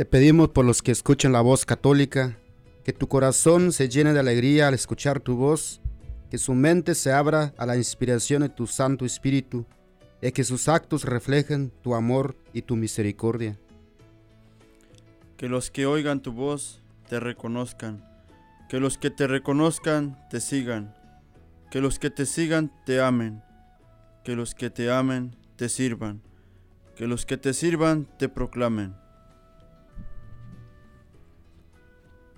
te 0.00 0.06
pedimos 0.06 0.48
por 0.48 0.64
los 0.64 0.80
que 0.80 0.92
escuchan 0.92 1.32
la 1.32 1.42
voz 1.42 1.66
católica, 1.66 2.38
que 2.84 2.94
tu 2.94 3.06
corazón 3.06 3.70
se 3.70 3.90
llene 3.90 4.14
de 4.14 4.20
alegría 4.20 4.66
al 4.66 4.72
escuchar 4.72 5.20
tu 5.20 5.36
voz, 5.36 5.82
que 6.30 6.38
su 6.38 6.54
mente 6.54 6.94
se 6.94 7.12
abra 7.12 7.52
a 7.58 7.66
la 7.66 7.76
inspiración 7.76 8.40
de 8.40 8.48
tu 8.48 8.66
Santo 8.66 9.04
Espíritu 9.04 9.66
y 10.22 10.32
que 10.32 10.42
sus 10.42 10.68
actos 10.68 11.04
reflejen 11.04 11.70
tu 11.82 11.94
amor 11.94 12.34
y 12.54 12.62
tu 12.62 12.76
misericordia. 12.76 13.58
Que 15.36 15.50
los 15.50 15.70
que 15.70 15.84
oigan 15.84 16.22
tu 16.22 16.32
voz 16.32 16.80
te 17.10 17.20
reconozcan, 17.20 18.02
que 18.70 18.80
los 18.80 18.96
que 18.96 19.10
te 19.10 19.26
reconozcan 19.26 20.16
te 20.30 20.40
sigan, 20.40 20.94
que 21.70 21.82
los 21.82 21.98
que 21.98 22.08
te 22.08 22.24
sigan 22.24 22.72
te 22.86 23.02
amen, 23.02 23.42
que 24.24 24.34
los 24.34 24.54
que 24.54 24.70
te 24.70 24.90
amen 24.90 25.36
te 25.56 25.68
sirvan, 25.68 26.22
que 26.96 27.06
los 27.06 27.26
que 27.26 27.36
te 27.36 27.52
sirvan 27.52 28.08
te 28.16 28.30
proclamen. 28.30 28.94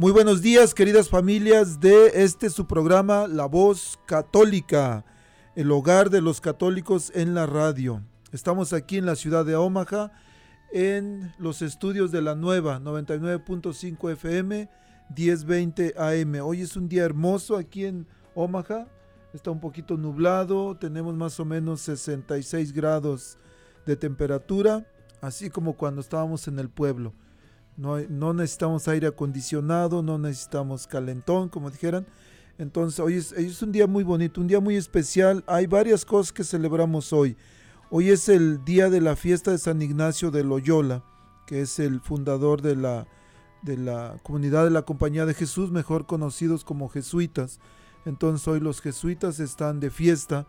Muy 0.00 0.12
buenos 0.12 0.40
días, 0.40 0.72
queridas 0.72 1.10
familias 1.10 1.78
de 1.78 2.22
este 2.24 2.48
su 2.48 2.66
programa 2.66 3.28
La 3.28 3.44
Voz 3.44 3.98
Católica, 4.06 5.04
el 5.54 5.70
hogar 5.70 6.08
de 6.08 6.22
los 6.22 6.40
católicos 6.40 7.12
en 7.14 7.34
la 7.34 7.44
radio. 7.44 8.02
Estamos 8.32 8.72
aquí 8.72 8.96
en 8.96 9.04
la 9.04 9.14
ciudad 9.14 9.44
de 9.44 9.56
Omaha, 9.56 10.10
en 10.72 11.34
los 11.38 11.60
estudios 11.60 12.10
de 12.12 12.22
la 12.22 12.34
nueva 12.34 12.80
99.5 12.80 14.12
FM, 14.12 14.70
1020 15.14 15.94
AM. 15.98 16.46
Hoy 16.46 16.62
es 16.62 16.76
un 16.76 16.88
día 16.88 17.04
hermoso 17.04 17.58
aquí 17.58 17.84
en 17.84 18.06
Omaha. 18.34 18.88
Está 19.34 19.50
un 19.50 19.60
poquito 19.60 19.98
nublado, 19.98 20.78
tenemos 20.78 21.14
más 21.14 21.38
o 21.40 21.44
menos 21.44 21.82
66 21.82 22.72
grados 22.72 23.36
de 23.84 23.96
temperatura, 23.96 24.86
así 25.20 25.50
como 25.50 25.74
cuando 25.74 26.00
estábamos 26.00 26.48
en 26.48 26.58
el 26.58 26.70
pueblo. 26.70 27.12
No, 27.80 28.34
necesitamos 28.34 28.88
aire 28.88 29.06
acondicionado, 29.06 30.02
no 30.02 30.18
necesitamos 30.18 30.86
calentón, 30.86 31.48
como 31.48 31.70
dijeran. 31.70 32.06
Entonces, 32.58 33.00
hoy 33.00 33.14
es, 33.14 33.32
es, 33.32 33.62
un 33.62 33.72
día 33.72 33.86
muy 33.86 34.04
bonito, 34.04 34.42
un 34.42 34.48
día 34.48 34.60
muy 34.60 34.76
especial. 34.76 35.42
Hay 35.46 35.66
varias 35.66 36.04
cosas 36.04 36.30
que 36.30 36.44
celebramos 36.44 37.10
hoy. 37.14 37.38
Hoy 37.88 38.10
es 38.10 38.28
el 38.28 38.62
día 38.66 38.90
de 38.90 39.00
la 39.00 39.16
fiesta 39.16 39.50
de 39.50 39.56
San 39.56 39.80
Ignacio 39.80 40.30
de 40.30 40.44
Loyola, 40.44 41.02
que 41.46 41.62
es 41.62 41.78
el 41.78 42.02
fundador 42.02 42.60
de 42.60 42.76
la, 42.76 43.06
de 43.62 43.78
la 43.78 44.20
comunidad 44.24 44.64
de 44.64 44.70
la 44.70 44.82
Compañía 44.82 45.24
de 45.24 45.32
Jesús, 45.32 45.70
mejor 45.70 46.04
conocidos 46.04 46.64
como 46.64 46.90
jesuitas. 46.90 47.60
Entonces, 48.04 48.46
hoy 48.46 48.60
los 48.60 48.82
jesuitas 48.82 49.40
están 49.40 49.80
de 49.80 49.88
fiesta, 49.88 50.46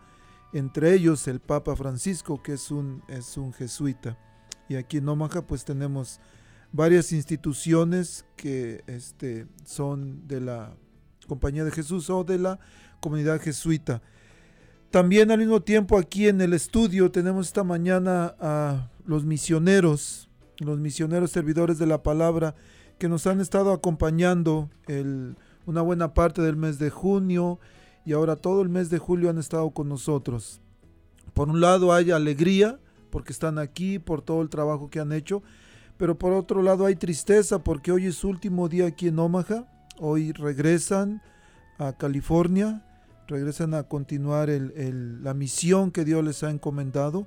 entre 0.52 0.92
ellos 0.92 1.26
el 1.28 1.40
Papa 1.40 1.76
Francisco, 1.76 2.42
que 2.42 2.52
es 2.52 2.70
un, 2.70 3.02
es 3.08 3.38
un 3.38 3.54
jesuita. 3.54 4.18
Y 4.68 4.76
aquí 4.76 4.98
en 4.98 5.08
Omaha, 5.08 5.46
pues 5.46 5.64
tenemos 5.64 6.20
varias 6.72 7.12
instituciones 7.12 8.24
que 8.36 8.82
este, 8.86 9.46
son 9.64 10.26
de 10.26 10.40
la 10.40 10.74
Compañía 11.28 11.64
de 11.64 11.70
Jesús 11.70 12.10
o 12.10 12.24
de 12.24 12.38
la 12.38 12.58
comunidad 13.00 13.40
jesuita. 13.40 14.02
También 14.90 15.30
al 15.30 15.38
mismo 15.38 15.62
tiempo 15.62 15.96
aquí 15.96 16.28
en 16.28 16.40
el 16.40 16.52
estudio 16.52 17.10
tenemos 17.10 17.46
esta 17.46 17.64
mañana 17.64 18.34
a 18.40 18.90
los 19.06 19.24
misioneros, 19.24 20.28
los 20.58 20.78
misioneros 20.78 21.30
servidores 21.30 21.78
de 21.78 21.86
la 21.86 22.02
palabra 22.02 22.54
que 22.98 23.08
nos 23.08 23.26
han 23.26 23.40
estado 23.40 23.72
acompañando 23.72 24.68
el, 24.86 25.36
una 25.66 25.80
buena 25.80 26.14
parte 26.14 26.42
del 26.42 26.56
mes 26.56 26.78
de 26.78 26.90
junio 26.90 27.58
y 28.04 28.12
ahora 28.12 28.36
todo 28.36 28.62
el 28.62 28.68
mes 28.68 28.90
de 28.90 28.98
julio 28.98 29.30
han 29.30 29.38
estado 29.38 29.70
con 29.70 29.88
nosotros. 29.88 30.60
Por 31.34 31.48
un 31.48 31.60
lado 31.60 31.92
hay 31.92 32.10
alegría 32.10 32.78
porque 33.10 33.32
están 33.32 33.58
aquí, 33.58 33.98
por 33.98 34.22
todo 34.22 34.42
el 34.42 34.48
trabajo 34.48 34.90
que 34.90 35.00
han 35.00 35.12
hecho, 35.12 35.42
pero 35.96 36.18
por 36.18 36.32
otro 36.32 36.62
lado 36.62 36.86
hay 36.86 36.96
tristeza 36.96 37.62
porque 37.62 37.92
hoy 37.92 38.06
es 38.06 38.16
su 38.16 38.28
último 38.28 38.68
día 38.68 38.86
aquí 38.86 39.08
en 39.08 39.18
Omaha. 39.18 39.66
Hoy 39.98 40.32
regresan 40.32 41.22
a 41.78 41.92
California, 41.92 42.84
regresan 43.28 43.74
a 43.74 43.84
continuar 43.84 44.48
la 44.48 45.34
misión 45.34 45.90
que 45.90 46.04
Dios 46.04 46.24
les 46.24 46.42
ha 46.42 46.50
encomendado. 46.50 47.26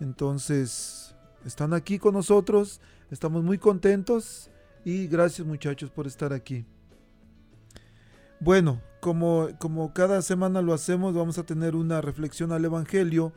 Entonces, 0.00 1.14
están 1.44 1.74
aquí 1.74 1.98
con 1.98 2.14
nosotros, 2.14 2.80
estamos 3.10 3.42
muy 3.44 3.58
contentos 3.58 4.50
y 4.84 5.06
gracias 5.06 5.46
muchachos 5.46 5.90
por 5.90 6.06
estar 6.06 6.32
aquí. 6.32 6.64
Bueno, 8.40 8.80
como, 9.00 9.48
como 9.58 9.92
cada 9.92 10.22
semana 10.22 10.62
lo 10.62 10.74
hacemos, 10.74 11.14
vamos 11.14 11.38
a 11.38 11.44
tener 11.44 11.76
una 11.76 12.00
reflexión 12.00 12.52
al 12.52 12.64
Evangelio 12.64 13.32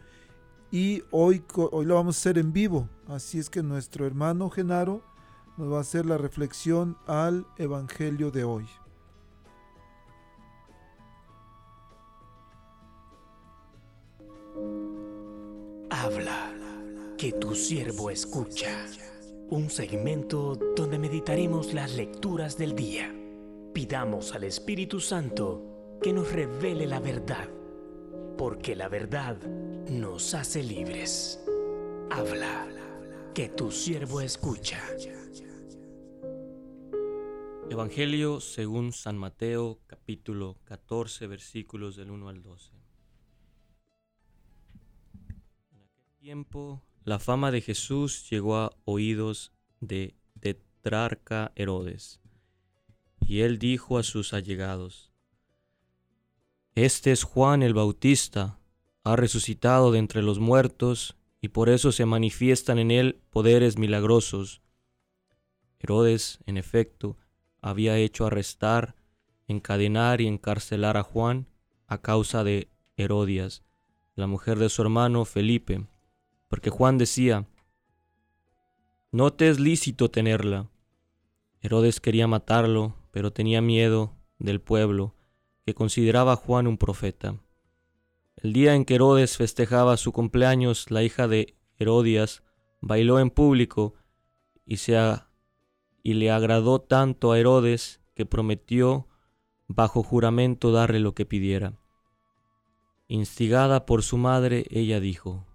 y 0.75 1.05
hoy, 1.09 1.41
hoy 1.55 1.85
lo 1.85 1.95
vamos 1.95 2.17
a 2.17 2.19
hacer 2.19 2.37
en 2.37 2.51
vivo. 2.51 2.89
Así 3.07 3.39
es 3.39 3.49
que 3.49 3.63
nuestro 3.63 4.05
hermano 4.05 4.49
Genaro 4.49 5.01
nos 5.55 5.71
va 5.71 5.77
a 5.77 5.81
hacer 5.81 6.05
la 6.05 6.17
reflexión 6.17 6.97
al 7.07 7.47
Evangelio 7.57 8.29
de 8.29 8.43
hoy. 8.43 8.65
Habla, 15.89 16.53
que 17.17 17.31
tu 17.31 17.55
siervo 17.55 18.09
escucha. 18.09 18.85
Un 19.49 19.69
segmento 19.69 20.59
donde 20.75 20.99
meditaremos 20.99 21.73
las 21.73 21.95
lecturas 21.95 22.57
del 22.57 22.75
día. 22.75 23.15
Pidamos 23.73 24.35
al 24.35 24.43
Espíritu 24.43 24.99
Santo 24.99 25.97
que 26.01 26.11
nos 26.11 26.33
revele 26.33 26.85
la 26.85 26.99
verdad 26.99 27.47
porque 28.37 28.75
la 28.75 28.89
verdad 28.89 29.37
nos 29.89 30.33
hace 30.33 30.63
libres. 30.63 31.39
Habla, 32.09 32.67
que 33.33 33.49
tu 33.49 33.71
siervo 33.71 34.21
escucha. 34.21 34.81
Evangelio 37.69 38.39
según 38.39 38.93
San 38.93 39.17
Mateo 39.17 39.79
capítulo 39.87 40.59
14 40.65 41.27
versículos 41.27 41.95
del 41.95 42.11
1 42.11 42.29
al 42.29 42.43
12. 42.43 42.71
En 45.71 45.81
aquel 45.81 46.11
tiempo 46.19 46.83
la 47.03 47.19
fama 47.19 47.51
de 47.51 47.61
Jesús 47.61 48.29
llegó 48.29 48.55
a 48.57 48.75
oídos 48.85 49.51
de 49.79 50.15
Tetrarca 50.39 51.51
Herodes, 51.55 52.21
y 53.19 53.41
él 53.41 53.59
dijo 53.59 53.97
a 53.97 54.03
sus 54.03 54.33
allegados, 54.33 55.11
este 56.75 57.11
es 57.11 57.23
Juan 57.23 57.63
el 57.63 57.73
Bautista, 57.73 58.59
ha 59.05 59.15
resucitado 59.15 59.91
de 59.91 59.99
entre 59.99 60.23
los 60.23 60.39
muertos 60.39 61.15
y 61.39 61.49
por 61.49 61.69
eso 61.69 61.91
se 61.91 62.07
manifiestan 62.07 62.79
en 62.79 62.89
él 62.89 63.21
poderes 63.29 63.77
milagrosos. 63.77 64.63
Herodes, 65.79 66.39
en 66.47 66.57
efecto, 66.57 67.15
había 67.61 67.97
hecho 67.99 68.25
arrestar, 68.25 68.95
encadenar 69.47 70.21
y 70.21 70.27
encarcelar 70.27 70.97
a 70.97 71.03
Juan 71.03 71.47
a 71.85 71.99
causa 72.01 72.43
de 72.43 72.67
Herodias, 72.97 73.63
la 74.15 74.25
mujer 74.25 74.57
de 74.57 74.69
su 74.69 74.81
hermano 74.81 75.23
Felipe, 75.23 75.85
porque 76.47 76.71
Juan 76.71 76.97
decía, 76.97 77.47
no 79.11 79.33
te 79.33 79.49
es 79.49 79.59
lícito 79.59 80.09
tenerla. 80.09 80.67
Herodes 81.61 81.99
quería 81.99 82.27
matarlo, 82.27 82.95
pero 83.11 83.31
tenía 83.31 83.61
miedo 83.61 84.15
del 84.39 84.61
pueblo, 84.61 85.13
que 85.63 85.75
consideraba 85.75 86.33
a 86.33 86.37
Juan 86.37 86.65
un 86.65 86.77
profeta. 86.77 87.35
El 88.37 88.53
día 88.53 88.75
en 88.75 88.85
que 88.85 88.95
Herodes 88.95 89.37
festejaba 89.37 89.97
su 89.97 90.11
cumpleaños, 90.11 90.91
la 90.91 91.03
hija 91.03 91.27
de 91.27 91.55
Herodias 91.77 92.43
bailó 92.81 93.19
en 93.19 93.29
público 93.29 93.95
y, 94.65 94.77
se 94.77 94.97
y 96.03 96.13
le 96.13 96.31
agradó 96.31 96.79
tanto 96.81 97.31
a 97.31 97.39
Herodes 97.39 98.01
que 98.13 98.25
prometió 98.25 99.07
bajo 99.67 100.03
juramento 100.03 100.71
darle 100.71 100.99
lo 100.99 101.15
que 101.15 101.25
pidiera. 101.25 101.73
Instigada 103.07 103.85
por 103.85 104.03
su 104.03 104.17
madre, 104.17 104.65
ella 104.69 104.99
dijo, 104.99 105.45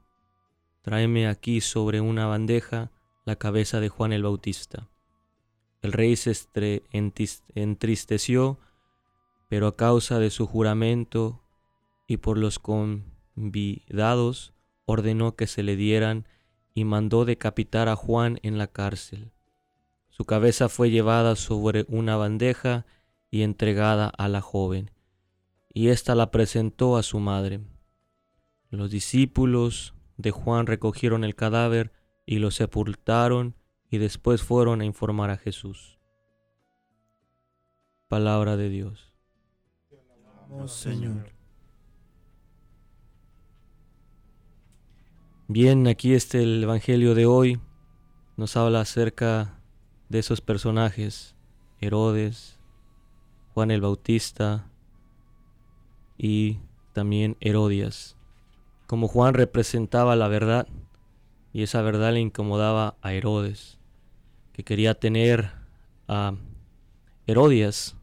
Tráeme 0.82 1.29
aquí 1.29 1.61
sobre 1.61 2.00
una 2.00 2.27
bandeja 2.27 2.91
la 3.25 3.37
cabeza 3.37 3.81
de 3.81 3.88
Juan 3.88 4.12
el 4.12 4.23
Bautista. 4.23 4.88
El 5.82 5.93
rey 5.93 6.17
se 6.17 6.35
entristeció, 7.55 8.59
pero 9.49 9.67
a 9.67 9.77
causa 9.77 10.19
de 10.19 10.31
su 10.31 10.47
juramento 10.47 11.40
y 12.11 12.17
por 12.17 12.39
los 12.39 12.59
convidados, 12.59 14.53
ordenó 14.85 15.37
que 15.37 15.47
se 15.47 15.62
le 15.62 15.77
dieran 15.77 16.27
y 16.75 16.83
mandó 16.83 17.25
decapitar 17.25 17.89
a 17.89 17.95
Juan 17.95 18.41
en 18.43 18.59
la 18.59 18.67
cárcel. 18.67 19.31
Su 20.09 20.25
cabeza 20.25 20.69
fue 20.69 20.91
llevada 20.91 21.37
sobre 21.37 21.87
una 21.87 22.17
bandeja 22.17 22.85
y 23.31 23.43
entregada 23.43 24.09
a 24.09 24.29
la 24.29 24.41
joven, 24.41 24.91
y 25.73 25.91
ésta 25.91 26.17
la 26.17 26.33
presentó 26.33 26.97
a 26.97 27.05
su 27.05 27.21
madre. 27.21 27.61
Los 28.71 28.91
discípulos 28.91 29.95
de 30.17 30.33
Juan 30.33 30.67
recogieron 30.67 31.23
el 31.23 31.37
cadáver 31.37 31.93
y 32.27 32.41
lo 32.41 32.51
sepultaron 32.51 33.55
y 33.89 33.99
después 33.99 34.43
fueron 34.43 34.81
a 34.81 34.85
informar 34.85 35.31
a 35.31 35.37
Jesús. 35.37 36.01
Palabra 38.09 38.56
de 38.56 38.69
Dios. 38.69 39.13
Señor. 40.67 41.40
Bien, 45.52 45.88
aquí 45.88 46.14
está 46.14 46.38
el 46.38 46.62
Evangelio 46.62 47.17
de 47.17 47.26
hoy. 47.26 47.58
Nos 48.37 48.56
habla 48.56 48.82
acerca 48.82 49.58
de 50.08 50.20
esos 50.20 50.41
personajes, 50.41 51.35
Herodes, 51.81 52.61
Juan 53.52 53.73
el 53.73 53.81
Bautista 53.81 54.70
y 56.17 56.61
también 56.93 57.37
Herodias. 57.41 58.17
Como 58.87 59.08
Juan 59.08 59.35
representaba 59.35 60.14
la 60.14 60.29
verdad 60.29 60.69
y 61.53 61.64
esa 61.64 61.82
verdad 61.82 62.12
le 62.12 62.20
incomodaba 62.20 62.94
a 63.03 63.12
Herodes, 63.12 63.81
que 64.53 64.62
quería 64.62 64.94
tener 64.94 65.50
a 66.06 66.37
Herodias, 67.26 67.96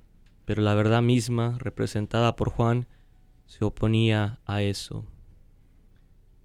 pero 0.44 0.62
la 0.62 0.76
verdad 0.76 1.02
misma 1.02 1.56
representada 1.60 2.36
por 2.36 2.50
Juan 2.50 2.88
se 3.46 3.64
oponía 3.64 4.38
a 4.46 4.62
eso. 4.62 5.06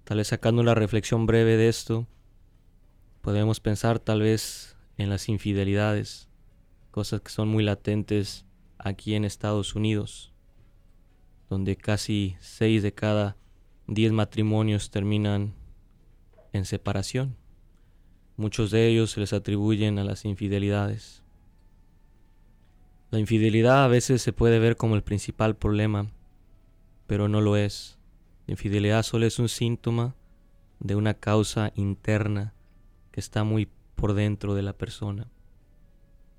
Tal 0.03 0.17
vez 0.17 0.27
sacando 0.27 0.61
una 0.61 0.75
reflexión 0.75 1.25
breve 1.25 1.55
de 1.55 1.69
esto, 1.69 2.07
podemos 3.21 3.61
pensar 3.61 3.99
tal 3.99 4.21
vez 4.21 4.75
en 4.97 5.09
las 5.09 5.29
infidelidades, 5.29 6.27
cosas 6.91 7.21
que 7.21 7.31
son 7.31 7.47
muy 7.47 7.63
latentes 7.63 8.45
aquí 8.77 9.15
en 9.15 9.23
Estados 9.23 9.75
Unidos, 9.75 10.33
donde 11.49 11.77
casi 11.77 12.35
seis 12.41 12.83
de 12.83 12.93
cada 12.93 13.37
diez 13.87 14.11
matrimonios 14.11 14.91
terminan 14.91 15.53
en 16.51 16.65
separación. 16.65 17.37
Muchos 18.35 18.71
de 18.71 18.87
ellos 18.87 19.11
se 19.11 19.21
les 19.21 19.31
atribuyen 19.31 19.99
a 19.99 20.03
las 20.03 20.25
infidelidades. 20.25 21.23
La 23.09 23.19
infidelidad 23.19 23.85
a 23.85 23.87
veces 23.87 24.21
se 24.21 24.33
puede 24.33 24.59
ver 24.59 24.75
como 24.75 24.95
el 24.95 25.03
principal 25.03 25.55
problema, 25.55 26.11
pero 27.07 27.29
no 27.29 27.39
lo 27.39 27.55
es. 27.55 27.99
La 28.47 28.53
infidelidad 28.53 29.03
solo 29.03 29.25
es 29.25 29.39
un 29.39 29.49
síntoma 29.49 30.15
de 30.79 30.95
una 30.95 31.13
causa 31.13 31.71
interna 31.75 32.53
que 33.11 33.19
está 33.19 33.43
muy 33.43 33.69
por 33.95 34.13
dentro 34.13 34.53
de 34.53 34.63
la 34.63 34.73
persona. 34.73 35.27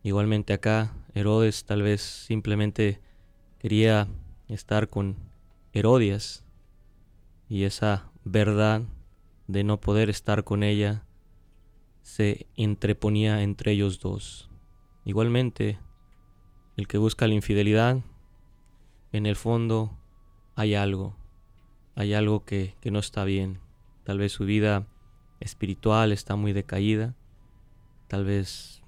Igualmente 0.02 0.52
acá, 0.52 0.94
Herodes 1.14 1.64
tal 1.64 1.80
vez 1.80 2.02
simplemente 2.02 3.00
quería 3.58 4.06
estar 4.48 4.90
con 4.90 5.16
Herodias 5.72 6.44
y 7.48 7.64
esa 7.64 8.10
verdad 8.24 8.82
de 9.46 9.64
no 9.64 9.80
poder 9.80 10.10
estar 10.10 10.44
con 10.44 10.62
ella 10.62 11.04
se 12.02 12.46
entreponía 12.56 13.42
entre 13.42 13.72
ellos 13.72 13.98
dos. 14.00 14.50
Igualmente, 15.06 15.78
el 16.76 16.86
que 16.86 16.98
busca 16.98 17.26
la 17.26 17.34
infidelidad, 17.34 18.02
en 19.12 19.24
el 19.26 19.36
fondo 19.36 19.96
hay 20.54 20.74
algo, 20.74 21.16
hay 21.94 22.14
algo 22.14 22.44
que, 22.44 22.74
que 22.80 22.90
no 22.90 22.98
está 22.98 23.24
bien. 23.24 23.60
Tal 24.04 24.18
vez 24.18 24.32
su 24.32 24.44
vida 24.44 24.86
espiritual 25.40 26.12
está 26.12 26.36
muy 26.36 26.52
decaída, 26.52 27.14
tal 28.08 28.24
vez 28.24 28.82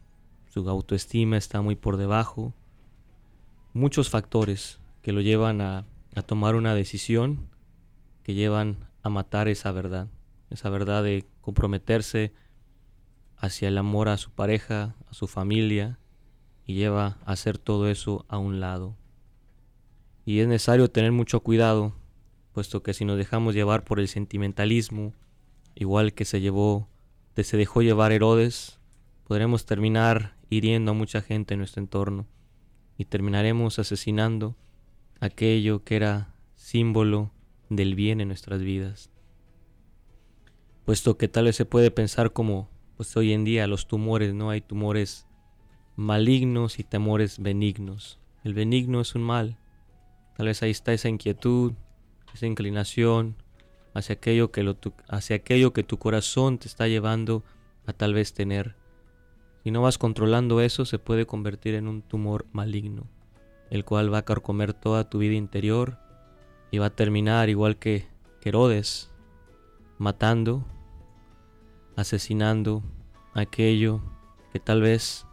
su 0.49 0.69
autoestima 0.70 1.37
está 1.37 1.61
muy 1.61 1.76
por 1.76 1.99
debajo. 1.99 2.55
Muchos 3.75 4.08
factores 4.08 4.81
que 5.03 5.12
lo 5.12 5.20
llevan 5.20 5.61
a, 5.61 5.85
tomar 6.25 6.55
una 6.55 6.75
decisión 6.75 7.50
que 8.23 8.32
llevan 8.32 8.88
a 9.03 9.11
matar 9.11 9.49
esa 9.49 9.70
verdad, 9.70 10.08
esa 10.49 10.70
verdad 10.70 11.03
de 11.03 11.26
comprometerse 11.43 12.32
hacia 13.37 13.69
el 13.69 13.76
amor 13.76 14.08
a 14.08 14.17
su 14.17 14.31
pareja, 14.31 14.97
a 15.11 15.12
su 15.12 15.26
familia, 15.26 15.99
y 16.64 16.75
lleva 16.75 17.19
a 17.26 17.32
hacer 17.32 17.58
todo 17.58 17.88
eso 17.88 18.25
a 18.29 18.38
un 18.38 18.58
lado. 18.58 18.97
Y 20.25 20.41
es 20.41 20.49
necesario 20.49 20.91
tener 20.91 21.12
mucho 21.12 21.41
cuidado, 21.41 21.93
puesto 22.56 22.82
que 22.82 22.94
si 22.94 23.05
nos 23.05 23.19
dejamos 23.19 23.55
llevar 23.55 23.85
por 23.85 24.00
el 24.00 24.08
sentimentalismo, 24.08 25.12
igual 25.75 26.14
que 26.14 26.25
se 26.25 26.41
llevó, 26.41 26.88
se 27.37 27.58
dejó 27.58 27.82
llevar 27.82 28.12
Herodes, 28.12 28.81
podremos 29.25 29.67
terminar 29.67 30.38
hiriendo 30.49 30.93
a 30.93 30.94
mucha 30.94 31.20
gente 31.20 31.53
en 31.53 31.58
nuestro 31.58 31.82
entorno 31.82 32.26
y 32.97 33.05
terminaremos 33.05 33.79
asesinando 33.79 34.56
aquello 35.20 35.85
que 35.85 35.97
era 35.97 36.35
símbolo 36.55 37.31
del 37.69 37.94
bien 37.94 38.23
en 38.23 38.29
nuestras 38.29 38.63
vidas. 38.63 39.10
Puesto 40.86 41.19
que 41.19 41.29
tal 41.29 41.44
vez 41.44 41.56
se 41.56 41.67
puede 41.67 41.91
pensar 41.91 42.32
como 42.32 42.70
pues 42.96 43.15
hoy 43.19 43.34
en 43.34 43.44
día 43.44 43.67
los 43.67 43.86
tumores, 43.86 44.32
no 44.32 44.48
hay 44.48 44.63
tumores 44.63 45.27
malignos 45.94 46.79
y 46.79 46.84
temores 46.84 47.39
benignos. 47.39 48.19
El 48.44 48.55
benigno 48.55 49.03
es 49.03 49.15
un 49.15 49.25
mal. 49.25 49.58
Tal 50.39 50.46
vez 50.46 50.63
ahí 50.63 50.70
está 50.70 50.94
esa 50.94 51.10
inquietud, 51.10 51.75
esa 52.36 52.46
inclinación 52.46 53.36
hacia 53.94 54.14
aquello 54.14 54.52
que, 54.52 54.62
lo, 54.62 54.76
hacia 55.08 55.36
aquello 55.36 55.72
que 55.72 55.82
tu 55.82 55.98
corazón 55.98 56.58
te 56.58 56.69
está 56.69 56.86
llevando 56.86 57.43
a 57.86 57.93
tal 57.93 58.14
vez 58.14 58.32
tener. 58.34 58.76
Si 59.64 59.70
no 59.70 59.82
vas 59.82 59.98
controlando 59.98 60.60
eso, 60.60 60.84
se 60.84 60.98
puede 60.98 61.26
convertir 61.26 61.74
en 61.74 61.88
un 61.88 62.02
tumor 62.02 62.46
maligno, 62.52 63.08
el 63.70 63.84
cual 63.84 64.12
va 64.12 64.19
a 64.19 64.24
carcomer 64.24 64.74
toda 64.74 65.08
tu 65.08 65.19
vida 65.19 65.34
interior 65.34 65.98
y 66.70 66.78
va 66.78 66.86
a 66.86 66.94
terminar 66.94 67.48
igual 67.48 67.76
que 67.76 68.06
Herodes, 68.46 69.10
matando, 69.98 70.64
asesinando 71.96 72.84
aquello 73.34 74.00
que 74.52 74.60
tal 74.60 74.82
vez 74.82 75.26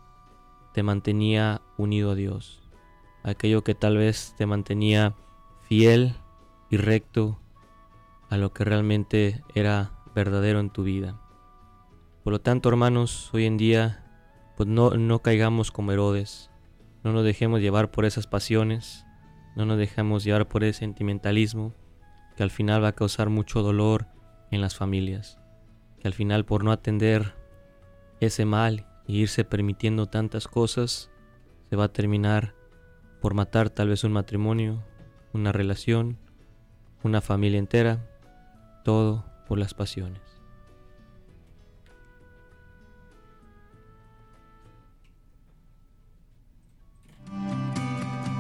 te 0.74 0.82
mantenía 0.82 1.62
unido 1.78 2.10
a 2.10 2.16
Dios, 2.16 2.60
aquello 3.22 3.64
que 3.64 3.76
tal 3.76 3.98
vez 3.98 4.34
te 4.36 4.48
mantenía 4.48 5.14
fiel 5.62 6.16
y 6.74 6.78
recto 6.78 7.40
a 8.32 8.38
lo 8.38 8.52
que 8.52 8.64
realmente 8.64 9.44
era 9.54 9.92
verdadero 10.16 10.60
en 10.60 10.72
tu 10.72 10.82
vida. 10.82 11.22
Por 12.24 12.34
lo 12.34 12.42
tanto, 12.42 12.68
hermanos, 12.68 13.30
hoy 13.32 13.46
en 13.46 13.58
día 13.58 14.04
pues 14.58 14.68
no, 14.68 14.90
no 14.90 15.20
caigamos 15.20 15.70
como 15.70 15.92
Herodes, 15.92 16.50
no 17.04 17.14
nos 17.14 17.24
dejemos 17.26 17.62
llevar 17.62 17.92
por 17.92 18.06
esas 18.06 18.26
pasiones, 18.26 19.06
no 19.56 19.68
nos 19.68 19.78
dejemos 19.78 20.24
llevar 20.24 20.48
por 20.48 20.64
ese 20.64 20.80
sentimentalismo 20.80 21.76
que 22.36 22.42
al 22.42 22.50
final 22.50 22.84
va 22.84 22.88
a 22.88 22.96
causar 22.96 23.30
mucho 23.30 23.62
dolor 23.62 24.08
en 24.50 24.60
las 24.60 24.76
familias, 24.76 25.38
que 26.00 26.08
al 26.08 26.16
final 26.16 26.44
por 26.44 26.64
no 26.64 26.72
atender 26.72 27.36
ese 28.20 28.46
mal 28.46 28.88
y 29.06 29.20
irse 29.20 29.44
permitiendo 29.44 30.08
tantas 30.08 30.48
cosas, 30.48 31.12
se 31.70 31.76
va 31.76 31.84
a 31.84 31.94
terminar 31.94 32.56
por 33.22 33.36
matar 33.36 33.70
tal 33.70 33.90
vez 33.90 34.04
un 34.04 34.14
matrimonio, 34.14 34.84
una 35.34 35.52
relación, 35.52 36.18
una 37.04 37.22
familia 37.22 37.60
entera, 37.60 38.00
todo 38.84 39.26
por 39.48 39.60
las 39.60 39.74
pasiones. 39.74 40.22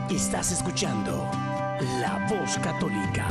Estás 0.09 0.51
escuchando 0.51 1.29
La 1.99 2.27
Voz 2.29 2.57
Católica. 2.59 3.27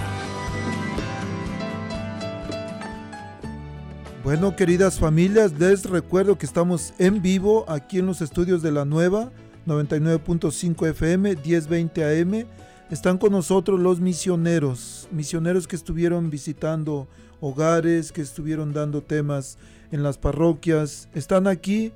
Bueno, 4.25 4.55
queridas 4.55 4.99
familias, 4.99 5.53
les 5.59 5.85
recuerdo 5.89 6.39
que 6.39 6.47
estamos 6.47 6.95
en 6.99 7.23
vivo 7.23 7.65
aquí 7.69 7.99
en 7.99 8.07
los 8.07 8.21
estudios 8.21 8.63
de 8.63 8.73
la 8.73 8.85
nueva 8.85 9.31
99.5 9.67 10.89
FM 10.91 11.37
1020 11.37 12.21
AM 12.21 12.47
están 12.93 13.17
con 13.17 13.33
nosotros 13.33 13.81
los 13.81 14.01
misioneros, 14.01 15.09
misioneros 15.11 15.67
que 15.67 15.77
estuvieron 15.77 16.29
visitando 16.29 17.09
hogares, 17.41 18.13
que 18.13 18.21
estuvieron 18.21 18.75
dando 18.75 19.03
temas 19.03 19.57
en 19.93 20.03
las 20.03 20.19
parroquias. 20.19 21.09
Están 21.15 21.47
aquí 21.47 21.91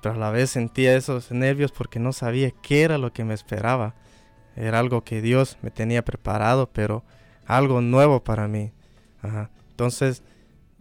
pero 0.00 0.14
a 0.14 0.18
la 0.18 0.30
vez 0.30 0.50
sentía 0.50 0.96
esos 0.96 1.30
nervios 1.30 1.72
porque 1.72 1.98
no 1.98 2.12
sabía 2.12 2.50
qué 2.50 2.82
era 2.82 2.98
lo 2.98 3.12
que 3.12 3.24
me 3.24 3.34
esperaba. 3.34 3.94
Era 4.56 4.78
algo 4.78 5.04
que 5.04 5.22
Dios 5.22 5.58
me 5.62 5.70
tenía 5.70 6.04
preparado, 6.04 6.70
pero 6.72 7.04
algo 7.46 7.80
nuevo 7.80 8.22
para 8.22 8.48
mí. 8.48 8.72
Entonces, 9.70 10.22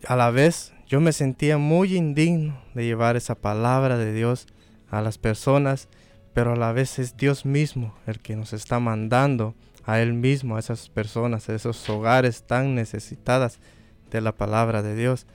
a 0.07 0.15
la 0.15 0.31
vez, 0.31 0.73
yo 0.87 1.01
me 1.01 1.13
sentía 1.13 1.57
muy 1.57 1.95
indigno 1.95 2.61
de 2.73 2.85
llevar 2.85 3.15
esa 3.15 3.35
palabra 3.35 3.97
de 3.97 4.13
Dios 4.13 4.47
a 4.89 5.01
las 5.01 5.17
personas, 5.17 5.87
pero 6.33 6.53
a 6.53 6.55
la 6.55 6.71
vez 6.71 6.99
es 6.99 7.17
Dios 7.17 7.45
mismo 7.45 7.95
el 8.07 8.19
que 8.19 8.35
nos 8.35 8.53
está 8.53 8.79
mandando 8.79 9.55
a 9.85 9.99
Él 9.99 10.13
mismo, 10.13 10.55
a 10.55 10.59
esas 10.59 10.89
personas, 10.89 11.49
a 11.49 11.55
esos 11.55 11.89
hogares 11.89 12.43
tan 12.43 12.75
necesitadas 12.75 13.59
de 14.11 14.21
la 14.21 14.35
palabra 14.35 14.81
de 14.81 14.95
Dios. 14.95 15.27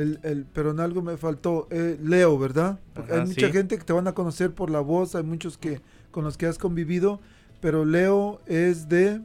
El, 0.00 0.46
pero 0.52 0.70
en 0.70 0.80
algo 0.80 1.02
me 1.02 1.16
faltó. 1.16 1.68
Eh, 1.70 1.98
Leo, 2.02 2.38
¿verdad? 2.38 2.78
hay 3.10 3.26
mucha 3.26 3.50
gente 3.50 3.76
que 3.76 3.84
te 3.84 3.92
van 3.92 4.08
a 4.08 4.12
conocer 4.12 4.52
por 4.52 4.70
la 4.70 4.80
voz, 4.80 5.14
hay 5.14 5.22
muchos 5.22 5.58
que 5.58 5.80
con 6.10 6.24
los 6.24 6.36
que 6.36 6.46
has 6.46 6.58
convivido, 6.58 7.20
pero 7.60 7.84
Leo 7.84 8.40
es 8.46 8.88
de... 8.88 9.20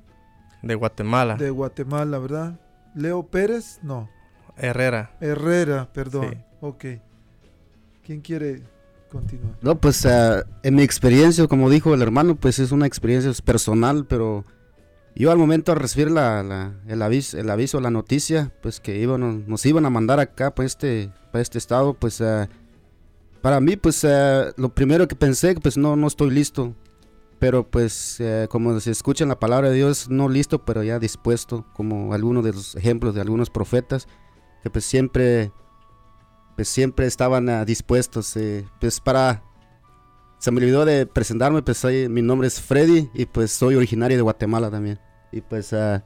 De 0.62 0.75
Guatemala. 0.75 1.36
De 1.36 1.50
Guatemala, 1.50 2.20
¿verdad? 2.20 2.60
Leo 2.96 3.24
Pérez, 3.24 3.79
no. 3.84 4.10
Herrera. 4.58 5.12
Herrera, 5.20 5.89
perdón. 5.91 6.44
Ok. 6.62 6.86
¿Quién 8.03 8.22
quiere 8.22 8.62
continuar? 9.12 9.55
No, 9.62 9.75
pues 9.75 10.05
eh, 10.05 10.44
en 10.63 10.75
mi 10.75 10.84
experiencia, 10.84 11.48
como 11.48 11.70
dijo 11.70 11.94
el 11.94 12.01
hermano, 12.01 12.36
pues 12.36 12.60
es 12.60 12.72
una 12.72 12.88
experiencia 12.88 13.32
personal, 13.44 14.05
pero 14.05 14.46
yo 15.15 15.31
al 15.31 15.38
momento 15.38 15.74
de 15.74 15.79
recibir 15.79 16.12
la, 16.12 16.74
el, 16.88 17.01
aviso, 17.01 17.38
el 17.38 17.50
aviso, 17.50 17.79
la 17.79 17.89
noticia, 17.89 18.51
pues 18.62 18.81
que 18.81 18.98
iban, 19.00 19.48
nos 19.48 19.65
iban 19.65 19.86
a 19.86 19.89
mandar 19.89 20.19
acá 20.19 20.53
para 20.53 20.65
este, 20.65 21.10
para 21.31 21.41
este 21.41 21.57
estado, 21.57 21.93
pues 21.93 22.19
eh, 22.19 22.50
para 23.41 23.62
mí, 23.62 23.77
pues 23.77 24.03
eh, 24.03 24.51
lo 24.57 24.69
primero 24.69 25.07
que 25.07 25.15
pensé, 25.15 25.55
pues 25.55 25.77
no, 25.77 25.95
no 25.95 26.07
estoy 26.07 26.31
listo. 26.31 26.75
Pero 27.39 27.69
pues 27.69 28.19
eh, 28.19 28.48
como 28.50 28.79
se 28.79 28.91
escucha 28.91 29.24
en 29.24 29.29
la 29.29 29.39
palabra 29.39 29.69
de 29.69 29.75
Dios, 29.75 30.10
no 30.10 30.27
listo, 30.27 30.65
pero 30.65 30.84
ya 30.84 31.00
dispuesto, 31.00 31.65
como 31.74 32.13
algunos 32.13 32.43
de 32.43 32.53
los 32.53 32.75
ejemplos 32.75 33.15
de 33.15 33.22
algunos 33.22 33.50
profetas, 33.50 34.07
que 34.63 34.69
pues 34.69 34.84
siempre, 34.84 35.51
pues 36.55 36.67
siempre 36.67 37.05
estaban 37.05 37.65
dispuestos, 37.65 38.38
pues 38.79 39.00
para 39.00 39.43
se 40.45 40.51
me 40.51 40.61
olvidó 40.61 40.85
de 40.85 41.07
presentarme, 41.07 41.63
pues 41.63 41.79
soy, 41.79 42.07
mi 42.07 42.21
nombre 42.21 42.47
es 42.47 42.61
Freddy 42.61 43.09
y 43.15 43.25
pues 43.25 43.49
soy 43.49 43.73
originario 43.73 44.15
de 44.15 44.21
Guatemala 44.21 44.69
también. 44.69 44.99
Y 45.31 45.41
pues, 45.41 45.73
uh, 45.73 46.01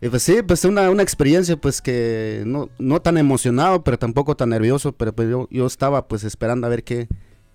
y 0.00 0.08
pues 0.08 0.22
sí, 0.22 0.40
pues 0.40 0.64
una, 0.64 0.88
una 0.88 1.02
experiencia 1.02 1.58
pues 1.58 1.82
que 1.82 2.42
no, 2.46 2.70
no 2.78 3.02
tan 3.02 3.18
emocionado, 3.18 3.84
pero 3.84 3.98
tampoco 3.98 4.34
tan 4.34 4.48
nervioso, 4.48 4.92
pero 4.92 5.14
pues 5.14 5.28
yo, 5.28 5.46
yo 5.50 5.66
estaba 5.66 6.08
pues 6.08 6.24
esperando 6.24 6.66
a 6.66 6.70
ver 6.70 6.84
qué, 6.84 7.06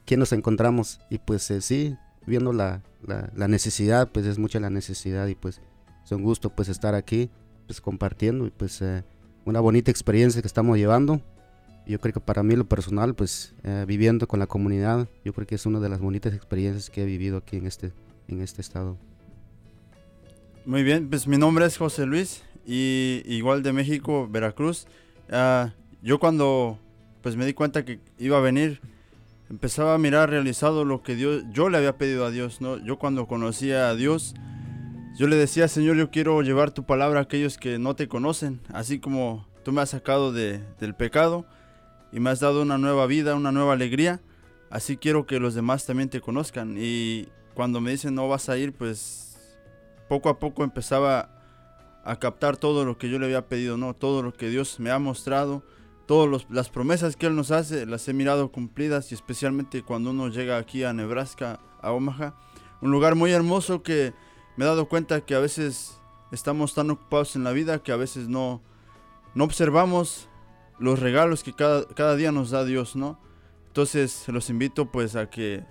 qué 0.05 0.15
nos 0.15 0.31
encontramos. 0.31 0.99
Y 1.09 1.17
pues 1.17 1.49
eh, 1.49 1.61
sí, 1.61 1.97
viendo 2.27 2.53
la, 2.53 2.83
la, 3.01 3.47
necesidad, 3.47 4.11
pues 4.11 4.27
es 4.27 4.37
mucha 4.37 4.59
la 4.59 4.69
necesidad 4.69 5.25
y 5.25 5.33
pues 5.33 5.59
es 6.05 6.11
un 6.11 6.21
gusto 6.21 6.51
pues 6.51 6.69
estar 6.69 6.93
aquí, 6.93 7.31
pues 7.65 7.81
compartiendo 7.81 8.45
y 8.45 8.51
pues 8.51 8.79
uh, 8.81 9.01
una 9.45 9.59
bonita 9.59 9.89
experiencia 9.89 10.39
que 10.39 10.47
estamos 10.47 10.77
llevando 10.77 11.19
yo 11.91 11.99
creo 11.99 12.13
que 12.13 12.19
para 12.21 12.41
mí 12.41 12.55
lo 12.55 12.65
personal, 12.65 13.13
pues 13.13 13.53
eh, 13.63 13.83
viviendo 13.85 14.25
con 14.25 14.39
la 14.39 14.47
comunidad, 14.47 15.09
yo 15.25 15.33
creo 15.33 15.45
que 15.45 15.55
es 15.55 15.65
una 15.65 15.79
de 15.81 15.89
las 15.89 15.99
bonitas 15.99 16.33
experiencias 16.33 16.89
que 16.89 17.03
he 17.03 17.05
vivido 17.05 17.37
aquí 17.37 17.57
en 17.57 17.67
este, 17.67 17.91
en 18.29 18.41
este 18.41 18.61
estado. 18.61 18.97
Muy 20.65 20.83
bien, 20.83 21.09
pues 21.09 21.27
mi 21.27 21.37
nombre 21.37 21.65
es 21.65 21.77
José 21.77 22.05
Luis 22.05 22.43
y 22.65 23.23
igual 23.25 23.61
de 23.61 23.73
México, 23.73 24.27
Veracruz. 24.29 24.87
Ah, 25.29 25.73
yo 26.01 26.17
cuando 26.17 26.79
pues 27.21 27.35
me 27.35 27.45
di 27.45 27.53
cuenta 27.53 27.83
que 27.83 27.99
iba 28.17 28.37
a 28.37 28.41
venir, 28.41 28.79
empezaba 29.49 29.93
a 29.93 29.97
mirar 29.97 30.29
realizado 30.29 30.85
lo 30.85 31.03
que 31.03 31.15
Dios, 31.15 31.43
yo 31.51 31.69
le 31.69 31.77
había 31.77 31.97
pedido 31.97 32.25
a 32.25 32.31
Dios, 32.31 32.61
¿no? 32.61 32.77
Yo 32.77 32.97
cuando 32.97 33.27
conocía 33.27 33.89
a 33.89 33.95
Dios, 33.95 34.33
yo 35.17 35.27
le 35.27 35.35
decía, 35.35 35.67
Señor, 35.67 35.97
yo 35.97 36.09
quiero 36.09 36.41
llevar 36.41 36.71
tu 36.71 36.85
palabra 36.85 37.19
a 37.19 37.23
aquellos 37.23 37.57
que 37.57 37.79
no 37.79 37.95
te 37.97 38.07
conocen, 38.07 38.61
así 38.69 38.99
como 38.99 39.45
tú 39.65 39.73
me 39.73 39.81
has 39.81 39.89
sacado 39.89 40.31
de, 40.31 40.61
del 40.79 40.95
pecado 40.95 41.45
y 42.11 42.19
me 42.19 42.29
has 42.29 42.39
dado 42.39 42.61
una 42.61 42.77
nueva 42.77 43.05
vida, 43.07 43.35
una 43.35 43.51
nueva 43.51 43.73
alegría. 43.73 44.21
Así 44.69 44.97
quiero 44.97 45.25
que 45.25 45.39
los 45.39 45.53
demás 45.53 45.85
también 45.85 46.09
te 46.09 46.21
conozcan. 46.21 46.75
Y 46.77 47.27
cuando 47.53 47.81
me 47.81 47.91
dicen 47.91 48.15
no 48.15 48.27
vas 48.27 48.49
a 48.49 48.57
ir, 48.57 48.73
pues 48.73 49.57
poco 50.07 50.29
a 50.29 50.39
poco 50.39 50.63
empezaba 50.63 51.41
a 52.03 52.15
captar 52.17 52.57
todo 52.57 52.85
lo 52.85 52.97
que 52.97 53.09
yo 53.09 53.19
le 53.19 53.25
había 53.25 53.47
pedido, 53.47 53.77
¿no? 53.77 53.93
Todo 53.93 54.23
lo 54.23 54.33
que 54.33 54.49
Dios 54.49 54.79
me 54.79 54.91
ha 54.91 54.99
mostrado, 54.99 55.63
todas 56.05 56.45
las 56.49 56.69
promesas 56.69 57.15
que 57.15 57.27
Él 57.27 57.35
nos 57.35 57.51
hace, 57.51 57.85
las 57.85 58.07
he 58.07 58.13
mirado 58.13 58.51
cumplidas 58.51 59.11
y 59.11 59.15
especialmente 59.15 59.83
cuando 59.83 60.09
uno 60.09 60.29
llega 60.29 60.57
aquí 60.57 60.83
a 60.83 60.93
Nebraska, 60.93 61.59
a 61.81 61.91
Omaha, 61.91 62.35
un 62.81 62.91
lugar 62.91 63.15
muy 63.15 63.31
hermoso 63.31 63.83
que 63.83 64.13
me 64.57 64.65
he 64.65 64.67
dado 64.67 64.87
cuenta 64.87 65.21
que 65.21 65.35
a 65.35 65.39
veces 65.39 65.99
estamos 66.31 66.73
tan 66.73 66.89
ocupados 66.89 67.35
en 67.35 67.43
la 67.43 67.51
vida 67.51 67.83
que 67.83 67.91
a 67.91 67.97
veces 67.97 68.27
no, 68.27 68.61
no 69.35 69.43
observamos 69.43 70.27
los 70.81 70.99
regalos 70.99 71.43
que 71.43 71.53
cada, 71.53 71.85
cada 71.87 72.15
día 72.15 72.31
nos 72.31 72.49
da 72.49 72.65
Dios, 72.65 72.95
¿no? 72.95 73.19
Entonces 73.67 74.27
los 74.27 74.49
invito 74.49 74.91
pues 74.91 75.15
a 75.15 75.29
que 75.29 75.63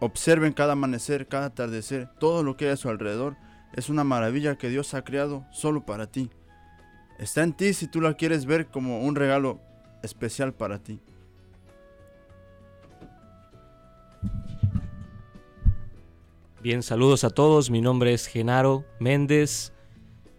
observen 0.00 0.52
cada 0.52 0.74
amanecer, 0.74 1.26
cada 1.26 1.46
atardecer, 1.46 2.08
todo 2.20 2.42
lo 2.42 2.56
que 2.56 2.66
hay 2.66 2.72
a 2.72 2.76
su 2.76 2.90
alrededor. 2.90 3.36
Es 3.72 3.88
una 3.88 4.04
maravilla 4.04 4.56
que 4.56 4.68
Dios 4.68 4.94
ha 4.94 5.02
creado 5.02 5.46
solo 5.50 5.84
para 5.86 6.06
ti. 6.06 6.30
Está 7.18 7.42
en 7.42 7.54
ti 7.54 7.72
si 7.72 7.88
tú 7.88 8.02
la 8.02 8.14
quieres 8.14 8.44
ver 8.44 8.66
como 8.66 9.00
un 9.00 9.16
regalo 9.16 9.60
especial 10.02 10.52
para 10.52 10.78
ti. 10.78 11.00
Bien, 16.62 16.82
saludos 16.82 17.24
a 17.24 17.30
todos. 17.30 17.70
Mi 17.70 17.80
nombre 17.80 18.12
es 18.12 18.26
Genaro 18.26 18.84
Méndez. 19.00 19.72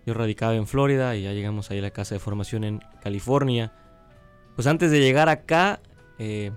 Yo 0.07 0.13
radicaba 0.13 0.55
en 0.55 0.67
Florida 0.67 1.17
y 1.17 1.23
ya 1.23 1.33
llegamos 1.33 1.69
ahí 1.69 1.79
a 1.79 1.81
la 1.81 1.91
casa 1.91 2.15
de 2.15 2.19
formación 2.19 2.63
en 2.63 2.79
California. 3.03 3.73
Pues 4.55 4.65
antes 4.65 4.89
de 4.89 5.01
llegar 5.01 5.27
acá, 5.27 5.81
eh, 6.17 6.53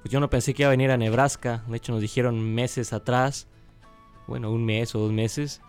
pues 0.00 0.12
yo 0.12 0.20
no 0.20 0.30
pensé 0.30 0.54
que 0.54 0.62
iba 0.62 0.68
a 0.68 0.70
venir 0.70 0.92
a 0.92 0.96
Nebraska. 0.96 1.64
De 1.66 1.78
hecho, 1.78 1.90
nos 1.90 2.00
dijeron 2.00 2.54
meses 2.54 2.92
atrás, 2.92 3.48
bueno, 4.28 4.52
un 4.52 4.64
mes 4.64 4.94
o 4.94 5.00
dos 5.00 5.10
meses. 5.10 5.62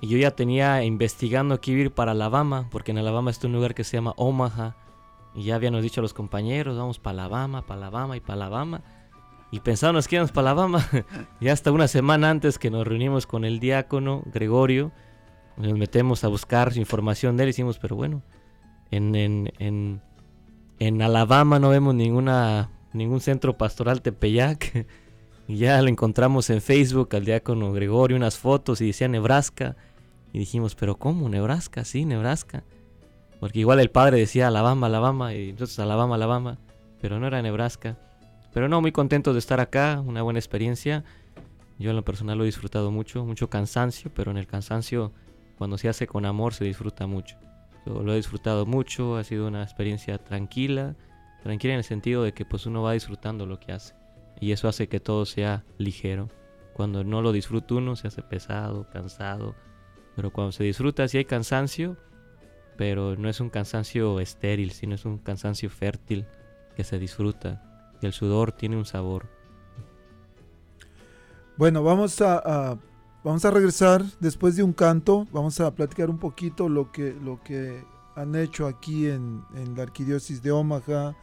Y 0.00 0.06
yo 0.06 0.16
ya 0.16 0.30
tenía 0.30 0.84
investigando 0.84 1.60
que 1.60 1.72
ir 1.72 1.90
para 1.90 2.12
Alabama, 2.12 2.68
porque 2.70 2.92
en 2.92 2.98
Alabama 2.98 3.32
está 3.32 3.48
un 3.48 3.54
lugar 3.54 3.74
que 3.74 3.82
se 3.82 3.96
llama 3.96 4.14
Omaha. 4.16 4.76
Y 5.34 5.42
ya 5.42 5.56
habíamos 5.56 5.82
dicho 5.82 6.00
a 6.00 6.02
los 6.02 6.14
compañeros, 6.14 6.78
vamos 6.78 7.00
para 7.00 7.24
Alabama, 7.24 7.62
para 7.66 7.80
Alabama 7.80 8.16
y 8.16 8.20
para 8.20 8.34
Alabama. 8.34 8.82
Y 9.50 9.58
pensábamos 9.58 10.06
que 10.06 10.14
íbamos 10.14 10.30
para 10.30 10.52
Alabama. 10.52 10.86
y 11.40 11.48
hasta 11.48 11.72
una 11.72 11.88
semana 11.88 12.30
antes 12.30 12.60
que 12.60 12.70
nos 12.70 12.86
reunimos 12.86 13.26
con 13.26 13.44
el 13.44 13.58
diácono 13.58 14.22
Gregorio, 14.26 14.92
nos 15.60 15.78
metemos 15.78 16.24
a 16.24 16.28
buscar 16.28 16.76
información 16.76 17.36
de 17.36 17.44
él 17.44 17.48
y 17.48 17.52
decimos, 17.52 17.78
pero 17.78 17.96
bueno, 17.96 18.22
en, 18.90 19.14
en, 19.14 19.52
en, 19.58 20.00
en 20.78 21.02
Alabama 21.02 21.58
no 21.58 21.70
vemos 21.70 21.94
ninguna, 21.94 22.70
ningún 22.92 23.20
centro 23.20 23.56
pastoral 23.56 24.02
Tepeyac. 24.02 24.86
y 25.48 25.56
ya 25.56 25.80
lo 25.82 25.88
encontramos 25.88 26.50
en 26.50 26.60
Facebook 26.60 27.14
al 27.14 27.24
diácono 27.24 27.72
Gregorio, 27.72 28.16
unas 28.16 28.38
fotos 28.38 28.80
y 28.80 28.86
decía 28.86 29.08
Nebraska. 29.08 29.76
Y 30.32 30.38
dijimos, 30.38 30.74
pero 30.74 30.96
¿cómo? 30.96 31.28
Nebraska, 31.28 31.84
sí, 31.84 32.04
Nebraska. 32.04 32.62
Porque 33.40 33.58
igual 33.58 33.80
el 33.80 33.90
padre 33.90 34.18
decía 34.18 34.48
Alabama, 34.48 34.86
Alabama, 34.86 35.34
y 35.34 35.50
entonces 35.50 35.78
Alabama, 35.78 36.14
Alabama, 36.14 36.58
pero 37.00 37.18
no 37.18 37.26
era 37.26 37.42
Nebraska. 37.42 37.98
Pero 38.52 38.68
no, 38.68 38.80
muy 38.80 38.92
contento 38.92 39.32
de 39.32 39.38
estar 39.38 39.60
acá, 39.60 40.02
una 40.06 40.22
buena 40.22 40.38
experiencia. 40.38 41.04
Yo 41.78 41.90
en 41.90 41.96
lo 41.96 42.04
personal 42.04 42.36
lo 42.36 42.44
he 42.44 42.46
disfrutado 42.46 42.90
mucho, 42.90 43.24
mucho 43.24 43.48
cansancio, 43.48 44.10
pero 44.14 44.30
en 44.30 44.36
el 44.36 44.46
cansancio, 44.46 45.12
cuando 45.60 45.76
se 45.76 45.90
hace 45.90 46.06
con 46.06 46.24
amor, 46.24 46.54
se 46.54 46.64
disfruta 46.64 47.06
mucho. 47.06 47.36
Yo 47.84 48.02
lo 48.02 48.14
he 48.14 48.16
disfrutado 48.16 48.64
mucho, 48.64 49.16
ha 49.18 49.24
sido 49.24 49.46
una 49.46 49.62
experiencia 49.62 50.16
tranquila, 50.16 50.96
tranquila 51.42 51.74
en 51.74 51.78
el 51.80 51.84
sentido 51.84 52.22
de 52.22 52.32
que 52.32 52.46
pues 52.46 52.64
uno 52.64 52.80
va 52.80 52.94
disfrutando 52.94 53.44
lo 53.44 53.60
que 53.60 53.72
hace. 53.72 53.94
Y 54.40 54.52
eso 54.52 54.68
hace 54.68 54.88
que 54.88 55.00
todo 55.00 55.26
sea 55.26 55.62
ligero. 55.76 56.30
Cuando 56.72 57.04
no 57.04 57.20
lo 57.20 57.30
disfruta 57.30 57.74
uno, 57.74 57.94
se 57.94 58.08
hace 58.08 58.22
pesado, 58.22 58.88
cansado. 58.90 59.54
Pero 60.16 60.32
cuando 60.32 60.52
se 60.52 60.64
disfruta, 60.64 61.06
sí 61.08 61.18
hay 61.18 61.26
cansancio, 61.26 61.98
pero 62.78 63.16
no 63.16 63.28
es 63.28 63.38
un 63.38 63.50
cansancio 63.50 64.18
estéril, 64.18 64.70
sino 64.70 64.94
es 64.94 65.04
un 65.04 65.18
cansancio 65.18 65.68
fértil 65.68 66.24
que 66.74 66.84
se 66.84 66.98
disfruta 66.98 67.62
y 68.00 68.06
el 68.06 68.14
sudor 68.14 68.52
tiene 68.52 68.78
un 68.78 68.86
sabor. 68.86 69.28
Bueno, 71.58 71.82
vamos 71.82 72.18
a, 72.22 72.38
a- 72.38 72.78
vamos 73.22 73.44
a 73.44 73.50
regresar 73.50 74.04
después 74.20 74.56
de 74.56 74.62
un 74.62 74.72
canto, 74.72 75.26
vamos 75.32 75.60
a 75.60 75.74
platicar 75.74 76.10
un 76.10 76.18
poquito 76.18 76.68
lo 76.68 76.90
que, 76.92 77.14
lo 77.14 77.42
que 77.42 77.84
han 78.14 78.34
hecho 78.34 78.66
aquí 78.66 79.06
en, 79.06 79.44
en 79.54 79.76
la 79.76 79.82
arquidiócesis 79.82 80.42
de 80.42 80.52
Omaha, 80.52 81.16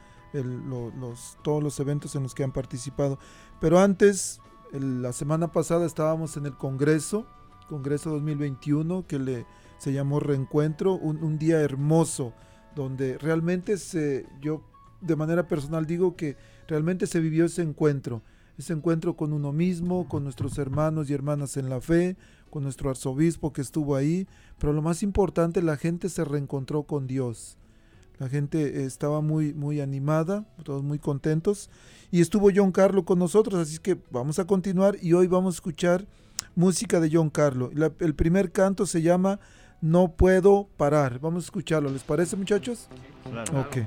todos 1.43 1.63
los 1.63 1.79
eventos 1.79 2.15
en 2.15 2.23
los 2.23 2.35
que 2.35 2.43
han 2.43 2.51
participado. 2.51 3.17
Pero 3.59 3.79
antes, 3.79 4.39
la 4.71 5.13
semana 5.13 5.51
pasada 5.51 5.85
estábamos 5.85 6.37
en 6.37 6.45
el 6.45 6.55
Congreso, 6.55 7.25
Congreso 7.69 8.11
2021, 8.11 9.07
que 9.07 9.19
le, 9.19 9.45
se 9.77 9.93
llamó 9.93 10.19
Reencuentro, 10.19 10.93
un, 10.93 11.23
un 11.23 11.37
día 11.37 11.59
hermoso, 11.61 12.33
donde 12.75 13.17
realmente 13.17 13.77
se, 13.77 14.27
yo 14.41 14.61
de 15.01 15.15
manera 15.15 15.47
personal 15.47 15.85
digo 15.85 16.15
que 16.15 16.37
realmente 16.67 17.07
se 17.07 17.19
vivió 17.19 17.45
ese 17.45 17.61
encuentro, 17.61 18.21
ese 18.57 18.73
encuentro 18.73 19.15
con 19.15 19.33
uno 19.33 19.51
mismo, 19.51 20.07
con 20.07 20.23
nuestros 20.23 20.57
hermanos 20.57 21.09
y 21.09 21.13
hermanas 21.13 21.57
en 21.57 21.69
la 21.69 21.79
fe, 21.81 22.15
con 22.49 22.63
nuestro 22.63 22.89
arzobispo 22.89 23.53
que 23.53 23.61
estuvo 23.61 23.95
ahí, 23.95 24.27
pero 24.57 24.73
lo 24.73 24.81
más 24.81 25.03
importante, 25.03 25.61
la 25.61 25.77
gente 25.77 26.09
se 26.09 26.23
reencontró 26.23 26.83
con 26.83 27.05
Dios. 27.07 27.57
La 28.19 28.29
gente 28.29 28.81
eh, 28.81 28.85
estaba 28.85 29.21
muy, 29.21 29.53
muy 29.53 29.79
animada, 29.79 30.45
todos 30.63 30.81
muy 30.81 30.97
contentos. 30.97 31.69
Y 32.09 32.21
estuvo 32.21 32.49
John 32.55 32.71
Carlo 32.71 33.05
con 33.05 33.19
nosotros, 33.19 33.59
así 33.59 33.77
que 33.77 33.99
vamos 34.09 34.39
a 34.39 34.45
continuar 34.45 34.97
y 35.01 35.13
hoy 35.13 35.27
vamos 35.27 35.53
a 35.53 35.57
escuchar 35.57 36.07
música 36.55 36.99
de 36.99 37.11
John 37.13 37.29
Carlo. 37.29 37.69
La- 37.75 37.91
el 37.99 38.15
primer 38.15 38.51
canto 38.51 38.87
se 38.87 39.03
llama 39.03 39.39
No 39.81 40.13
puedo 40.15 40.67
parar. 40.77 41.19
Vamos 41.19 41.43
a 41.43 41.45
escucharlo. 41.45 41.91
¿Les 41.91 42.01
parece, 42.03 42.35
muchachos? 42.35 42.87
Ok. 43.59 43.77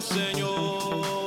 Señor. 0.00 1.25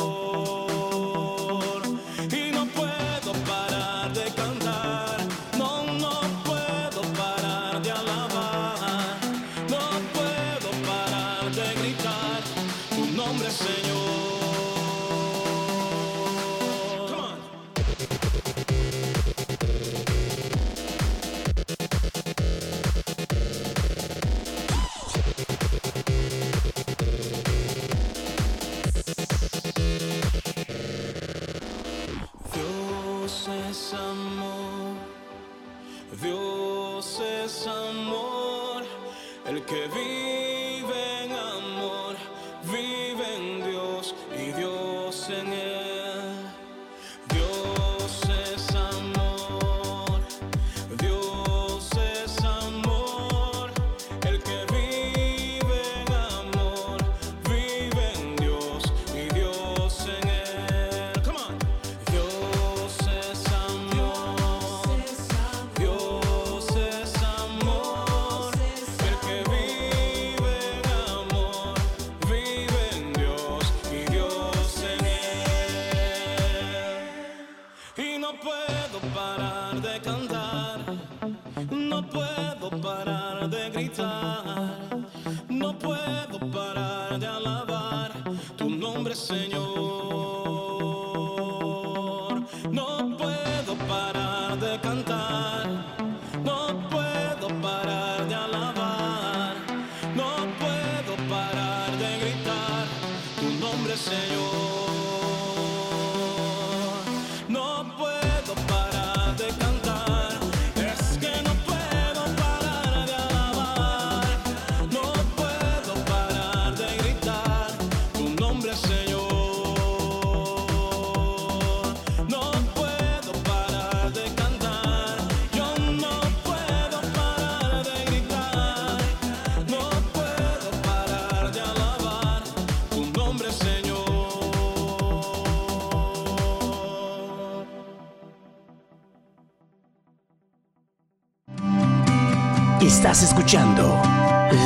Estás 143.00 143.24
escuchando 143.24 143.84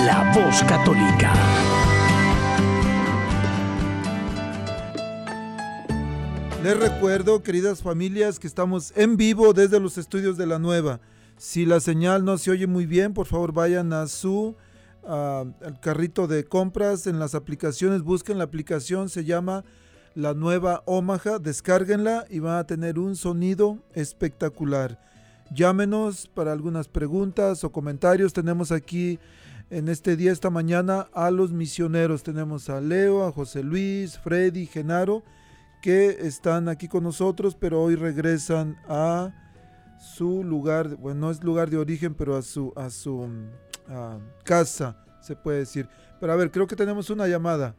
La 0.08 0.32
Voz 0.34 0.64
Católica. 0.64 1.32
Les 6.64 6.76
recuerdo, 6.76 7.44
queridas 7.44 7.84
familias, 7.84 8.40
que 8.40 8.48
estamos 8.48 8.92
en 8.96 9.18
vivo 9.18 9.54
desde 9.54 9.80
los 9.80 10.00
estudios 10.00 10.36
de 10.36 10.48
la 10.48 10.58
nueva. 10.58 11.00
Si 11.38 11.68
la 11.68 11.80
señal 11.80 12.26
no 12.26 12.40
se 12.40 12.50
oye 12.50 12.66
muy 12.66 12.88
bien, 12.88 13.14
por 13.14 13.28
favor 13.28 13.54
vayan 13.54 13.94
a 13.94 14.08
su 14.08 14.56
ah, 15.04 15.46
al 15.64 15.80
carrito 15.80 16.26
de 16.26 16.44
compras 16.44 17.06
en 17.06 17.20
las 17.20 17.36
aplicaciones, 17.36 18.02
busquen 18.02 18.40
la 18.40 18.46
aplicación, 18.46 19.10
se 19.10 19.26
llama 19.26 19.64
La 20.16 20.34
Nueva 20.34 20.82
Omaha, 20.88 21.38
descárguenla 21.38 22.26
y 22.32 22.40
van 22.40 22.58
a 22.58 22.66
tener 22.66 22.98
un 22.98 23.16
sonido 23.16 23.78
espectacular. 23.94 25.13
Llámenos 25.54 26.28
para 26.28 26.52
algunas 26.52 26.88
preguntas 26.88 27.64
o 27.64 27.72
comentarios. 27.72 28.34
Tenemos 28.34 28.72
aquí 28.72 29.20
en 29.70 29.90
este 29.90 30.16
día, 30.16 30.32
esta 30.32 30.50
mañana, 30.50 31.08
a 31.14 31.32
los 31.32 31.52
misioneros. 31.52 32.24
Tenemos 32.24 32.70
a 32.70 32.82
Leo, 32.82 33.26
a 33.26 33.32
José 33.32 33.64
Luis, 33.64 34.18
Freddy, 34.18 34.66
Genaro 34.66 35.24
que 35.84 36.12
están 36.22 36.70
aquí 36.70 36.88
con 36.88 37.04
nosotros, 37.04 37.56
pero 37.60 37.84
hoy 37.84 37.96
regresan 37.96 38.78
a 38.88 39.34
su 40.00 40.42
lugar, 40.42 40.96
bueno, 40.96 41.20
no 41.20 41.32
es 41.32 41.44
lugar 41.44 41.70
de 41.70 41.76
origen, 41.76 42.14
pero 42.14 42.38
a 42.38 42.42
su, 42.42 42.72
a 42.78 42.90
su 42.90 43.28
mm, 43.28 43.50
casa, 44.46 45.06
se 45.20 45.36
puede 45.36 45.60
decir. 45.60 45.90
Pero 46.22 46.32
a 46.32 46.38
ver, 46.38 46.52
creo 46.52 46.68
que 46.68 46.78
tenemos 46.78 47.10
una 47.10 47.28
llamada. 47.28 47.76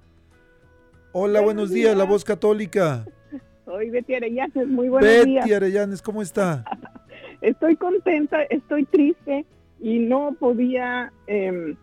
Hola, 1.12 1.40
buenos, 1.40 1.70
Buenos 1.70 1.70
días, 1.70 1.96
la 1.96 2.04
voz 2.04 2.24
católica. 2.24 3.06
Soy 3.64 3.88
Betty 3.88 4.14
Arellanes, 4.14 4.68
muy 4.68 4.90
buenos 4.90 5.08
Betty 5.08 5.30
días. 5.30 5.50
Arellanes, 5.50 6.02
¿cómo 6.02 6.20
está? 6.20 6.62
Estoy 7.44 7.76
contenta, 7.76 8.42
estoy 8.44 8.86
triste 8.86 9.44
y 9.78 9.98
no 9.98 10.32
podía, 10.32 11.12
eh, 11.26 11.76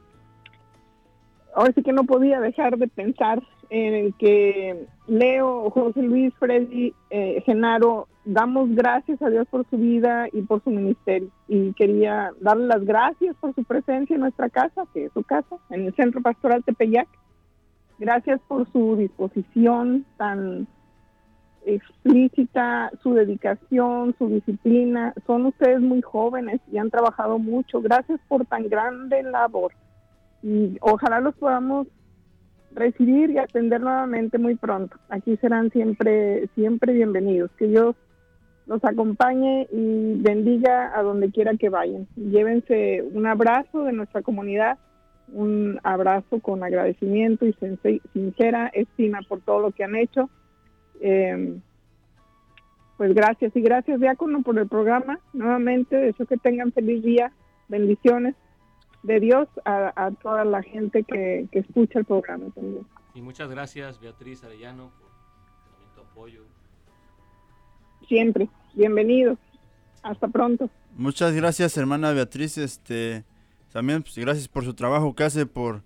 ahora 1.54 1.72
sí 1.76 1.84
que 1.84 1.94
no 1.94 2.04
podía 2.06 2.40
dejar 2.40 2.78
de 2.78 2.88
pensar 2.88 3.44
en 3.70 3.94
el 3.94 4.14
que 4.16 4.88
Leo, 5.06 5.70
José 5.70 6.02
Luis, 6.02 6.34
Freddy, 6.40 6.96
eh, 7.12 7.44
Genaro, 7.46 8.08
damos 8.26 8.74
gracias 8.74 9.22
a 9.22 9.30
Dios 9.30 9.48
por 9.52 9.70
su 9.70 9.78
vida 9.78 10.28
y 10.34 10.42
por 10.42 10.64
su 10.64 10.72
ministerio. 10.72 11.30
Y 11.48 11.74
quería 11.74 12.32
darle 12.40 12.66
las 12.66 12.84
gracias 12.84 13.36
por 13.40 13.54
su 13.54 13.64
presencia 13.64 14.16
en 14.16 14.22
nuestra 14.22 14.50
casa, 14.50 14.88
que 14.96 15.06
es 15.06 15.14
su 15.14 15.22
casa, 15.22 15.58
en 15.70 15.86
el 15.86 15.96
Centro 15.96 16.22
Pastoral 16.22 16.64
Tepeyac. 16.64 17.08
Gracias 18.00 18.42
por 18.48 18.70
su 18.72 18.96
disposición 18.96 20.08
tan 20.18 20.68
explícita, 21.66 22.92
su 23.02 23.14
dedicación, 23.14 24.16
su 24.18 24.28
disciplina. 24.30 25.14
Son 25.26 25.46
ustedes 25.46 25.80
muy 25.82 26.02
jóvenes 26.02 26.60
y 26.72 26.78
han 26.78 26.90
trabajado 26.90 27.38
mucho. 27.40 27.82
Gracias 27.82 28.20
por 28.28 28.46
tan 28.46 28.68
grande 28.68 29.24
labor. 29.24 29.72
Y 30.44 30.78
ojalá 30.82 31.20
los 31.20 31.36
podamos 31.36 31.88
recibir 32.74 33.32
y 33.32 33.38
atender 33.38 33.82
nuevamente 33.82 34.38
muy 34.38 34.56
pronto. 34.56 34.98
Aquí 35.10 35.38
serán 35.38 35.70
siempre, 35.72 36.48
siempre 36.56 36.94
bienvenidos. 36.94 37.52
Que 37.58 37.68
Dios 37.68 37.96
los 38.66 38.84
acompañe 38.86 39.68
y 39.72 40.16
bendiga 40.22 40.98
a 40.98 41.04
donde 41.04 41.32
quiera 41.32 41.56
que 41.56 41.70
vayan. 41.70 42.08
Llévense 42.16 43.04
un 43.14 43.26
abrazo 43.28 43.84
de 43.84 43.92
nuestra 43.92 44.22
comunidad, 44.22 44.78
un 45.34 45.80
abrazo 45.84 46.40
con 46.40 46.64
agradecimiento 46.64 47.46
y 47.46 47.54
since- 47.54 48.02
sincera 48.14 48.68
estima 48.74 49.20
por 49.28 49.42
todo 49.42 49.60
lo 49.60 49.72
que 49.72 49.84
han 49.84 49.96
hecho. 49.96 50.30
Eh, 51.02 51.60
pues 52.98 53.16
gracias 53.16 53.56
y 53.56 53.62
gracias 53.62 54.00
Diácono 54.00 54.44
por 54.44 54.58
el 54.60 54.68
programa. 54.68 55.20
Nuevamente 55.34 55.96
deseo 55.96 56.28
que 56.28 56.38
tengan 56.38 56.72
feliz 56.72 57.04
día, 57.04 57.34
bendiciones 57.68 58.36
de 59.04 59.20
Dios 59.20 59.48
a, 59.66 59.92
a 59.96 60.12
toda 60.12 60.46
la 60.46 60.62
gente 60.62 61.04
que, 61.04 61.48
que 61.52 61.60
escucha 61.60 62.00
el 62.00 62.06
programa 62.06 62.46
también. 62.54 62.86
Y 63.16 63.22
muchas 63.22 63.50
gracias, 63.50 64.00
Beatriz 64.00 64.44
Arellano, 64.44 64.92
por 65.00 65.96
tu 65.96 66.02
apoyo. 66.02 66.44
Siempre, 68.08 68.48
bienvenidos. 68.76 69.40
Hasta 70.04 70.28
pronto. 70.28 70.70
Muchas 70.96 71.34
gracias, 71.34 71.76
hermana 71.78 72.12
Beatriz. 72.12 72.58
Este, 72.58 73.24
también 73.72 74.04
pues, 74.04 74.16
gracias 74.18 74.48
por 74.48 74.64
su 74.64 74.74
trabajo 74.74 75.16
que 75.16 75.24
hace 75.24 75.46
por 75.46 75.82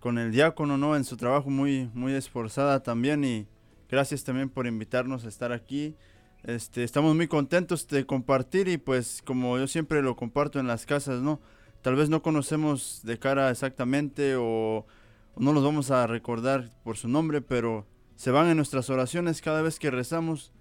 con 0.00 0.18
el 0.18 0.30
diácono, 0.30 0.78
¿no? 0.78 0.94
En 0.94 1.04
su 1.04 1.16
trabajo 1.16 1.50
muy, 1.50 1.90
muy 1.92 2.12
esforzada 2.12 2.82
también 2.82 3.24
y 3.24 3.46
gracias 3.88 4.24
también 4.24 4.50
por 4.50 4.66
invitarnos 4.66 5.24
a 5.24 5.28
estar 5.28 5.52
aquí. 5.52 5.96
Este, 6.44 6.84
estamos 6.84 7.16
muy 7.16 7.26
contentos 7.26 7.88
de 7.88 8.06
compartir 8.06 8.68
y 8.68 8.78
pues 8.78 9.22
como 9.24 9.58
yo 9.58 9.66
siempre 9.66 10.02
lo 10.02 10.16
comparto 10.16 10.60
en 10.60 10.66
las 10.66 10.86
casas, 10.86 11.20
¿no? 11.20 11.40
Tal 11.82 11.96
vez 11.96 12.08
no 12.08 12.22
conocemos 12.22 13.00
de 13.04 13.18
cara 13.18 13.50
exactamente 13.50 14.36
o, 14.36 14.86
o 15.34 15.40
no 15.40 15.52
los 15.52 15.64
vamos 15.64 15.90
a 15.90 16.06
recordar 16.06 16.70
por 16.84 16.96
su 16.96 17.08
nombre, 17.08 17.40
pero 17.40 17.86
se 18.16 18.30
van 18.30 18.48
en 18.48 18.56
nuestras 18.56 18.90
oraciones 18.90 19.40
cada 19.40 19.62
vez 19.62 19.78
que 19.78 19.90
rezamos. 19.90 20.52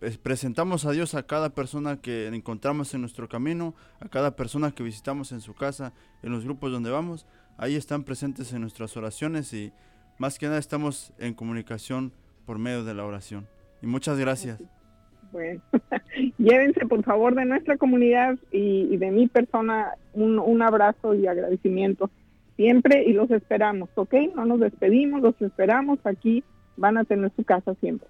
pues, 0.00 0.18
presentamos 0.18 0.84
a 0.84 0.90
Dios 0.90 1.14
a 1.14 1.26
cada 1.26 1.50
persona 1.50 2.00
que 2.00 2.26
encontramos 2.26 2.92
en 2.92 3.00
nuestro 3.00 3.28
camino, 3.28 3.74
a 4.00 4.08
cada 4.08 4.36
persona 4.36 4.72
que 4.72 4.82
visitamos 4.82 5.32
en 5.32 5.40
su 5.40 5.54
casa, 5.54 5.92
en 6.22 6.32
los 6.32 6.44
grupos 6.44 6.72
donde 6.72 6.90
vamos. 6.90 7.26
Ahí 7.56 7.76
están 7.76 8.02
presentes 8.02 8.52
en 8.52 8.60
nuestras 8.62 8.96
oraciones 8.96 9.52
y 9.52 9.72
más 10.18 10.38
que 10.38 10.46
nada 10.46 10.58
estamos 10.58 11.12
en 11.18 11.34
comunicación 11.34 12.12
por 12.44 12.58
medio 12.58 12.84
de 12.84 12.94
la 12.94 13.04
oración. 13.04 13.46
Y 13.82 13.86
muchas 13.86 14.18
gracias. 14.18 14.62
Bueno, 15.32 15.60
llévense 16.38 16.86
por 16.86 17.02
favor 17.02 17.34
de 17.34 17.44
nuestra 17.44 17.76
comunidad 17.76 18.38
y, 18.52 18.88
y 18.90 18.96
de 18.96 19.10
mi 19.10 19.26
persona 19.26 19.94
un, 20.12 20.38
un 20.38 20.62
abrazo 20.62 21.14
y 21.14 21.26
agradecimiento 21.26 22.10
siempre 22.56 23.04
y 23.04 23.12
los 23.12 23.30
esperamos, 23.30 23.88
¿ok? 23.94 24.14
No 24.34 24.46
nos 24.46 24.60
despedimos, 24.60 25.22
los 25.22 25.40
esperamos 25.40 25.98
aquí, 26.04 26.44
van 26.76 26.98
a 26.98 27.04
tener 27.04 27.32
su 27.34 27.44
casa 27.44 27.74
siempre. 27.80 28.08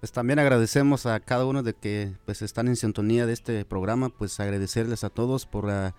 Pues 0.00 0.12
también 0.12 0.38
agradecemos 0.38 1.04
a 1.06 1.20
cada 1.20 1.44
uno 1.44 1.62
de 1.62 1.74
que 1.74 2.12
pues 2.24 2.42
están 2.42 2.68
en 2.68 2.76
sintonía 2.76 3.26
de 3.26 3.34
este 3.34 3.64
programa, 3.64 4.08
pues 4.08 4.40
agradecerles 4.40 5.04
a 5.04 5.10
todos 5.10 5.46
por, 5.46 5.68
ah, 5.70 5.94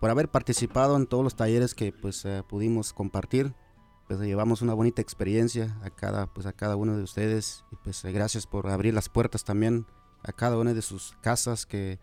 por 0.00 0.10
haber 0.10 0.28
participado 0.28 0.96
en 0.96 1.06
todos 1.06 1.24
los 1.24 1.34
talleres 1.34 1.74
que 1.74 1.92
pues 1.92 2.24
ah, 2.26 2.44
pudimos 2.48 2.92
compartir. 2.92 3.52
Pues 4.10 4.18
llevamos 4.22 4.60
una 4.60 4.74
bonita 4.74 5.00
experiencia 5.00 5.78
a 5.84 5.90
cada 5.90 6.26
pues 6.26 6.44
a 6.44 6.52
cada 6.52 6.74
uno 6.74 6.96
de 6.96 7.04
ustedes 7.04 7.64
y 7.70 7.76
pues 7.76 8.04
eh, 8.04 8.10
gracias 8.10 8.44
por 8.44 8.66
abrir 8.66 8.92
las 8.92 9.08
puertas 9.08 9.44
también 9.44 9.86
a 10.24 10.32
cada 10.32 10.58
una 10.58 10.74
de 10.74 10.82
sus 10.82 11.16
casas 11.20 11.64
que, 11.64 12.00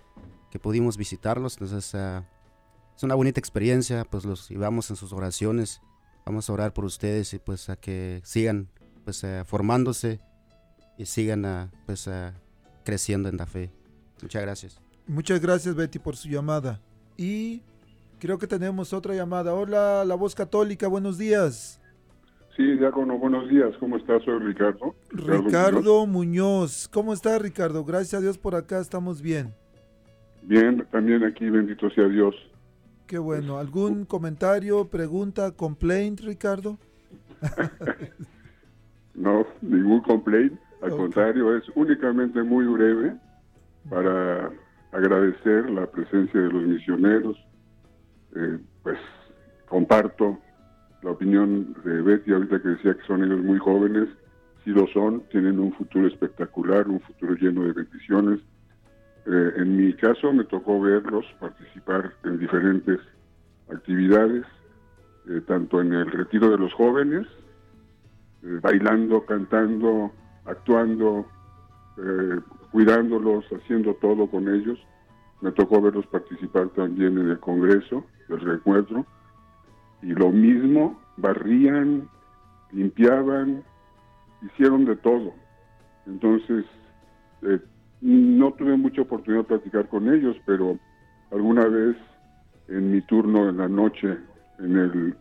que 0.50 0.58
pudimos 0.58 0.96
visitarlos. 0.96 1.56
Entonces 1.56 1.94
ah, 1.96 2.26
es 2.96 3.04
una 3.04 3.14
bonita 3.14 3.42
experiencia, 3.42 4.06
pues 4.06 4.24
los 4.24 4.48
llevamos 4.48 4.90
en 4.90 4.96
sus 4.96 5.12
oraciones. 5.12 5.82
Vamos 6.26 6.50
a 6.50 6.54
orar 6.54 6.72
por 6.72 6.86
ustedes 6.86 7.34
y 7.34 7.40
pues 7.40 7.70
a 7.70 7.76
que 7.76 8.22
sigan 8.24 8.70
pues 9.04 9.22
eh, 9.26 9.44
formándose 9.46 10.22
y 10.98 11.08
sigan 11.08 11.44
ah, 11.44 11.72
pues 11.86 12.08
ah, 12.08 12.36
creciendo 12.86 13.28
en 13.28 13.36
la 13.36 13.48
fe. 13.48 13.70
Muchas 14.22 14.42
gracias. 14.44 14.80
Muchas 15.08 15.42
gracias 15.42 15.76
Betty 15.76 16.00
por 16.00 16.16
su 16.16 16.30
llamada. 16.30 16.80
Y 17.18 17.64
creo 18.18 18.38
que 18.38 18.48
tenemos 18.48 18.94
otra 18.94 19.14
llamada. 19.14 19.54
Hola, 19.54 20.06
la 20.06 20.16
voz 20.16 20.36
católica, 20.36 20.88
buenos 20.88 21.18
días. 21.18 21.82
Sí, 22.58 22.64
diácono, 22.76 23.20
buenos 23.20 23.48
días. 23.50 23.72
¿Cómo 23.80 23.98
estás? 23.98 24.24
Soy 24.24 24.40
Ricardo. 24.40 24.96
Ricardo 25.12 26.08
Muñoz. 26.08 26.90
¿Cómo 26.92 27.14
está 27.14 27.38
Ricardo? 27.38 27.86
Gracias 27.86 28.16
a 28.16 28.20
Dios 28.20 28.40
por 28.40 28.56
acá 28.56 28.80
estamos 28.80 29.22
bien. 29.22 29.54
Bien, 30.42 30.84
también 30.92 31.24
aquí, 31.24 31.52
bendito 31.52 31.88
sea 31.92 32.08
Dios. 32.08 32.34
Qué 33.06 33.20
bueno. 33.20 33.60
¿Algún 33.60 34.06
comentario, 34.06 34.86
pregunta, 34.86 35.52
complaint, 35.52 36.20
Ricardo? 36.22 36.78
No, 39.14 39.48
ningún 39.64 40.02
complaint. 40.02 40.60
Al 40.84 40.92
contrario, 40.92 41.58
es 41.58 41.64
únicamente 41.74 42.44
muy 42.44 42.66
breve 42.66 43.16
para 43.90 44.52
agradecer 44.92 45.68
la 45.72 45.88
presencia 45.88 46.40
de 46.40 46.50
los 46.52 46.62
misioneros. 46.62 47.36
Eh, 48.36 48.60
pues 48.84 49.00
comparto 49.68 50.38
la 51.02 51.12
opinión 51.12 51.76
de 51.84 52.02
Betty 52.02 52.34
ahorita 52.34 52.62
que 52.62 52.70
decía 52.70 52.94
que 52.96 53.06
son 53.06 53.24
ellos 53.24 53.44
muy 53.44 53.60
jóvenes. 53.60 54.10
Sí 54.64 54.72
lo 54.72 54.88
son, 54.88 55.22
tienen 55.30 55.60
un 55.60 55.74
futuro 55.74 56.08
espectacular, 56.08 56.88
un 56.88 57.00
futuro 57.02 57.36
lleno 57.36 57.64
de 57.64 57.74
bendiciones. 57.74 58.40
Eh, 59.26 59.54
en 59.58 59.78
mi 59.78 59.94
caso 59.94 60.32
me 60.34 60.44
tocó 60.46 60.82
verlos 60.82 61.26
participar 61.40 62.14
en 62.24 62.40
diferentes 62.40 63.00
actividades, 63.70 64.46
eh, 65.30 65.42
tanto 65.46 65.82
en 65.82 65.94
el 65.94 66.10
retiro 66.10 66.50
de 66.50 66.58
los 66.58 66.74
jóvenes, 66.74 67.28
eh, 68.44 68.60
bailando, 68.62 69.26
cantando, 69.26 70.12
actuando, 70.46 71.28
eh, 71.98 72.40
cuidándolos, 72.72 73.46
haciendo 73.52 73.94
todo 73.96 74.28
con 74.28 74.48
ellos. 74.48 74.80
Me 75.42 75.52
tocó 75.52 75.82
verlos 75.82 76.06
participar 76.08 76.70
también 76.70 77.18
en 77.18 77.30
el 77.30 77.40
Congreso 77.40 78.06
del 78.28 78.40
Reencuentro. 78.40 79.06
Y 80.02 80.08
lo 80.08 80.32
mismo, 80.32 81.00
barrían, 81.18 82.08
limpiaban, 82.72 83.64
hicieron 84.42 84.86
de 84.86 84.96
todo. 84.98 85.34
Entonces, 86.06 86.66
eh, 87.42 87.60
no 88.02 88.52
tuve 88.54 88.78
mucha 88.78 89.02
oportunidad 89.02 89.44
de 89.44 89.48
platicar 89.48 89.88
con 89.90 90.14
ellos, 90.14 90.36
pero 90.46 90.78
alguna 91.32 91.66
vez 91.68 91.96
en 92.68 92.92
mi 92.92 93.02
turno 93.02 93.50
en 93.50 93.58
la 93.58 93.68
noche, 93.68 94.18
en 94.60 94.78
el, 94.78 95.16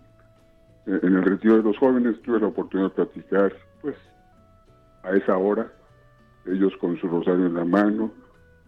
en 0.86 1.14
el 1.14 1.22
retiro 1.22 1.56
de 1.56 1.62
los 1.62 1.78
jóvenes, 1.78 2.20
tuve 2.22 2.40
la 2.40 2.48
oportunidad 2.48 2.90
de 2.90 3.04
platicar, 3.04 3.52
pues, 3.80 3.96
a 5.02 5.10
esa 5.12 5.36
hora, 5.36 5.70
ellos 6.46 6.72
con 6.80 6.98
su 6.98 7.08
rosario 7.08 7.46
en 7.46 7.54
la 7.54 7.64
mano. 7.64 8.10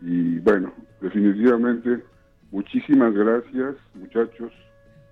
Y 0.01 0.39
bueno, 0.39 0.73
definitivamente, 1.01 2.03
muchísimas 2.51 3.13
gracias, 3.15 3.77
muchachos. 3.95 4.53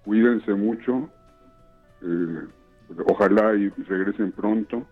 Cuídense 0.07 0.55
mucho. 0.55 1.11
Eh, 2.01 2.47
ojalá 3.09 3.55
y 3.57 3.69
regresen 3.71 4.31
pronto. 4.33 4.87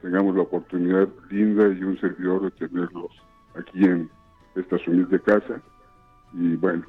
Tengamos 0.00 0.36
la 0.36 0.42
oportunidad 0.42 1.08
linda 1.30 1.68
y 1.68 1.82
un 1.82 2.00
servidor 2.00 2.42
de 2.42 2.50
tenerlos 2.52 3.10
aquí 3.56 3.84
en 3.84 4.08
esta 4.54 4.76
humilde 4.86 5.20
casa. 5.20 5.60
Y 6.32 6.54
bueno, 6.54 6.84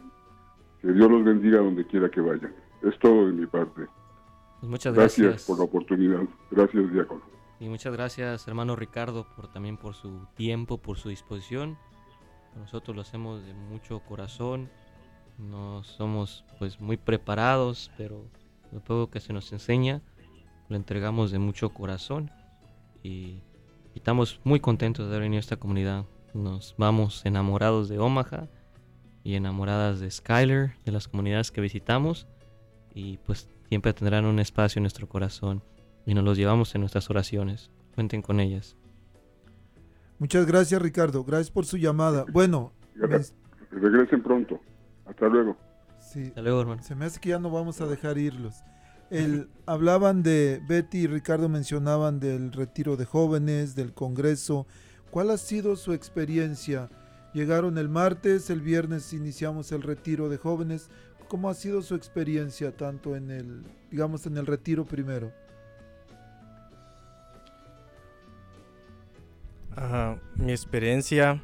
que 0.81 0.93
Dios 0.93 1.09
los 1.09 1.23
bendiga 1.23 1.57
donde 1.57 1.85
quiera 1.87 2.09
que 2.09 2.21
vayan. 2.21 2.53
Es 2.83 2.97
todo 2.99 3.25
de 3.25 3.33
mi 3.33 3.47
parte. 3.47 3.87
Pues 4.59 4.69
muchas 4.69 4.93
Gracias, 4.93 5.27
gracias. 5.27 5.47
por 5.47 5.57
la 5.57 5.63
oportunidad. 5.65 6.21
Gracias, 6.51 6.93
diácono. 6.93 7.21
Y 7.59 7.69
muchas 7.69 7.93
gracias, 7.93 8.47
hermano 8.47 8.75
Ricardo, 8.75 9.25
por 9.35 9.51
también 9.51 9.77
por 9.77 9.95
su 9.95 10.27
tiempo, 10.35 10.77
por 10.77 10.97
su 10.97 11.09
disposición. 11.09 11.77
Nosotros 12.55 12.95
lo 12.95 13.01
hacemos 13.01 13.43
de 13.43 13.53
mucho 13.55 13.99
corazón. 14.01 14.69
No 15.37 15.83
somos 15.83 16.45
pues 16.59 16.79
muy 16.79 16.97
preparados, 16.97 17.91
pero 17.97 18.25
lo 18.71 18.79
poco 18.79 19.09
que 19.09 19.19
se 19.19 19.33
nos 19.33 19.51
enseña 19.51 20.01
lo 20.69 20.75
entregamos 20.75 21.31
de 21.31 21.39
mucho 21.39 21.69
corazón 21.69 22.31
y, 23.03 23.41
y 23.93 23.97
estamos 23.97 24.39
muy 24.43 24.59
contentos 24.59 25.05
de 25.05 25.11
haber 25.11 25.23
venido 25.23 25.39
a 25.39 25.41
esta 25.41 25.57
comunidad. 25.57 26.05
Nos 26.33 26.75
vamos 26.77 27.25
enamorados 27.25 27.89
de 27.89 27.99
Omaha 27.99 28.47
y 29.23 29.35
enamoradas 29.35 29.99
de 29.99 30.09
Skyler, 30.09 30.73
de 30.85 30.91
las 30.91 31.07
comunidades 31.07 31.51
que 31.51 31.61
visitamos 31.61 32.27
y 32.93 33.17
pues 33.19 33.49
siempre 33.69 33.93
tendrán 33.93 34.25
un 34.25 34.39
espacio 34.39 34.79
en 34.79 34.83
nuestro 34.83 35.07
corazón 35.07 35.63
y 36.05 36.13
nos 36.13 36.23
los 36.23 36.37
llevamos 36.37 36.73
en 36.75 36.81
nuestras 36.81 37.09
oraciones. 37.09 37.71
Cuenten 37.95 38.21
con 38.21 38.39
ellas. 38.39 38.75
Muchas 40.19 40.45
gracias 40.45 40.81
Ricardo, 40.81 41.23
gracias 41.23 41.51
por 41.51 41.65
su 41.65 41.77
llamada. 41.77 42.25
Bueno, 42.31 42.71
regresen 43.71 44.23
pronto. 44.23 44.59
Hasta 45.05 45.27
luego. 45.27 45.57
sí, 45.99 46.27
Hasta 46.27 46.41
luego, 46.41 46.61
hermano. 46.61 46.83
se 46.83 46.95
me 46.95 47.05
hace 47.05 47.19
que 47.19 47.29
ya 47.29 47.39
no 47.39 47.49
vamos 47.49 47.81
a 47.81 47.87
dejar 47.87 48.17
irlos. 48.17 48.63
El, 49.09 49.49
hablaban 49.65 50.23
de, 50.23 50.61
Betty 50.67 50.99
y 50.99 51.07
Ricardo 51.07 51.47
mencionaban 51.49 52.19
del 52.19 52.51
retiro 52.51 52.97
de 52.97 53.05
jóvenes, 53.05 53.75
del 53.75 53.93
Congreso. 53.93 54.65
¿Cuál 55.11 55.29
ha 55.29 55.37
sido 55.37 55.75
su 55.75 55.93
experiencia? 55.93 56.89
Llegaron 57.33 57.77
el 57.77 57.89
martes, 57.89 58.49
el 58.49 58.61
viernes 58.61 59.13
iniciamos 59.13 59.71
el 59.71 59.83
retiro 59.83 60.29
de 60.29 60.37
jóvenes. 60.37 60.89
¿Cómo 61.27 61.49
ha 61.49 61.53
sido 61.53 61.81
su 61.81 61.95
experiencia 61.95 62.75
tanto 62.75 63.15
en 63.15 63.29
el, 63.29 63.63
digamos, 63.91 64.25
en 64.25 64.37
el 64.37 64.45
retiro 64.45 64.85
primero? 64.85 65.31
Ajá, 69.75 70.19
mi 70.35 70.51
experiencia 70.51 71.41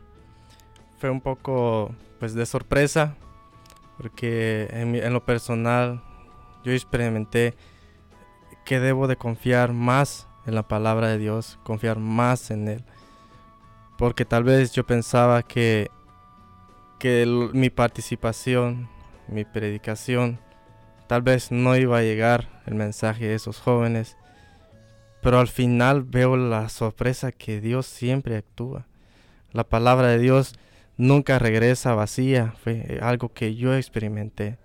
fue 1.00 1.10
un 1.10 1.22
poco 1.22 1.94
pues 2.20 2.34
de 2.34 2.46
sorpresa 2.46 3.16
porque 4.00 4.70
en, 4.72 4.96
en 4.96 5.12
lo 5.12 5.26
personal 5.26 6.02
yo 6.64 6.72
experimenté 6.72 7.54
que 8.64 8.80
debo 8.80 9.08
de 9.08 9.18
confiar 9.18 9.74
más 9.74 10.28
en 10.46 10.56
la 10.56 10.64
palabra 10.64 11.10
de 11.10 11.18
Dios, 11.18 11.60
confiar 11.64 12.00
más 12.00 12.50
en 12.50 12.70
Él. 12.70 12.84
Porque 13.98 14.24
tal 14.24 14.46
vez 14.46 14.72
yo 14.72 14.86
pensaba 14.86 15.44
que, 15.44 15.92
que 16.98 17.26
mi 17.54 17.70
participación, 17.70 18.88
mi 19.28 19.44
predicación, 19.44 20.40
tal 21.08 21.22
vez 21.22 21.52
no 21.52 21.76
iba 21.76 21.98
a 21.98 22.04
llegar 22.04 22.62
el 22.68 22.76
mensaje 22.76 23.28
de 23.28 23.36
esos 23.36 23.60
jóvenes. 23.60 24.16
Pero 25.22 25.40
al 25.40 25.50
final 25.50 26.04
veo 26.04 26.38
la 26.38 26.70
sorpresa 26.70 27.34
que 27.34 27.60
Dios 27.60 27.86
siempre 27.86 28.38
actúa. 28.38 28.86
La 29.52 29.66
palabra 29.66 30.08
de 30.08 30.20
Dios 30.20 30.54
nunca 31.00 31.40
regresa 31.40 31.96
vacía. 31.96 32.54
Fue 32.62 33.00
algo 33.02 33.30
que 33.34 33.56
yo 33.56 33.74
experimenté. 33.74 34.58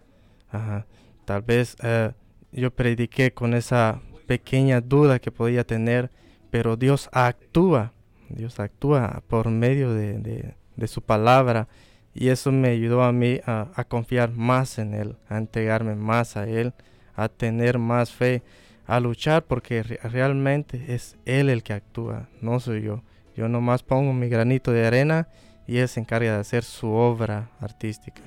Tal 1.25 1.43
vez 1.43 1.77
eh, 1.83 2.13
yo 2.53 2.71
prediqué 2.71 3.33
con 3.33 3.55
esa 3.55 4.03
pequeña 4.27 4.81
duda 4.81 5.19
que 5.19 5.33
podía 5.33 5.65
tener, 5.65 6.11
pero 6.51 6.77
Dios 6.77 7.09
actúa, 7.13 7.93
Dios 8.29 8.61
actúa 8.61 9.23
por 9.27 9.49
medio 9.51 9.95
de, 9.95 10.55
su 10.87 11.03
palabra 11.03 11.69
y 12.15 12.29
eso 12.29 12.53
me 12.53 12.69
ayudó 12.69 13.03
a 13.03 13.13
mí 13.13 13.41
a, 13.47 13.85
confiar 13.89 14.31
más 14.33 14.79
en 14.79 14.95
Él, 14.95 15.17
a 15.29 15.39
entregarme 15.39 15.95
más 15.95 16.37
a 16.37 16.49
Él, 16.49 16.75
a 17.17 17.29
tener 17.29 17.79
más 17.79 18.13
fe, 18.13 18.43
a 18.87 19.01
luchar 19.01 19.45
porque 19.45 19.83
re- 19.83 19.99
realmente 20.03 20.95
es 20.95 21.17
Él 21.25 21.49
el 21.49 21.63
que 21.63 21.73
actúa, 21.73 22.29
no 22.41 22.61
soy 22.61 22.83
yo. 22.83 23.03
Yo 23.37 23.49
nomás 23.49 23.83
pongo 23.83 24.13
mi 24.13 24.29
granito 24.29 24.71
de 24.71 24.87
arena 24.87 25.29
y 25.67 25.79
Él 25.79 25.89
se 25.89 26.01
encarga 26.01 26.33
de 26.33 26.39
hacer 26.39 26.65
su 26.65 26.89
obra 26.89 27.51
artística. 27.61 28.23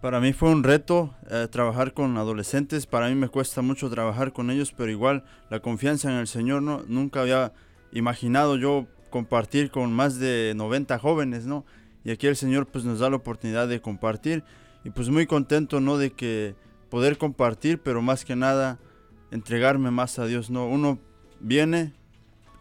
Para 0.00 0.18
mí 0.18 0.32
fue 0.32 0.50
un 0.50 0.64
reto 0.64 1.14
eh, 1.30 1.46
trabajar 1.48 1.94
con 1.94 2.16
adolescentes. 2.16 2.86
Para 2.86 3.08
mí 3.08 3.14
me 3.14 3.28
cuesta 3.28 3.62
mucho 3.62 3.88
trabajar 3.88 4.32
con 4.32 4.50
ellos, 4.50 4.72
pero 4.76 4.90
igual 4.90 5.24
la 5.48 5.60
confianza 5.60 6.10
en 6.10 6.16
el 6.16 6.26
Señor, 6.26 6.60
¿no? 6.60 6.82
Nunca 6.88 7.20
había 7.20 7.52
imaginado 7.92 8.56
yo 8.56 8.88
compartir 9.10 9.70
con 9.70 9.92
más 9.92 10.18
de 10.18 10.54
90 10.56 10.98
jóvenes, 10.98 11.46
¿no? 11.46 11.64
Y 12.04 12.10
aquí 12.10 12.26
el 12.26 12.34
Señor 12.34 12.66
pues 12.66 12.84
nos 12.84 12.98
da 12.98 13.10
la 13.10 13.16
oportunidad 13.16 13.68
de 13.68 13.80
compartir 13.80 14.42
y 14.82 14.90
pues 14.90 15.08
muy 15.08 15.26
contento, 15.26 15.78
¿no? 15.78 15.96
De 15.98 16.10
que 16.10 16.56
poder 16.90 17.16
compartir, 17.16 17.80
pero 17.80 18.02
más 18.02 18.24
que 18.24 18.34
nada 18.34 18.80
entregarme 19.30 19.92
más 19.92 20.18
a 20.18 20.26
Dios, 20.26 20.50
¿no? 20.50 20.66
Uno 20.66 20.98
viene 21.38 21.92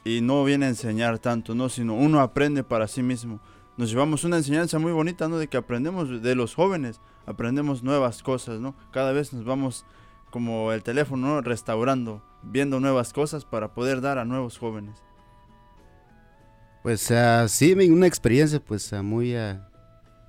y 0.03 0.21
no 0.21 0.43
viene 0.43 0.65
a 0.65 0.69
enseñar 0.69 1.19
tanto, 1.19 1.55
¿no? 1.55 1.69
Sino 1.69 1.93
uno 1.93 2.21
aprende 2.21 2.63
para 2.63 2.87
sí 2.87 3.03
mismo. 3.03 3.39
Nos 3.77 3.89
llevamos 3.89 4.23
una 4.23 4.37
enseñanza 4.37 4.79
muy 4.79 4.91
bonita, 4.91 5.27
¿no? 5.27 5.37
De 5.37 5.47
que 5.47 5.57
aprendemos 5.57 6.21
de 6.21 6.35
los 6.35 6.55
jóvenes, 6.55 6.99
aprendemos 7.25 7.83
nuevas 7.83 8.23
cosas, 8.23 8.59
¿no? 8.59 8.75
Cada 8.91 9.11
vez 9.11 9.33
nos 9.33 9.45
vamos 9.45 9.85
como 10.29 10.71
el 10.71 10.83
teléfono, 10.83 11.27
¿no? 11.27 11.41
Restaurando, 11.41 12.23
viendo 12.41 12.79
nuevas 12.79 13.13
cosas 13.13 13.45
para 13.45 13.73
poder 13.73 14.01
dar 14.01 14.17
a 14.17 14.25
nuevos 14.25 14.57
jóvenes. 14.57 15.01
Pues 16.83 17.11
ah, 17.11 17.47
sí, 17.47 17.73
una 17.89 18.07
experiencia 18.07 18.59
pues 18.59 18.91
ah, 18.93 19.03
muy, 19.03 19.35
ah, 19.35 19.69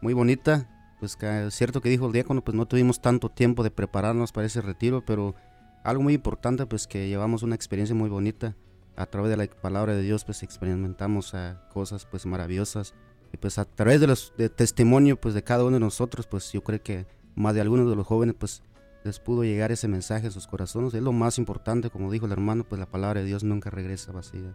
muy 0.02 0.12
bonita. 0.12 0.68
Pues 1.00 1.16
es 1.20 1.54
cierto 1.54 1.80
que 1.80 1.88
dijo 1.88 2.06
el 2.06 2.12
diácono, 2.12 2.44
pues 2.44 2.54
no 2.54 2.66
tuvimos 2.66 3.00
tanto 3.00 3.28
tiempo 3.28 3.64
de 3.64 3.72
prepararnos 3.72 4.30
para 4.30 4.46
ese 4.46 4.60
retiro, 4.60 5.04
pero 5.04 5.34
algo 5.82 6.02
muy 6.02 6.14
importante 6.14 6.64
pues 6.66 6.86
que 6.86 7.08
llevamos 7.08 7.42
una 7.42 7.56
experiencia 7.56 7.96
muy 7.96 8.08
bonita. 8.08 8.54
A 8.96 9.06
través 9.06 9.30
de 9.30 9.36
la 9.36 9.46
palabra 9.46 9.94
de 9.94 10.02
Dios 10.02 10.24
pues 10.24 10.42
experimentamos 10.42 11.34
ah, 11.34 11.68
cosas 11.72 12.06
pues 12.06 12.26
maravillosas. 12.26 12.94
Y 13.32 13.38
pues 13.38 13.58
a 13.58 13.64
través 13.64 14.00
de 14.00 14.06
los 14.06 14.32
de 14.36 14.48
testimonio 14.48 15.20
pues 15.20 15.34
de 15.34 15.42
cada 15.42 15.64
uno 15.64 15.74
de 15.74 15.80
nosotros 15.80 16.26
pues 16.26 16.52
yo 16.52 16.62
creo 16.62 16.82
que 16.82 17.06
más 17.34 17.54
de 17.54 17.62
algunos 17.62 17.88
de 17.88 17.96
los 17.96 18.06
jóvenes 18.06 18.34
pues 18.38 18.62
les 19.04 19.18
pudo 19.18 19.42
llegar 19.42 19.72
ese 19.72 19.88
mensaje 19.88 20.28
a 20.28 20.30
sus 20.30 20.46
corazones. 20.46 20.94
Es 20.94 21.02
lo 21.02 21.12
más 21.12 21.38
importante, 21.38 21.90
como 21.90 22.10
dijo 22.12 22.26
el 22.26 22.32
hermano, 22.32 22.64
pues 22.64 22.78
la 22.78 22.86
palabra 22.86 23.20
de 23.20 23.26
Dios 23.26 23.42
nunca 23.42 23.70
regresa 23.70 24.12
vacía. 24.12 24.54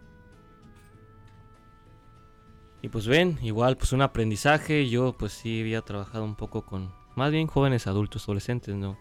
Y 2.80 2.88
pues 2.88 3.06
ven, 3.06 3.38
igual 3.42 3.76
pues 3.76 3.92
un 3.92 4.02
aprendizaje, 4.02 4.88
yo 4.88 5.16
pues 5.18 5.32
sí 5.32 5.60
había 5.60 5.82
trabajado 5.82 6.24
un 6.24 6.36
poco 6.36 6.64
con 6.64 6.92
más 7.16 7.32
bien 7.32 7.48
jóvenes 7.48 7.88
adultos, 7.88 8.24
adolescentes, 8.24 8.76
¿no? 8.76 8.96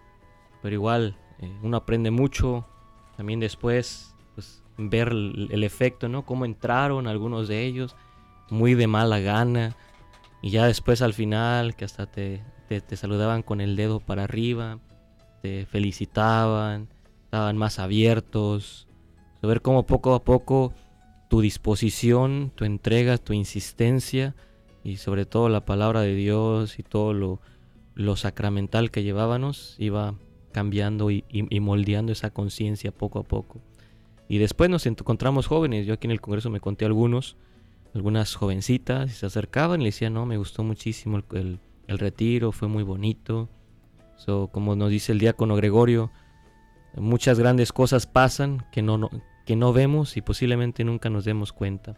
Pero 0.64 0.74
igual 0.74 1.18
eh, 1.40 1.56
uno 1.62 1.78
aprende 1.78 2.10
mucho, 2.10 2.66
también 3.16 3.40
después 3.40 4.16
ver 4.78 5.10
el, 5.10 5.64
efecto, 5.64 6.08
¿no? 6.08 6.26
Cómo 6.26 6.46
entraron 6.46 7.08
algunos 7.08 7.48
de 7.48 7.66
ellos, 7.66 7.96
muy 8.50 8.76
de 8.76 8.88
mala 8.88 9.20
gana, 9.20 9.76
y 10.42 10.52
ya 10.52 10.68
después 10.68 11.02
al 11.02 11.14
final 11.14 11.76
que 11.76 11.86
hasta 11.86 12.06
te, 12.06 12.44
te, 12.68 12.96
saludaban 12.96 13.42
con 13.42 13.60
el 13.60 13.76
dedo 13.76 14.00
para 14.00 14.24
arriba, 14.24 14.80
te 15.42 15.66
felicitaban, 15.66 16.88
estaban 17.26 17.58
más 17.58 17.80
abiertos, 17.80 18.88
ver 19.42 19.62
cómo 19.62 19.86
poco 19.86 20.14
a 20.14 20.24
poco 20.24 20.74
tu 21.30 21.42
disposición, 21.42 22.52
tu 22.54 22.66
entrega, 22.66 23.18
tu 23.18 23.34
insistencia 23.34 24.36
y 24.84 24.98
sobre 24.98 25.26
todo 25.26 25.50
la 25.50 25.66
palabra 25.66 26.02
de 26.02 26.14
Dios 26.14 26.80
y 26.80 26.84
todo 26.84 27.14
lo, 27.14 27.40
lo 27.96 28.16
sacramental 28.16 28.92
que 28.92 29.04
llevábamos 29.04 29.76
iba 29.80 30.16
cambiando 30.52 31.12
y 31.12 31.24
moldeando 31.60 32.12
esa 32.12 32.32
conciencia 32.32 32.92
poco 32.92 33.20
a 33.20 33.24
poco. 33.24 33.62
Y 34.30 34.40
después 34.40 34.70
nos 34.70 34.86
encontramos 34.86 35.48
jóvenes, 35.48 35.86
yo 35.86 35.94
aquí 35.94 36.08
en 36.08 36.12
el 36.12 36.22
Congreso 36.22 36.50
me 36.50 36.60
conté 36.60 36.86
algunos, 36.86 37.38
algunas 37.94 38.36
jovencitas 38.36 39.10
y 39.10 39.14
se 39.14 39.26
acercaban 39.26 39.80
y 39.82 39.86
le 39.86 39.90
decían, 39.90 40.14
no, 40.14 40.26
me 40.26 40.38
gustó 40.38 40.64
muchísimo 40.64 41.18
el, 41.18 41.24
el- 41.38 41.60
el 41.88 42.00
retiro, 42.00 42.52
fue 42.52 42.68
muy 42.68 42.84
bonito. 42.84 43.48
So, 44.18 44.50
como 44.52 44.76
nos 44.76 44.90
dice 44.90 45.14
el 45.14 45.20
diácono 45.20 45.56
Gregorio, 45.56 46.12
muchas 46.98 47.40
grandes 47.40 47.72
cosas 47.72 48.06
pasan 48.08 48.66
que 48.74 48.82
no, 48.82 48.98
no- 48.98 49.10
que 49.46 49.56
no 49.56 49.72
vemos 49.72 50.18
y 50.18 50.22
posiblemente 50.22 50.84
nunca 50.84 51.10
nos 51.10 51.24
demos 51.24 51.54
cuenta. 51.54 51.96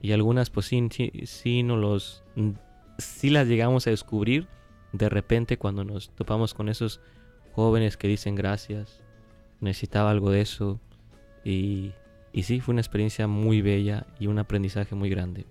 Y 0.00 0.12
algunas 0.12 0.50
pues 0.50 0.66
sí, 0.66 0.88
sí, 1.24 1.64
nos 1.64 1.78
los 1.80 2.24
mm, 2.36 2.50
sí 2.98 3.30
las 3.30 3.48
llegamos 3.48 3.86
a 3.88 3.90
descubrir 3.90 4.46
de 4.92 5.08
repente 5.08 5.56
cuando 5.56 5.82
nos 5.84 6.10
topamos 6.10 6.54
con 6.54 6.68
esos 6.68 7.00
jóvenes 7.52 7.96
que 7.96 8.06
dicen 8.06 8.36
gracias, 8.36 9.02
necesitaba 9.60 10.10
algo 10.10 10.30
de 10.30 10.42
eso 10.42 10.78
y, 11.44 11.92
y 12.32 12.42
sí, 12.44 12.60
fue 12.60 12.72
una 12.72 12.80
experiencia 12.80 13.26
muy 13.26 13.62
bella 13.62 14.06
y 14.18 14.26
un 14.26 14.38
aprendizaje 14.38 14.94
muy 14.94 15.08
grande. 15.08 15.46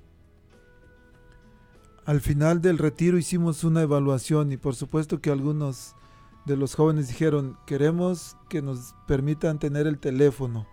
Al 2.05 2.19
final 2.19 2.61
del 2.61 2.77
retiro 2.77 3.17
hicimos 3.17 3.63
una 3.63 3.83
evaluación 3.83 4.51
y 4.51 4.57
por 4.57 4.75
supuesto 4.75 5.21
que 5.21 5.29
algunos 5.29 5.95
de 6.45 6.57
los 6.57 6.75
jóvenes 6.75 7.07
dijeron, 7.07 7.57
queremos 7.67 8.35
que 8.49 8.61
nos 8.61 8.95
permitan 9.07 9.59
tener 9.59 9.85
el 9.85 9.99
teléfono, 9.99 10.67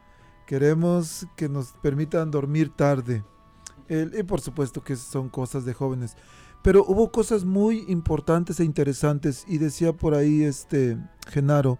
queremos 0.47 1.27
que 1.37 1.49
nos 1.49 1.73
permitan 1.83 2.31
dormir 2.31 2.71
tarde. 2.71 3.23
Y 3.89 4.23
por 4.23 4.41
supuesto 4.41 4.83
que 4.83 4.97
son 4.97 5.29
cosas 5.29 5.65
de 5.65 5.75
jóvenes. 5.75 6.17
Pero 6.63 6.85
hubo 6.87 7.11
cosas 7.11 7.45
muy 7.45 7.85
importantes 7.89 8.61
e 8.61 8.65
interesantes 8.65 9.45
y 9.47 9.59
decía 9.59 9.93
por 9.93 10.15
ahí 10.15 10.43
este 10.43 10.99
Genaro, 11.29 11.79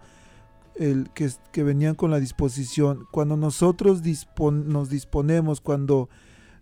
el 0.79 1.09
que, 1.11 1.63
venían 1.63 1.93
con 1.93 2.09
la 2.09 2.19
disposición. 2.19 3.05
Cuando 3.11 3.37
nosotros 3.37 4.01
nos 4.41 4.89
disponemos, 4.89 5.61
cuando 5.61 6.09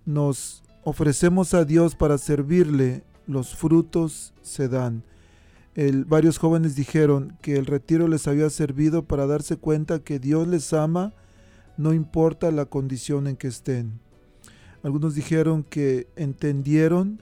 nos 0.05 0.63
ofrecemos 0.83 1.53
a 1.53 1.63
Dios 1.63 1.95
para 1.95 2.17
servirle, 2.17 3.03
los 3.27 3.55
frutos 3.55 4.33
se 4.41 4.67
dan. 4.67 5.03
El- 5.75 6.05
varios 6.05 6.39
jóvenes 6.39 6.75
dijeron 6.75 7.37
que 7.41 7.57
el 7.57 7.67
retiro 7.67 8.07
les 8.07 8.27
había 8.27 8.49
servido 8.49 9.05
para 9.05 9.27
darse 9.27 9.57
cuenta 9.57 9.99
que 9.99 10.19
Dios 10.19 10.47
les 10.47 10.73
ama, 10.73 11.13
no 11.77 11.93
importa 11.93 12.49
la 12.51 12.65
condición 12.65 13.27
en 13.27 13.37
que 13.37 13.47
estén. 13.47 13.99
Algunos 14.81 15.13
dijeron 15.13 15.63
que 15.63 16.07
entendieron 16.15 17.21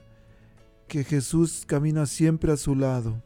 que 0.88 1.04
Jesús 1.04 1.64
camina 1.66 2.06
siempre 2.06 2.52
a 2.52 2.56
su 2.56 2.74
lado. 2.74 3.22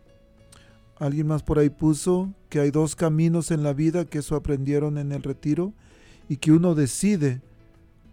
Alguien 1.00 1.26
más 1.26 1.42
por 1.42 1.58
ahí 1.58 1.70
puso 1.70 2.32
que 2.48 2.60
hay 2.60 2.70
dos 2.70 2.94
caminos 2.94 3.50
en 3.50 3.64
la 3.64 3.72
vida, 3.72 4.04
que 4.04 4.18
eso 4.18 4.36
aprendieron 4.36 4.98
en 4.98 5.10
el 5.10 5.22
retiro, 5.22 5.72
y 6.28 6.36
que 6.36 6.52
uno 6.52 6.76
decide 6.76 7.40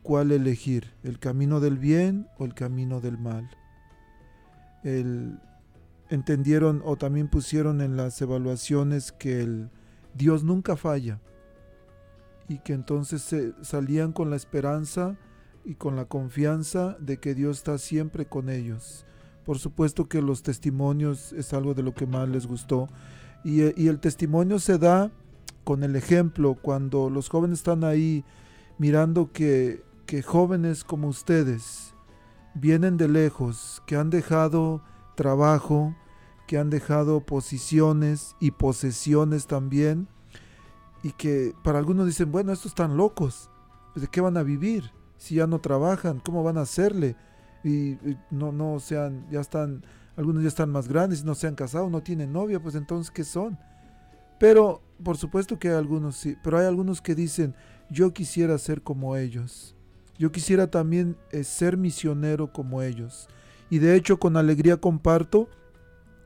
cuál 0.02 0.32
elegir, 0.32 0.94
el 1.04 1.20
camino 1.20 1.60
del 1.60 1.78
bien 1.78 2.28
o 2.40 2.46
el 2.46 2.56
camino 2.56 3.00
del 3.02 3.20
mal. 3.20 3.50
El- 4.84 5.38
entendieron 6.10 6.82
o 6.86 6.96
también 6.96 7.28
pusieron 7.28 7.82
en 7.82 7.98
las 7.98 8.22
evaluaciones 8.22 9.12
que 9.12 9.42
el 9.42 9.70
Dios 10.16 10.44
nunca 10.44 10.78
falla 10.78 11.20
y 12.48 12.60
que 12.60 12.72
entonces 12.72 13.22
se 13.22 13.54
salían 13.62 14.14
con 14.14 14.30
la 14.30 14.38
esperanza 14.38 15.18
y 15.66 15.76
con 15.76 15.98
la 15.98 16.06
confianza 16.06 16.96
de 17.02 17.18
que 17.18 17.36
Dios 17.36 17.58
está 17.58 17.78
siempre 17.78 18.26
con 18.26 18.50
ellos. 18.50 19.06
Por 19.48 19.60
supuesto 19.60 20.10
que 20.10 20.22
los 20.22 20.44
testimonios 20.44 21.32
es 21.32 21.54
algo 21.54 21.74
de 21.74 21.82
lo 21.82 21.94
que 21.94 22.06
más 22.06 22.28
les 22.28 22.46
gustó 22.46 22.90
y, 23.46 23.62
eh, 23.62 23.74
y 23.78 23.88
el 23.88 24.02
testimonio 24.02 24.60
se 24.60 24.78
da 24.78 25.10
con 25.64 25.84
el 25.84 25.96
ejemplo 25.96 26.56
cuando 26.62 27.10
los 27.10 27.30
jóvenes 27.30 27.60
están 27.60 27.86
ahí 27.86 28.26
mirando 28.78 29.32
que, 29.32 29.86
que 30.06 30.22
jóvenes 30.22 30.84
como 30.84 31.08
ustedes 31.08 31.94
vienen 32.56 32.98
de 32.98 33.08
lejos, 33.08 33.82
que 33.88 33.96
han 33.96 34.10
dejado 34.10 34.84
trabajo, 35.16 35.96
que 36.46 36.58
han 36.58 36.70
dejado 36.70 37.22
posiciones 37.22 38.36
y 38.42 38.52
posesiones 38.52 39.48
también, 39.48 40.10
y 41.04 41.14
que 41.14 41.54
para 41.64 41.80
algunos 41.80 42.06
dicen, 42.06 42.34
bueno, 42.34 42.52
estos 42.52 42.72
están 42.72 42.98
locos, 42.98 43.50
pues, 43.94 44.02
¿de 44.02 44.10
qué 44.10 44.20
van 44.20 44.36
a 44.36 44.44
vivir? 44.44 44.92
Si 45.16 45.36
ya 45.36 45.48
no 45.48 45.60
trabajan, 45.60 46.20
¿cómo 46.20 46.44
van 46.44 46.58
a 46.58 46.64
hacerle? 46.64 47.16
Y, 47.64 47.98
no, 48.32 48.52
no 48.52 48.80
sean, 48.80 49.26
ya 49.30 49.42
están, 49.42 49.84
algunos 50.16 50.44
ya 50.44 50.50
están 50.50 50.70
más 50.70 50.88
grandes, 50.88 51.24
no 51.24 51.36
se 51.36 51.48
han 51.48 51.56
casado, 51.56 51.90
no 51.90 52.02
tienen 52.02 52.32
novia, 52.32 52.60
pues 52.60 52.76
entonces, 52.76 53.12
¿qué 53.12 53.24
son? 53.24 53.58
Pero, 54.40 54.82
por 55.04 55.18
supuesto 55.18 55.58
que 55.58 55.70
hay 55.70 55.76
algunos 55.76 56.16
sí, 56.16 56.38
pero 56.44 56.60
hay 56.60 56.66
algunos 56.66 57.02
que 57.02 57.16
dicen, 57.16 57.56
yo 57.90 58.14
quisiera 58.14 58.58
ser 58.58 58.82
como 58.82 59.16
ellos. 59.16 59.76
Yo 60.18 60.32
quisiera 60.32 60.68
también 60.68 61.16
eh, 61.32 61.44
ser 61.44 61.78
misionero 61.78 62.52
como 62.52 62.82
ellos. 62.82 63.28
Y 63.70 63.80
de 63.80 63.96
hecho 63.96 64.18
con 64.18 64.38
alegría 64.38 64.78
comparto 64.78 65.50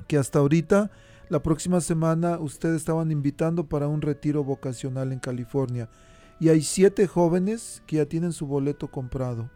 que 0.08 0.18
hasta 0.18 0.40
ahorita 0.40 0.92
la 1.30 1.42
próxima 1.42 1.82
semana 1.82 2.40
ustedes 2.40 2.78
estaban 2.78 3.12
invitando 3.12 3.68
para 3.68 3.88
un 3.88 4.02
retiro 4.02 4.44
vocacional 4.44 5.12
en 5.12 5.20
California. 5.20 5.90
Y 6.40 6.50
hay 6.50 6.62
siete 6.62 7.08
jóvenes 7.08 7.84
que 7.86 7.98
ya 7.98 8.06
tienen 8.06 8.34
su 8.34 8.48
boleto 8.48 8.90
comprado 8.90 9.50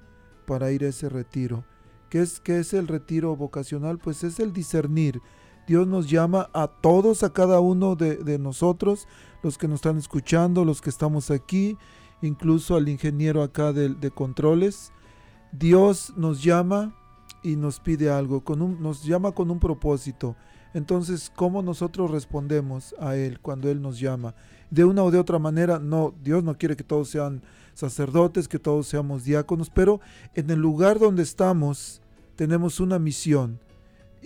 para 0.46 0.72
ir 0.72 0.84
a 0.84 0.89
ese 0.89 1.10
retiro. 1.10 1.64
¿Qué 2.10 2.22
es, 2.22 2.39
qué 2.39 2.60
es 2.60 2.74
el 2.74 2.88
retiro 2.88 3.36
vocacional? 3.36 3.98
Pues 3.98 4.24
es 4.24 4.39
el 4.39 4.54
discernir. 4.54 5.22
Dios 5.68 5.88
nos 5.88 6.10
llama 6.10 6.50
a 6.54 6.68
todos, 6.68 7.24
a 7.24 7.34
cada 7.34 7.60
uno 7.60 7.96
de, 7.96 8.38
nosotros, 8.38 9.08
los 9.41 9.58
que 9.58 9.68
nos 9.68 9.78
están 9.78 9.98
escuchando, 9.98 10.64
los 10.64 10.82
que 10.82 10.91
estamos 10.91 11.32
aquí, 11.32 11.78
incluso 12.22 12.76
al 12.76 12.88
ingeniero 12.88 13.41
acá 13.41 13.74
de, 13.74 13.89
de 13.89 14.12
controles. 14.12 14.91
Dios 15.52 16.14
nos 16.16 16.43
llama 16.43 16.96
y 17.41 17.56
nos 17.56 17.80
pide 17.80 18.10
algo, 18.10 18.43
con 18.43 18.62
un, 18.62 18.82
nos 18.82 19.04
llama 19.04 19.32
con 19.32 19.50
un 19.50 19.60
propósito. 19.60 20.36
Entonces, 20.74 21.32
¿cómo 21.34 21.62
nosotros 21.62 22.12
respondemos 22.12 22.93
a 23.00 23.16
Él 23.16 23.39
cuando 23.39 23.70
Él 23.70 23.82
nos 23.82 24.00
llama? 24.00 24.36
De 24.70 24.84
una 24.84 25.04
o 25.04 25.12
de 25.12 25.20
otra 25.20 25.39
manera, 25.39 25.80
no, 25.80 26.14
Dios 26.22 26.43
no 26.43 26.58
quiere 26.58 26.76
que 26.76 26.84
todos 26.84 27.10
sean 27.10 27.41
sacerdotes, 27.76 28.48
que 28.48 28.58
todos 28.58 28.88
seamos 28.88 29.24
diáconos, 29.24 29.70
pero 29.70 30.02
en 30.34 30.50
el 30.50 30.60
lugar 30.60 30.98
donde 30.98 31.22
estamos 31.22 32.02
tenemos 32.36 32.80
una 32.80 32.98
misión 32.98 33.60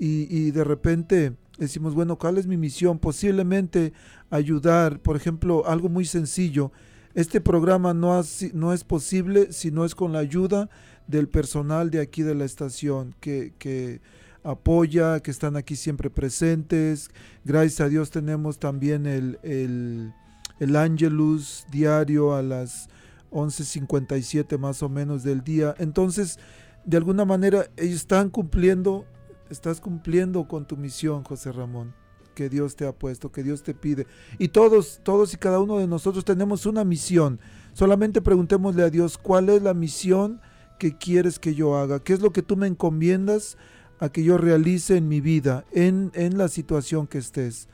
y, 0.01 0.51
de 0.51 0.63
repente 0.63 1.33
decimos, 1.57 1.93
bueno, 1.93 2.17
¿cuál 2.17 2.37
es 2.37 2.47
mi 2.47 2.55
misión? 2.55 2.99
Posiblemente 2.99 3.91
ayudar, 4.29 5.01
por 5.01 5.17
ejemplo, 5.17 5.67
algo 5.67 5.89
muy 5.89 6.05
sencillo. 6.05 6.71
Este 7.15 7.41
programa 7.41 7.93
no, 7.93 8.17
es 8.21 8.83
posible 8.85 9.51
si 9.51 9.71
no 9.71 9.83
es 9.83 9.95
con 9.95 10.13
la 10.13 10.19
ayuda 10.19 10.69
del 11.07 11.27
personal 11.27 11.89
de 11.89 11.99
aquí 11.99 12.21
de 12.21 12.33
la 12.33 12.45
estación, 12.45 13.13
que, 13.19 13.53
que 13.57 13.99
apoya, 14.43 15.19
que 15.19 15.31
están 15.31 15.57
aquí 15.57 15.75
siempre 15.75 16.09
presentes. 16.09 17.09
Gracias 17.43 17.81
a 17.81 17.89
Dios 17.89 18.09
tenemos 18.09 18.57
también 18.57 19.05
el, 19.05 19.37
el, 19.43 20.13
el 20.59 20.75
Angelus 20.77 21.65
diario 21.71 22.35
a 22.35 22.41
las 22.41 22.87
11.57 23.31 24.57
más 24.57 24.83
o 24.83 24.89
menos 24.89 25.23
del 25.23 25.43
día. 25.43 25.75
Entonces, 25.77 26.39
de 26.85 26.97
alguna 26.97 27.25
manera, 27.25 27.67
ellos 27.77 27.97
están 27.97 28.29
cumpliendo, 28.29 29.05
estás 29.49 29.79
cumpliendo 29.81 30.47
con 30.47 30.65
tu 30.65 30.77
misión, 30.77 31.23
José 31.23 31.51
Ramón, 31.51 31.93
que 32.35 32.49
Dios 32.49 32.75
te 32.75 32.87
ha 32.87 32.93
puesto, 32.93 33.31
que 33.31 33.43
Dios 33.43 33.63
te 33.63 33.73
pide. 33.73 34.07
Y 34.37 34.49
todos, 34.49 35.01
todos 35.03 35.33
y 35.33 35.37
cada 35.37 35.59
uno 35.59 35.77
de 35.77 35.87
nosotros 35.87 36.25
tenemos 36.25 36.65
una 36.65 36.83
misión. 36.83 37.39
Solamente 37.73 38.21
preguntémosle 38.21 38.83
a 38.83 38.89
Dios, 38.89 39.17
¿cuál 39.17 39.49
es 39.49 39.61
la 39.61 39.73
misión 39.73 40.41
que 40.79 40.97
quieres 40.97 41.39
que 41.39 41.53
yo 41.53 41.77
haga? 41.77 41.99
¿Qué 41.99 42.13
es 42.13 42.21
lo 42.21 42.31
que 42.31 42.41
tú 42.41 42.57
me 42.57 42.67
encomiendas 42.67 43.57
a 43.99 44.09
que 44.09 44.23
yo 44.23 44.37
realice 44.37 44.97
en 44.97 45.07
mi 45.07 45.21
vida, 45.21 45.65
en, 45.71 46.11
en 46.13 46.37
la 46.37 46.47
situación 46.47 47.07
que 47.07 47.17
estés? 47.17 47.67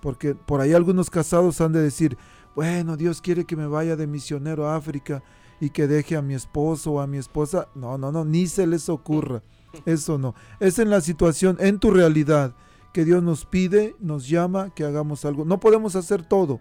Porque 0.00 0.34
por 0.34 0.60
ahí 0.60 0.72
algunos 0.72 1.10
casados 1.10 1.60
han 1.60 1.72
de 1.72 1.80
decir, 1.80 2.16
bueno, 2.54 2.96
Dios 2.96 3.20
quiere 3.20 3.44
que 3.44 3.56
me 3.56 3.66
vaya 3.66 3.96
de 3.96 4.06
misionero 4.06 4.68
a 4.68 4.76
África 4.76 5.22
y 5.60 5.70
que 5.70 5.86
deje 5.86 6.16
a 6.16 6.22
mi 6.22 6.34
esposo 6.34 6.92
o 6.92 7.00
a 7.00 7.06
mi 7.06 7.18
esposa. 7.18 7.68
No, 7.74 7.96
no, 7.96 8.12
no, 8.12 8.24
ni 8.24 8.46
se 8.46 8.66
les 8.66 8.88
ocurra. 8.88 9.42
Eso 9.86 10.18
no. 10.18 10.34
Es 10.60 10.78
en 10.78 10.90
la 10.90 11.00
situación, 11.00 11.56
en 11.60 11.78
tu 11.78 11.90
realidad, 11.90 12.54
que 12.92 13.04
Dios 13.04 13.22
nos 13.22 13.46
pide, 13.46 13.96
nos 14.00 14.28
llama, 14.28 14.70
que 14.74 14.84
hagamos 14.84 15.24
algo. 15.24 15.44
No 15.44 15.60
podemos 15.60 15.96
hacer 15.96 16.22
todo, 16.22 16.60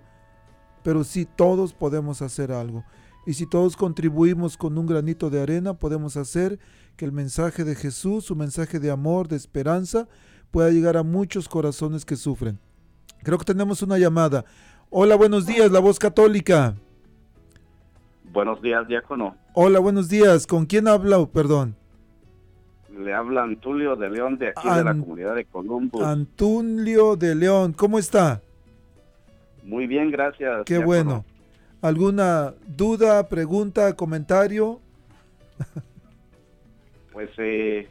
pero 0.84 1.04
sí 1.04 1.26
todos 1.26 1.74
podemos 1.74 2.22
hacer 2.22 2.52
algo. 2.52 2.86
Y 3.26 3.34
si 3.34 3.46
todos 3.46 3.76
contribuimos 3.76 4.58
con 4.58 4.78
un 4.78 4.88
granito 4.88 5.30
de 5.30 5.42
arena, 5.42 5.78
podemos 5.78 6.18
hacer 6.18 6.60
que 6.96 7.06
el 7.06 7.12
mensaje 7.12 7.64
de 7.64 7.76
Jesús, 7.76 8.26
su 8.26 8.36
mensaje 8.36 8.80
de 8.80 8.92
amor, 8.92 9.28
de 9.28 9.36
esperanza, 9.36 10.08
pueda 10.50 10.70
llegar 10.70 10.98
a 10.98 11.04
muchos 11.04 11.48
corazones 11.48 12.06
que 12.06 12.16
sufren. 12.16 12.60
Creo 13.24 13.38
que 13.38 13.46
tenemos 13.46 13.84
una 13.84 14.00
llamada. 14.00 14.46
Hola, 14.94 15.16
buenos 15.16 15.46
días, 15.46 15.72
la 15.72 15.80
voz 15.80 15.98
católica. 15.98 16.76
Buenos 18.26 18.62
días, 18.62 18.86
diácono. 18.89 19.38
Hola, 19.54 19.80
buenos 19.80 20.10
días. 20.10 20.46
¿Con 20.46 20.66
quién 20.66 20.86
habla? 20.89 21.26
Perdón. 21.28 21.78
Le 23.00 23.14
habla 23.14 23.44
Antulio 23.44 23.96
de 23.96 24.10
León 24.10 24.38
de 24.38 24.50
aquí 24.50 24.68
de 24.68 24.84
la 24.84 24.92
comunidad 24.92 25.36
de 25.36 25.46
Columbus. 25.46 26.04
Antulio 26.04 27.16
de 27.16 27.36
León. 27.36 27.72
¿Cómo 27.72 28.00
está? 28.00 28.42
Muy 29.64 29.88
bien, 29.88 30.12
gracias. 30.12 30.66
Qué 30.66 30.74
diácono. 30.74 30.88
bueno. 30.88 31.26
¿Alguna 31.82 32.54
duda, 32.68 33.30
pregunta, 33.30 33.96
comentario? 33.96 34.82
Pues 37.14 37.30
eh, 37.38 37.88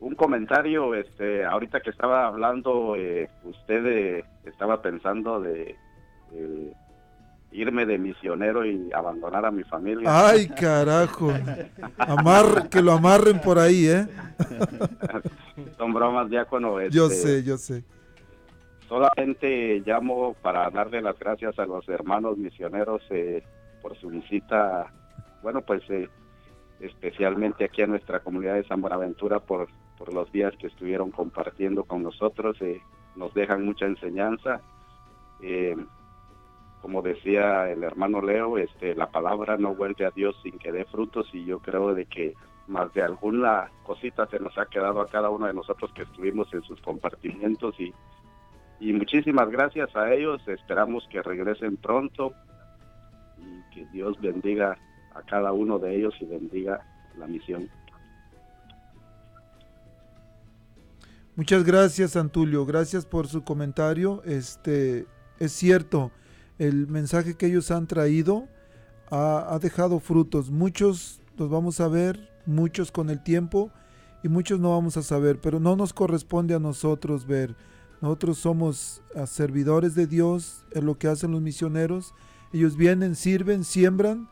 un 0.00 0.14
comentario, 0.14 0.94
este, 0.94 1.44
ahorita 1.44 1.80
que 1.80 1.90
estaba 1.90 2.26
hablando, 2.26 2.94
eh, 2.96 3.28
usted 3.44 3.86
eh, 3.86 4.24
estaba 4.44 4.80
pensando 4.80 5.40
de 5.40 5.76
eh, 6.32 6.72
irme 7.52 7.86
de 7.86 7.98
misionero 7.98 8.64
y 8.64 8.92
abandonar 8.92 9.46
a 9.46 9.50
mi 9.50 9.64
familia. 9.64 10.28
Ay, 10.28 10.48
carajo. 10.48 11.32
Amar, 11.98 12.68
que 12.68 12.82
lo 12.82 12.92
amarren 12.92 13.40
por 13.40 13.58
ahí, 13.58 13.86
¿eh? 13.86 14.06
Son 15.76 15.92
bromas, 15.92 16.28
diácono. 16.28 16.80
Yo 16.88 17.06
este, 17.06 17.16
sé, 17.16 17.42
yo 17.42 17.56
sé. 17.56 17.82
Solamente 18.88 19.82
llamo 19.84 20.34
para 20.40 20.70
darle 20.70 21.02
las 21.02 21.18
gracias 21.18 21.58
a 21.58 21.66
los 21.66 21.86
hermanos 21.88 22.38
misioneros 22.38 23.02
eh, 23.10 23.42
por 23.82 23.96
su 23.98 24.08
visita, 24.08 24.92
bueno, 25.42 25.60
pues 25.60 25.82
eh, 25.90 26.08
especialmente 26.80 27.64
aquí 27.64 27.82
a 27.82 27.86
nuestra 27.86 28.20
comunidad 28.20 28.54
de 28.54 28.64
San 28.64 28.80
Buenaventura 28.80 29.40
por, 29.40 29.68
por 29.98 30.12
los 30.14 30.30
días 30.32 30.54
que 30.56 30.68
estuvieron 30.68 31.10
compartiendo 31.10 31.84
con 31.84 32.02
nosotros. 32.02 32.56
eh, 32.60 32.80
nos 33.16 33.34
dejan 33.34 33.64
mucha 33.64 33.86
enseñanza. 33.86 34.60
Eh, 35.42 35.76
como 36.80 37.02
decía 37.02 37.68
el 37.70 37.82
hermano 37.82 38.22
Leo, 38.22 38.56
este, 38.58 38.94
la 38.94 39.10
palabra 39.10 39.56
no 39.56 39.74
vuelve 39.74 40.06
a 40.06 40.10
Dios 40.10 40.36
sin 40.42 40.58
que 40.58 40.70
dé 40.70 40.84
frutos 40.84 41.28
y 41.32 41.44
yo 41.44 41.58
creo 41.58 41.94
de 41.94 42.06
que 42.06 42.34
más 42.68 42.92
de 42.94 43.02
alguna 43.02 43.70
cosita 43.82 44.26
se 44.26 44.38
nos 44.38 44.56
ha 44.56 44.66
quedado 44.66 45.00
a 45.00 45.08
cada 45.08 45.30
uno 45.30 45.46
de 45.46 45.54
nosotros 45.54 45.92
que 45.92 46.02
estuvimos 46.02 46.52
en 46.54 46.62
sus 46.62 46.80
compartimientos 46.80 47.78
y 47.80 47.92
y 48.80 48.92
muchísimas 48.92 49.50
gracias 49.50 49.94
a 49.96 50.12
ellos. 50.12 50.46
Esperamos 50.46 51.06
que 51.10 51.22
regresen 51.22 51.76
pronto 51.76 52.32
y 53.38 53.74
que 53.74 53.86
Dios 53.86 54.20
bendiga 54.20 54.78
a 55.14 55.22
cada 55.22 55.52
uno 55.52 55.78
de 55.78 55.96
ellos 55.96 56.14
y 56.20 56.26
bendiga 56.26 56.80
la 57.16 57.26
misión. 57.26 57.68
Muchas 61.38 61.62
gracias, 61.62 62.16
Antulio. 62.16 62.66
Gracias 62.66 63.06
por 63.06 63.28
su 63.28 63.44
comentario. 63.44 64.24
Este 64.24 65.06
es 65.38 65.52
cierto, 65.52 66.10
el 66.58 66.88
mensaje 66.88 67.36
que 67.36 67.46
ellos 67.46 67.70
han 67.70 67.86
traído 67.86 68.48
ha, 69.08 69.54
ha 69.54 69.60
dejado 69.60 70.00
frutos. 70.00 70.50
Muchos 70.50 71.20
los 71.36 71.48
vamos 71.48 71.78
a 71.78 71.86
ver, 71.86 72.28
muchos 72.44 72.90
con 72.90 73.08
el 73.08 73.22
tiempo 73.22 73.70
y 74.24 74.28
muchos 74.28 74.58
no 74.58 74.70
vamos 74.70 74.96
a 74.96 75.02
saber, 75.04 75.40
pero 75.40 75.60
no 75.60 75.76
nos 75.76 75.92
corresponde 75.92 76.54
a 76.54 76.58
nosotros 76.58 77.24
ver. 77.24 77.54
Nosotros 78.00 78.38
somos 78.38 79.00
ah, 79.14 79.28
servidores 79.28 79.94
de 79.94 80.08
Dios, 80.08 80.64
es 80.72 80.82
lo 80.82 80.98
que 80.98 81.06
hacen 81.06 81.30
los 81.30 81.40
misioneros. 81.40 82.14
Ellos 82.52 82.76
vienen, 82.76 83.14
sirven, 83.14 83.62
siembran 83.62 84.28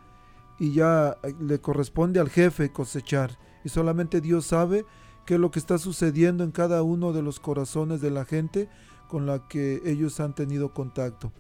y 0.59 0.73
ya 0.73 1.17
eh, 1.23 1.33
le 1.39 1.61
corresponde 1.61 2.19
al 2.19 2.31
jefe 2.31 2.73
cosechar. 2.73 3.39
Y 3.63 3.69
solamente 3.69 4.21
Dios 4.21 4.47
sabe 4.47 4.85
qué 5.27 5.35
es 5.35 5.41
lo 5.41 5.51
que 5.51 5.59
está 5.59 5.77
sucediendo 5.79 6.45
en 6.45 6.53
cada 6.53 6.83
uno 6.83 7.13
de 7.13 7.23
los 7.23 7.41
corazones 7.41 8.01
de 8.01 8.11
la 8.11 8.25
gente 8.25 8.69
con 9.09 9.27
la 9.27 9.47
que 9.49 9.83
ellos 9.85 10.21
han 10.21 10.35
tenido 10.35 10.73
contacto. 10.73 11.33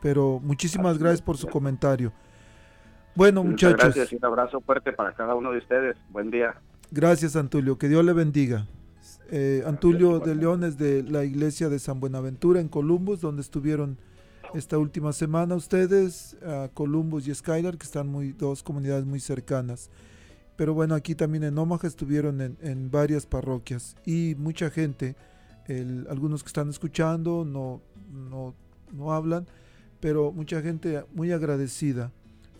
Pero 0.00 0.40
muchísimas 0.42 0.92
Así 0.92 1.00
gracias 1.00 1.22
por 1.22 1.36
su 1.36 1.48
comentario. 1.48 2.12
Bueno, 3.14 3.42
Muchas 3.42 3.72
muchachos, 3.72 3.94
gracias 3.94 4.12
y 4.12 4.16
un 4.16 4.24
abrazo 4.24 4.60
fuerte 4.60 4.92
para 4.92 5.12
cada 5.12 5.34
uno 5.34 5.50
de 5.50 5.58
ustedes. 5.58 5.96
Buen 6.10 6.30
día. 6.30 6.54
gracias 6.90 7.34
Antulio, 7.34 7.76
que 7.76 7.88
Dios 7.88 8.04
le 8.04 8.12
bendiga. 8.12 8.66
Eh, 9.30 9.62
Antulio 9.66 10.20
de. 10.20 10.34
León 10.34 10.64
es 10.64 10.78
de 10.78 11.02
la 11.02 11.24
iglesia 11.24 11.68
de 11.68 11.78
San 11.78 12.00
Buenaventura 12.00 12.60
en 12.60 12.68
Columbus, 12.68 13.20
donde 13.20 13.42
estuvieron 13.42 13.98
esta 14.54 14.78
última 14.78 15.12
semana 15.12 15.54
ustedes, 15.54 16.36
a 16.46 16.68
Columbus 16.72 17.26
y 17.28 17.34
Skylar, 17.34 17.76
que 17.76 17.84
están 17.84 18.06
muy, 18.08 18.32
dos 18.32 18.62
comunidades 18.62 19.04
muy 19.04 19.20
cercanas. 19.20 19.90
Pero 20.58 20.74
bueno, 20.74 20.96
aquí 20.96 21.14
también 21.14 21.44
en 21.44 21.56
Omaha 21.56 21.86
estuvieron 21.86 22.40
en, 22.40 22.58
en 22.60 22.90
varias 22.90 23.26
parroquias 23.26 23.94
y 24.04 24.34
mucha 24.36 24.70
gente, 24.70 25.14
algunos 26.10 26.42
que 26.42 26.48
están 26.48 26.68
escuchando 26.68 27.44
no, 27.44 27.80
no, 28.12 28.56
no 28.92 29.12
hablan, 29.12 29.46
pero 30.00 30.32
mucha 30.32 30.60
gente 30.60 31.04
muy 31.14 31.30
agradecida, 31.30 32.10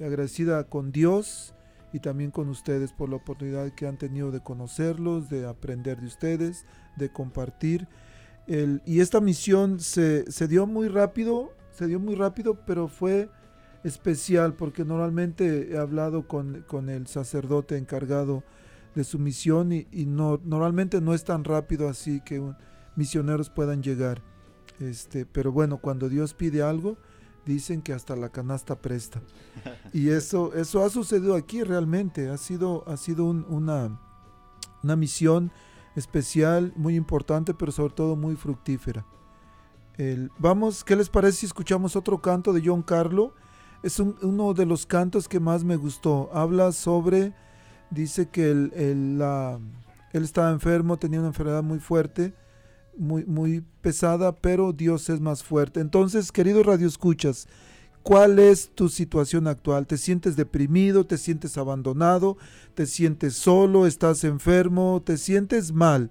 agradecida 0.01 0.62
con 0.62 0.92
Dios 0.92 1.55
y 1.92 1.99
también 1.99 2.30
con 2.30 2.49
ustedes 2.51 2.92
por 2.92 3.09
la 3.09 3.16
oportunidad 3.16 3.72
que 3.72 3.88
han 3.88 3.99
tenido 3.99 4.30
de 4.30 4.44
conocerlos, 4.44 5.28
de 5.28 5.44
aprender 5.49 5.99
de 6.01 6.07
ustedes, 6.07 6.66
de 6.96 7.11
compartir. 7.11 7.88
El- 8.46 8.80
y 8.86 9.01
esta 9.01 9.20
misión 9.20 9.80
se, 9.80 10.30
se 10.30 10.46
dio 10.46 10.68
muy 10.68 10.86
rápido, 10.86 11.53
se 11.72 11.88
dio 11.88 11.99
muy 11.99 12.14
rápido, 12.14 12.61
pero 12.64 12.86
fue 12.86 13.28
especial 13.85 14.55
porque 14.55 14.85
normalmente 14.85 15.72
he 15.72 15.79
hablado 15.79 16.26
con, 16.26 16.64
con 16.66 16.89
el 16.89 17.07
sacerdote 17.07 17.76
encargado 17.76 18.43
de 18.95 19.05
su 19.05 19.18
misión 19.18 19.72
y, 19.72 19.87
y 19.93 20.07
no, 20.07 20.41
normalmente 20.45 21.01
no 21.01 21.14
es 21.14 21.24
tan 21.24 21.45
rápido 21.45 21.89
así 21.89 22.20
que 22.20 22.41
un- 22.41 22.57
misioneros 22.97 23.51
puedan 23.51 23.83
llegar. 23.83 24.22
Este, 24.81 25.26
pero 25.26 25.53
bueno, 25.53 25.79
cuando 25.79 26.09
Dios 26.09 26.35
pide 26.35 26.62
algo, 26.62 26.97
dicen 27.47 27.81
que 27.83 27.93
hasta 27.93 28.16
la 28.16 28.29
canasta 28.31 28.81
presta. 28.81 29.20
Y 29.93 30.11
eso, 30.11 30.53
eso 30.55 30.85
ha 30.85 30.91
sucedido 30.91 31.35
aquí 31.35 31.62
realmente. 31.62 32.29
Ha 32.29 32.37
sido, 32.39 32.85
ha 32.89 32.97
sido 32.97 33.24
un- 33.24 33.47
una, 33.49 34.01
una 34.83 34.97
misión 34.97 35.51
especial, 35.95 36.72
muy 36.76 36.95
importante, 36.97 37.55
pero 37.55 37.72
sobre 37.72 37.95
todo 37.95 38.16
muy 38.16 38.35
fructífera. 38.37 39.07
El- 39.97 40.31
vamos, 40.39 40.85
¿qué 40.85 40.95
les 40.97 41.09
parece 41.09 41.39
si 41.39 41.47
escuchamos 41.47 41.97
otro 41.97 42.20
canto 42.20 42.53
de 42.53 42.62
John 42.64 42.83
Carlo? 42.83 43.35
Es 43.83 44.01
un- 44.01 44.16
uno 44.22 44.55
de 44.55 44.66
los 44.66 44.87
cantos 44.87 45.29
que 45.29 45.41
más 45.41 45.64
me 45.64 45.76
gustó. 45.76 46.31
Habla 46.33 46.72
sobre, 46.72 47.33
dice 47.91 48.29
que 48.29 48.55
la- 48.55 49.59
él 50.12 50.24
estaba 50.24 50.51
enfermo, 50.51 50.97
tenía 50.99 51.20
una 51.20 51.29
enfermedad 51.29 51.62
muy 51.62 51.79
fuerte, 51.79 52.35
muy, 52.97 53.24
muy 53.24 53.64
pesada, 53.81 54.33
pero 54.33 54.72
Dios 54.72 55.09
es 55.09 55.20
más 55.20 55.45
fuerte. 55.45 55.81
Entonces, 55.81 56.33
queridos 56.33 56.66
radioescuchas, 56.66 57.47
¿cuál 58.03 58.41
es 58.41 58.70
tu 58.74 58.89
situación 58.89 59.47
actual? 59.47 59.87
¿Te 59.87 59.97
sientes 59.97 60.35
deprimido? 60.35 61.07
¿Te 61.07 61.16
sientes 61.16 61.57
abandonado? 61.57 62.37
¿Te 62.74 62.87
sientes 62.87 63.35
solo? 63.35 63.87
¿Estás 63.87 64.24
enfermo? 64.24 65.01
¿Te 65.05 65.16
sientes 65.16 65.70
mal? 65.70 66.11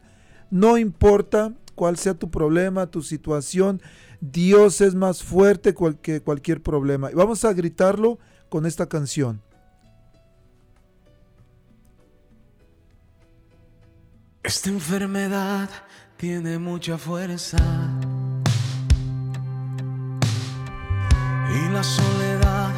No 0.50 0.78
importa 0.78 1.54
cuál 1.76 1.98
sea 1.98 2.14
tu 2.14 2.32
problema, 2.32 2.88
tu 2.88 3.02
situación, 3.02 3.82
Dios 4.20 4.82
es 4.82 4.96
más 4.96 5.24
fuerte 5.24 5.76
que 6.02 6.22
cualquier 6.22 6.62
problema. 6.62 7.12
Y 7.12 7.16
vamos 7.16 7.46
a 7.46 7.54
gritarlo 7.54 8.20
con 8.50 8.66
esta 8.66 8.88
canción. 8.88 9.42
Esta 14.44 14.70
enfermedad 14.70 15.70
tiene 16.16 16.58
mucha 16.58 16.98
fuerza 16.98 17.58
y 21.54 21.70
la 21.74 21.84
soledad 21.84 22.74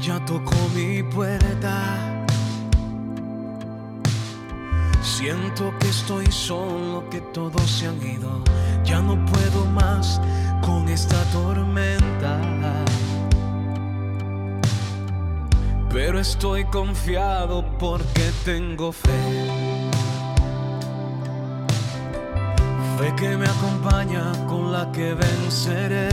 ya 0.00 0.22
tocó 0.26 0.54
mi 0.74 1.02
puerta. 1.02 2.26
Siento 5.02 5.72
que 5.78 5.88
estoy 5.88 6.26
solo, 6.30 7.08
que 7.08 7.20
todos 7.32 7.70
se 7.70 7.86
han 7.86 8.02
ido. 8.06 8.44
Ya 8.84 9.00
no 9.00 9.16
puedo 9.26 9.64
más 9.66 10.20
con 10.60 10.88
esta 10.88 11.22
tormenta. 11.32 12.38
Pero 15.90 16.18
estoy 16.18 16.64
confiado 16.64 17.64
porque 17.78 18.30
tengo 18.44 18.92
fe. 18.92 19.10
Fe 22.98 23.14
que 23.16 23.36
me 23.36 23.46
acompaña 23.46 24.32
con 24.46 24.72
la 24.72 24.90
que 24.92 25.14
venceré. 25.14 26.08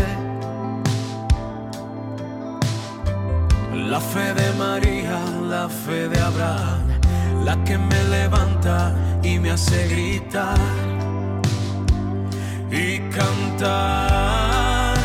La 3.74 4.00
fe 4.00 4.34
de 4.34 4.54
María, 4.54 5.20
la 5.50 5.68
fe 5.68 6.08
de 6.08 6.20
Abraham, 6.20 7.00
la 7.44 7.62
que 7.64 7.78
me 7.78 8.04
levanta 8.06 8.96
y 9.24 9.40
me 9.40 9.52
hace 9.52 9.88
gritar 9.88 10.81
cantar 13.22 14.96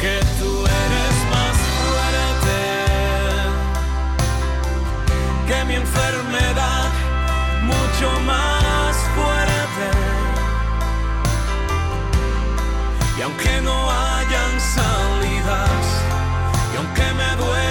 que 0.00 0.16
tú 0.38 0.50
eres 0.84 1.14
más 1.34 1.56
fuerte 1.76 2.60
que 5.48 5.58
mi 5.68 5.74
enfermedad, 5.74 6.90
mucho 7.72 8.08
más 8.32 8.92
fuerte. 9.16 9.88
Y 13.18 13.20
aunque 13.22 13.54
no 13.62 13.76
hayan 13.90 14.52
salidas, 14.76 15.84
y 16.72 16.76
aunque 16.76 17.06
me 17.20 17.30
duela 17.36 17.63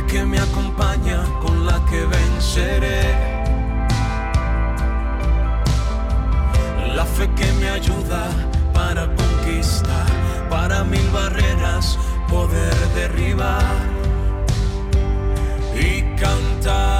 Fe 0.00 0.06
que 0.06 0.24
me 0.24 0.38
acompaña 0.38 1.22
con 1.42 1.66
la 1.66 1.84
que 1.90 2.06
venceré. 2.06 3.02
La 6.94 7.04
fe 7.04 7.28
que 7.36 7.52
me 7.60 7.68
ayuda 7.68 8.24
para 8.72 9.14
conquistar, 9.14 10.06
para 10.48 10.84
mil 10.84 11.06
barreras 11.10 11.98
poder 12.28 12.74
derribar 12.94 13.76
y 15.74 16.02
cantar 16.16 16.99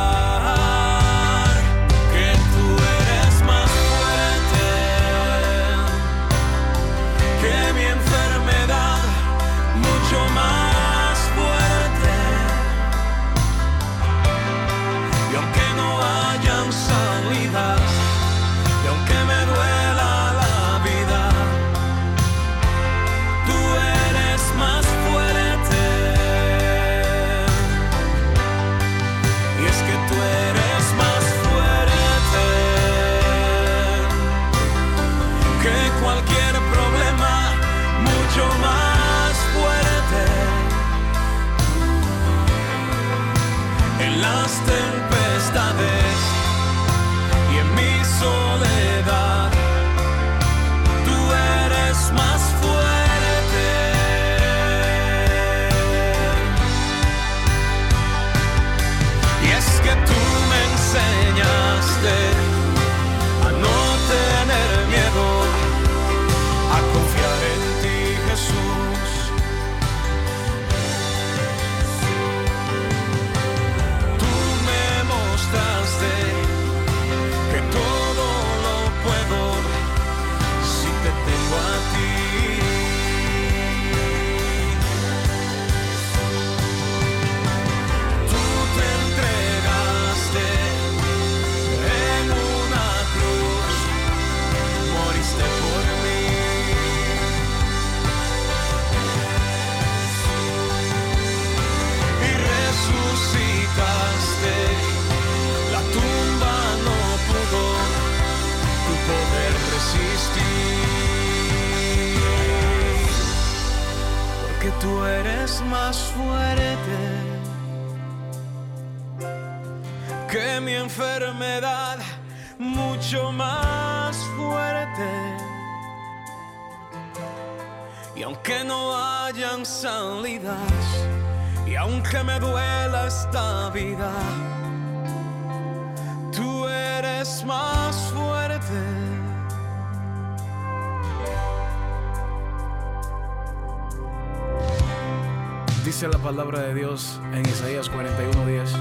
la 146.11 146.19
palabra 146.19 146.61
de 146.61 146.75
Dios 146.75 147.21
en 147.33 147.47
Isaías 147.47 147.91
41:10. 147.91 148.75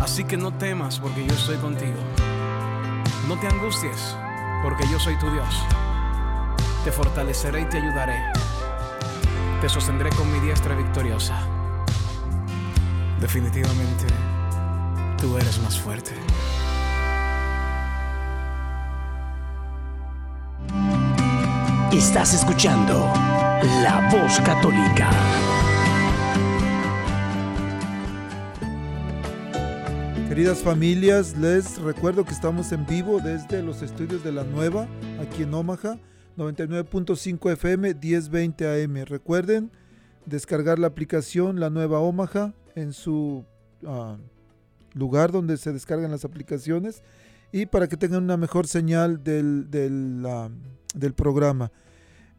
Así 0.00 0.24
que 0.24 0.36
no 0.36 0.52
temas 0.52 0.98
porque 0.98 1.26
yo 1.26 1.32
estoy 1.34 1.56
contigo. 1.56 1.98
No 3.28 3.38
te 3.38 3.46
angusties 3.46 4.16
porque 4.62 4.84
yo 4.90 4.98
soy 4.98 5.18
tu 5.18 5.30
Dios. 5.30 5.54
Te 6.84 6.90
fortaleceré 6.90 7.60
y 7.60 7.64
te 7.66 7.78
ayudaré. 7.78 8.18
Te 9.60 9.68
sostendré 9.68 10.10
con 10.10 10.30
mi 10.32 10.40
diestra 10.40 10.74
victoriosa. 10.74 11.38
Definitivamente, 13.20 14.06
tú 15.20 15.36
eres 15.36 15.60
más 15.62 15.78
fuerte. 15.78 16.12
Estás 21.92 22.34
escuchando 22.34 23.12
La 23.82 24.08
Voz 24.10 24.40
Católica. 24.40 25.10
Queridas 30.32 30.62
familias, 30.62 31.36
les 31.36 31.78
recuerdo 31.82 32.24
que 32.24 32.32
estamos 32.32 32.72
en 32.72 32.86
vivo 32.86 33.20
desde 33.20 33.62
los 33.62 33.82
estudios 33.82 34.24
de 34.24 34.32
la 34.32 34.44
Nueva, 34.44 34.88
aquí 35.20 35.42
en 35.42 35.52
Omaha, 35.52 35.98
99.5 36.38 37.52
FM, 37.52 37.92
1020 37.92 38.82
AM. 38.82 39.04
Recuerden 39.04 39.70
descargar 40.24 40.78
la 40.78 40.86
aplicación 40.86 41.60
La 41.60 41.68
Nueva 41.68 41.98
Omaha 41.98 42.54
en 42.74 42.94
su 42.94 43.44
ah, 43.86 44.16
lugar 44.94 45.32
donde 45.32 45.58
se 45.58 45.70
descargan 45.70 46.10
las 46.10 46.24
aplicaciones 46.24 47.02
y 47.52 47.66
para 47.66 47.86
que 47.86 47.98
tengan 47.98 48.24
una 48.24 48.38
mejor 48.38 48.66
señal 48.66 49.22
del, 49.22 49.70
del, 49.70 50.24
ah, 50.26 50.48
programa. 51.14 51.70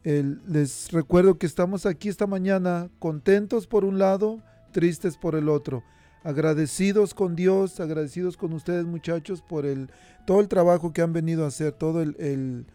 Les 0.04 0.92
recuerdo 0.92 1.38
que 1.38 1.46
estamos 1.46 1.86
aquí 1.86 2.10
esta 2.10 2.26
mañana 2.26 2.90
contentos 2.98 3.68
por 3.68 3.86
un 3.86 4.00
lado, 4.00 4.42
tristes 4.72 5.16
por 5.16 5.36
el 5.36 5.48
otro 5.48 5.84
agradecidos 6.24 7.14
con 7.14 7.36
Dios, 7.36 7.80
agradecidos 7.80 8.38
con 8.38 8.54
ustedes 8.54 8.86
muchachos 8.86 9.42
por 9.42 9.66
el, 9.66 9.90
todo 10.26 10.40
el 10.40 10.48
trabajo 10.48 10.94
que 10.94 11.02
han 11.02 11.14
venido 11.14 11.44
a 11.44 11.48
hacer, 11.48 11.74
todo 11.74 12.02
el, 12.02 12.16
el- 12.20 12.66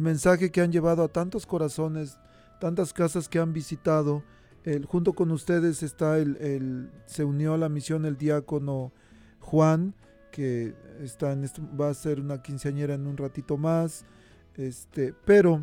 mensaje 0.00 0.50
que 0.52 0.60
han 0.60 0.70
llevado 0.70 1.02
a 1.02 1.08
tantos 1.08 1.46
corazones, 1.46 2.16
tantas 2.60 2.92
casas 2.92 3.28
que 3.28 3.38
han 3.38 3.52
visitado. 3.52 4.22
El- 4.64 4.84
junto 4.84 5.14
con 5.14 5.30
ustedes 5.30 5.82
está 5.82 6.18
el, 6.18 6.36
el- 6.36 6.90
se 7.06 7.24
unió 7.24 7.54
a 7.54 7.58
la 7.58 7.68
misión 7.68 8.04
el 8.04 8.16
diácono 8.16 8.92
Juan, 9.40 9.94
que 10.30 10.74
está 11.00 11.32
en 11.32 11.44
este- 11.44 11.62
va 11.80 11.88
a 11.88 11.94
ser 11.94 12.20
una 12.20 12.42
quinceañera 12.42 12.94
en 12.94 13.06
un 13.06 13.16
ratito 13.16 13.56
más. 13.56 14.04
Este, 14.56 15.14
pero 15.24 15.62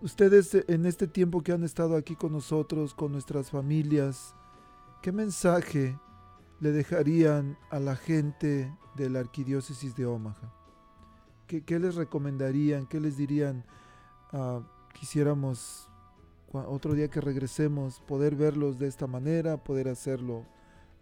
ustedes 0.00 0.54
en 0.68 0.86
este 0.86 1.06
tiempo 1.08 1.42
que 1.42 1.52
han 1.52 1.64
estado 1.64 1.96
aquí 1.96 2.14
con 2.16 2.32
nosotros, 2.32 2.94
con 2.94 3.12
nuestras 3.12 3.50
familias, 3.50 4.34
¿Qué 5.02 5.12
mensaje 5.12 5.98
le 6.60 6.72
dejarían 6.72 7.56
a 7.70 7.78
la 7.78 7.96
gente 7.96 8.72
de 8.96 9.10
la 9.10 9.20
arquidiócesis 9.20 9.94
de 9.94 10.06
Omaha? 10.06 10.52
¿Qué, 11.46 11.78
les 11.78 11.94
recomendarían? 11.94 12.86
¿Qué 12.86 12.98
les 12.98 13.16
dirían? 13.16 13.64
Ah, 14.32 14.60
quisiéramos 14.92 15.88
otro 16.52 16.94
día 16.94 17.08
que 17.08 17.20
regresemos 17.20 18.00
poder 18.00 18.34
verlos 18.34 18.78
de 18.78 18.88
esta 18.88 19.06
manera, 19.06 19.56
poder 19.56 19.88
hacerlo, 19.88 20.44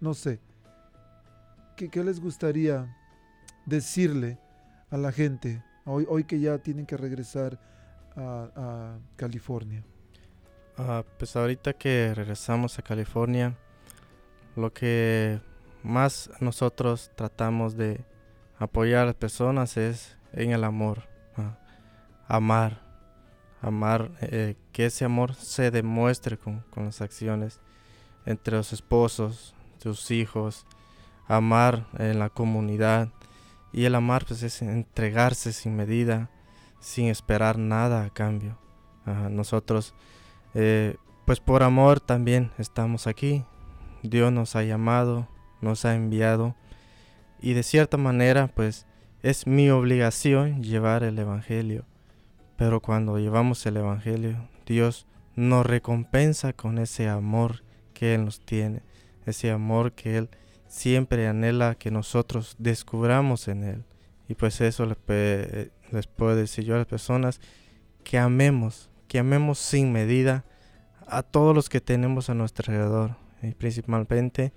no 0.01 0.15
sé. 0.15 0.41
¿Qué, 1.77 2.05
les 2.05 2.21
gustaría 2.21 2.97
decirle 3.67 4.39
a 4.91 4.97
la 4.97 5.13
gente 5.13 5.63
hoy, 5.85 6.07
hoy 6.09 6.25
que 6.25 6.41
ya 6.41 6.59
tienen 6.59 6.87
que 6.87 6.97
regresar 6.97 7.59
a, 8.17 8.99
California? 9.17 9.83
Ah, 10.77 11.05
pues 11.19 11.35
ahorita 11.37 11.73
que 11.73 12.13
regresamos 12.15 12.79
a 12.79 12.83
California, 12.83 13.57
lo 14.57 14.73
que 14.73 15.41
más 15.83 16.31
nosotros 16.41 17.11
tratamos 17.17 17.77
de 17.77 18.05
apoyar 18.59 19.03
a 19.03 19.07
las 19.07 19.15
personas 19.15 19.77
es 19.77 20.17
en 20.33 20.53
el 20.53 20.65
amor, 20.65 21.09
amar, 22.27 22.83
amar, 23.61 24.11
eh, 24.21 24.57
que 24.73 24.87
ese 24.87 25.05
amor 25.05 25.35
se 25.35 25.71
demuestre 25.71 26.39
con, 26.39 26.61
con 26.71 26.87
las 26.87 27.01
acciones 27.01 27.61
entre 28.27 28.57
los 28.57 28.73
esposos, 28.73 29.55
sus 29.79 30.11
hijos, 30.11 30.67
amar 31.29 31.87
en 31.99 32.19
la 32.19 32.31
comunidad 32.31 33.09
y 33.73 33.85
el 33.85 33.95
amar 33.95 34.25
pues 34.27 34.43
es 34.43 34.63
entregarse 34.63 35.53
sin 35.53 35.77
medida, 35.77 36.31
sin 36.81 37.09
esperar 37.09 37.59
nada 37.59 38.05
a 38.05 38.11
cambio. 38.11 38.59
Nosotros 39.31 39.95
eh, 40.55 40.97
pues 41.25 41.41
por 41.41 41.63
amor 41.63 42.01
también 42.01 42.51
estamos 42.59 43.07
aquí. 43.07 43.45
Dios 44.05 44.31
nos 44.31 44.55
ha 44.55 44.63
llamado, 44.63 45.29
nos 45.63 45.87
ha 45.87 45.95
enviado 45.95 46.55
y 47.41 47.55
de 47.55 47.63
cierta 47.63 47.97
manera 47.97 48.49
pues 48.49 48.87
es 49.23 49.47
mi 49.47 49.71
obligación 49.71 50.63
llevar 50.63 51.03
el 51.03 51.19
Evangelio. 51.19 51.87
Pero 52.57 52.81
cuando 52.81 53.19
llevamos 53.19 53.65
el 53.65 53.79
Evangelio, 53.79 54.49
Dios 54.67 55.07
nos 55.35 55.65
recompensa 55.65 56.53
con 56.53 56.79
ese 56.79 57.09
amor 57.09 57.65
que 57.95 58.15
Él 58.15 58.27
nos 58.27 58.41
tiene, 58.41 58.83
ese 59.25 59.51
amor 59.51 59.93
que 59.93 60.19
Él 60.19 60.29
siempre 60.69 61.27
anhela 61.27 61.75
que 61.75 61.91
nosotros 61.91 62.57
descubramos 62.59 63.49
en 63.49 63.65
Él. 63.65 63.85
Y 64.29 64.35
pues 64.35 64.61
eso 64.61 64.85
les, 64.87 64.97
puedo 66.07 66.37
decir 66.37 66.65
yo 66.65 66.75
a 66.75 66.79
las 66.79 66.87
personas 66.87 67.41
que 68.05 68.19
amemos, 68.19 68.91
que 69.09 69.19
amemos 69.19 69.59
sin 69.59 69.93
medida 69.93 70.45
a 71.07 71.23
todos 71.23 71.55
los 71.55 71.71
que 71.71 71.81
tenemos 71.81 72.29
a 72.29 72.35
nuestro 72.35 72.71
alrededor 72.71 73.24
y 73.49 73.55
principalmente 73.55 74.53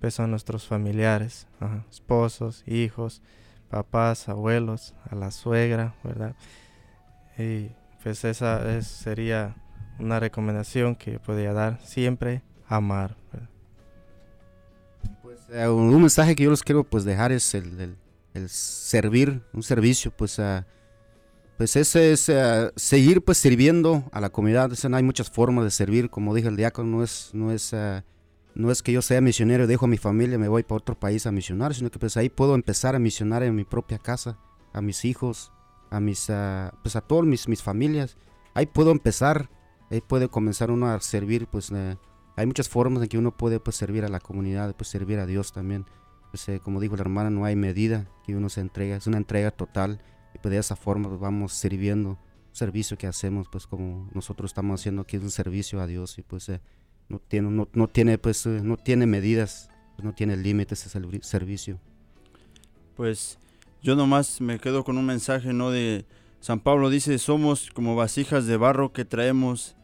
pues 0.00 0.18
a 0.18 0.26
nuestros 0.26 0.66
familiares, 0.66 1.46
esposos, 1.90 2.64
hijos, 2.66 3.20
papás, 3.68 4.28
abuelos, 4.28 4.94
a 5.10 5.14
la 5.14 5.30
suegra, 5.30 5.94
¿verdad? 6.02 6.34
Y 7.38 7.70
pues 8.02 8.24
esa 8.24 8.76
es- 8.76 8.86
sería 8.86 9.56
una 9.98 10.18
recomendación 10.18 10.96
que 10.96 11.18
podría 11.18 11.52
dar 11.52 11.78
siempre, 11.84 12.42
amar. 12.66 13.16
¿verdad? 13.32 13.48
Eh, 15.52 15.68
un 15.68 16.00
mensaje 16.00 16.34
que 16.34 16.44
yo 16.44 16.50
les 16.50 16.62
quiero 16.62 16.84
pues 16.84 17.04
dejar 17.04 17.32
es 17.32 17.54
el, 17.54 17.96
el- 18.34 18.48
servir, 18.48 19.42
un 19.52 19.62
servicio, 19.62 20.10
pues 20.16 20.38
ah, 20.38 20.64
pues 21.58 21.74
ese 21.76 22.12
es 22.12 22.28
ah, 22.30 22.70
seguir 22.76 23.22
pues 23.22 23.36
sirviendo 23.38 24.04
a 24.12 24.20
la 24.20 24.30
comunidad. 24.30 24.70
No 24.88 24.96
hay 24.96 25.02
muchas 25.02 25.28
formas 25.30 25.64
de 25.64 25.70
servir, 25.70 26.08
como 26.08 26.34
dije 26.34 26.48
el 26.48 26.56
diácono, 26.56 26.98
no 26.98 27.02
es, 27.04 27.30
no 27.34 27.50
es, 27.52 27.74
ah, 27.74 28.04
no 28.54 28.70
es 28.70 28.82
que 28.82 28.92
yo 28.92 29.02
sea 29.02 29.20
misionero, 29.20 29.66
dejo 29.66 29.86
a 29.86 29.88
mi 29.88 29.98
familia, 29.98 30.38
me 30.38 30.48
voy 30.48 30.62
para 30.62 30.78
otro 30.78 30.98
país 30.98 31.26
a 31.26 31.32
misionar, 31.32 31.74
sino 31.74 31.90
que 31.90 31.98
pues 31.98 32.16
ahí 32.16 32.28
puedo 32.28 32.54
empezar 32.54 32.94
a 32.94 32.98
misionar 32.98 33.42
en 33.42 33.54
mi 33.54 33.64
propia 33.64 33.98
casa, 33.98 34.38
a 34.72 34.80
mis 34.80 35.04
hijos, 35.04 35.52
a 35.90 36.00
mis, 36.00 36.30
pues 36.82 36.96
a 36.96 37.00
todas 37.00 37.26
mis, 37.26 37.48
mis 37.48 37.62
familias. 37.62 38.16
Ahí 38.54 38.66
puedo 38.66 38.90
empezar, 38.90 39.50
ahí 39.90 40.00
puede 40.00 40.28
comenzar 40.28 40.70
uno 40.70 40.88
a 40.88 41.00
servir, 41.00 41.46
pues 41.46 41.70
eh, 41.72 41.96
hay 42.36 42.46
muchas 42.46 42.68
formas 42.68 43.02
en 43.02 43.08
que 43.08 43.18
uno 43.18 43.36
puede 43.36 43.60
pues 43.60 43.76
servir 43.76 44.04
a 44.04 44.08
la 44.08 44.20
comunidad, 44.20 44.74
pues 44.76 44.88
servir 44.88 45.18
a 45.18 45.26
Dios 45.26 45.52
también. 45.52 45.86
Pues, 46.30 46.48
eh, 46.48 46.60
como 46.60 46.80
dijo 46.80 46.96
la 46.96 47.02
hermana, 47.02 47.30
no 47.30 47.44
hay 47.44 47.56
medida 47.56 48.08
que 48.24 48.36
uno 48.36 48.48
se 48.48 48.60
entrega, 48.60 48.96
es 48.96 49.06
una 49.06 49.18
entrega 49.18 49.50
total 49.50 50.00
y 50.34 50.38
pues 50.38 50.52
de 50.52 50.58
esa 50.58 50.76
forma 50.76 51.08
pues, 51.08 51.20
vamos 51.20 51.52
sirviendo, 51.52 52.18
servicio 52.52 52.96
que 52.98 53.06
hacemos 53.06 53.48
pues 53.50 53.66
como 53.66 54.08
nosotros 54.12 54.50
estamos 54.50 54.80
haciendo 54.80 55.02
aquí 55.02 55.16
es 55.16 55.22
un 55.22 55.30
servicio 55.30 55.80
a 55.80 55.86
Dios 55.86 56.18
y 56.18 56.22
pues 56.22 56.48
eh, 56.48 56.60
no 57.10 57.18
tiene 57.18 57.50
no, 57.50 57.68
no 57.74 57.88
tiene 57.88 58.16
pues 58.16 58.46
eh, 58.46 58.60
no 58.62 58.78
tiene 58.78 59.06
medidas, 59.06 59.68
no 60.02 60.14
tiene 60.14 60.36
límites 60.38 60.86
ese 60.86 60.98
servi- 60.98 61.22
servicio. 61.22 61.78
Pues 62.96 63.38
yo 63.82 63.96
nomás 63.96 64.40
me 64.40 64.58
quedo 64.58 64.84
con 64.84 64.96
un 64.96 65.06
mensaje, 65.06 65.52
¿no? 65.52 65.70
De 65.70 66.06
San 66.40 66.60
Pablo 66.60 66.88
dice, 66.88 67.18
somos 67.18 67.70
como 67.70 67.96
vasijas 67.96 68.46
de 68.46 68.56
barro 68.56 68.92
que 68.92 69.04
traemos 69.04 69.76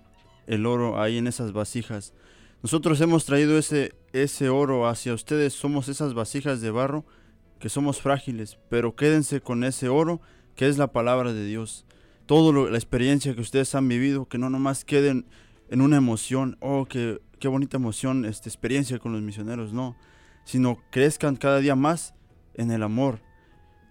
el 0.47 0.65
oro 0.67 1.01
ahí 1.01 1.19
en 1.19 1.27
esas 1.27 1.53
vasijas. 1.53 2.15
Nosotros 2.63 3.01
hemos 3.01 3.25
traído 3.25 3.59
ese, 3.59 3.95
ese 4.13 4.49
oro 4.49 4.89
hacia 4.89 5.13
ustedes, 5.15 5.53
somos 5.53 5.89
esas 5.89 6.15
vasijas 6.15 6.61
de 6.61 6.71
barro 6.71 7.05
que 7.59 7.69
somos 7.69 8.01
frágiles, 8.01 8.59
pero 8.69 8.97
quédense 8.97 9.41
con 9.41 9.65
ese 9.65 9.89
oro 9.89 10.21
que 10.55 10.69
es 10.69 10.79
la 10.79 10.93
palabra 10.93 11.33
de 11.33 11.45
Dios. 11.45 11.85
Toda 12.27 12.71
la 12.71 12.77
experiencia 12.77 13.35
que 13.35 13.41
ustedes 13.41 13.75
han 13.75 13.89
vivido, 13.89 14.27
que 14.27 14.39
no 14.39 14.51
nomás 14.51 14.85
queden 14.85 15.27
en 15.69 15.81
una 15.81 15.97
emoción, 15.97 16.57
oh, 16.61 16.87
qué, 16.87 17.21
qué 17.39 17.49
bonita 17.49 17.77
emoción, 17.77 18.25
esta 18.25 18.49
experiencia 18.49 18.99
con 18.99 19.13
los 19.13 19.23
misioneros, 19.23 19.73
no, 19.73 19.97
sino 20.45 20.79
crezcan 20.91 21.37
cada 21.37 21.59
día 21.59 21.75
más 21.75 22.15
en 22.55 22.71
el 22.71 22.83
amor, 22.83 23.21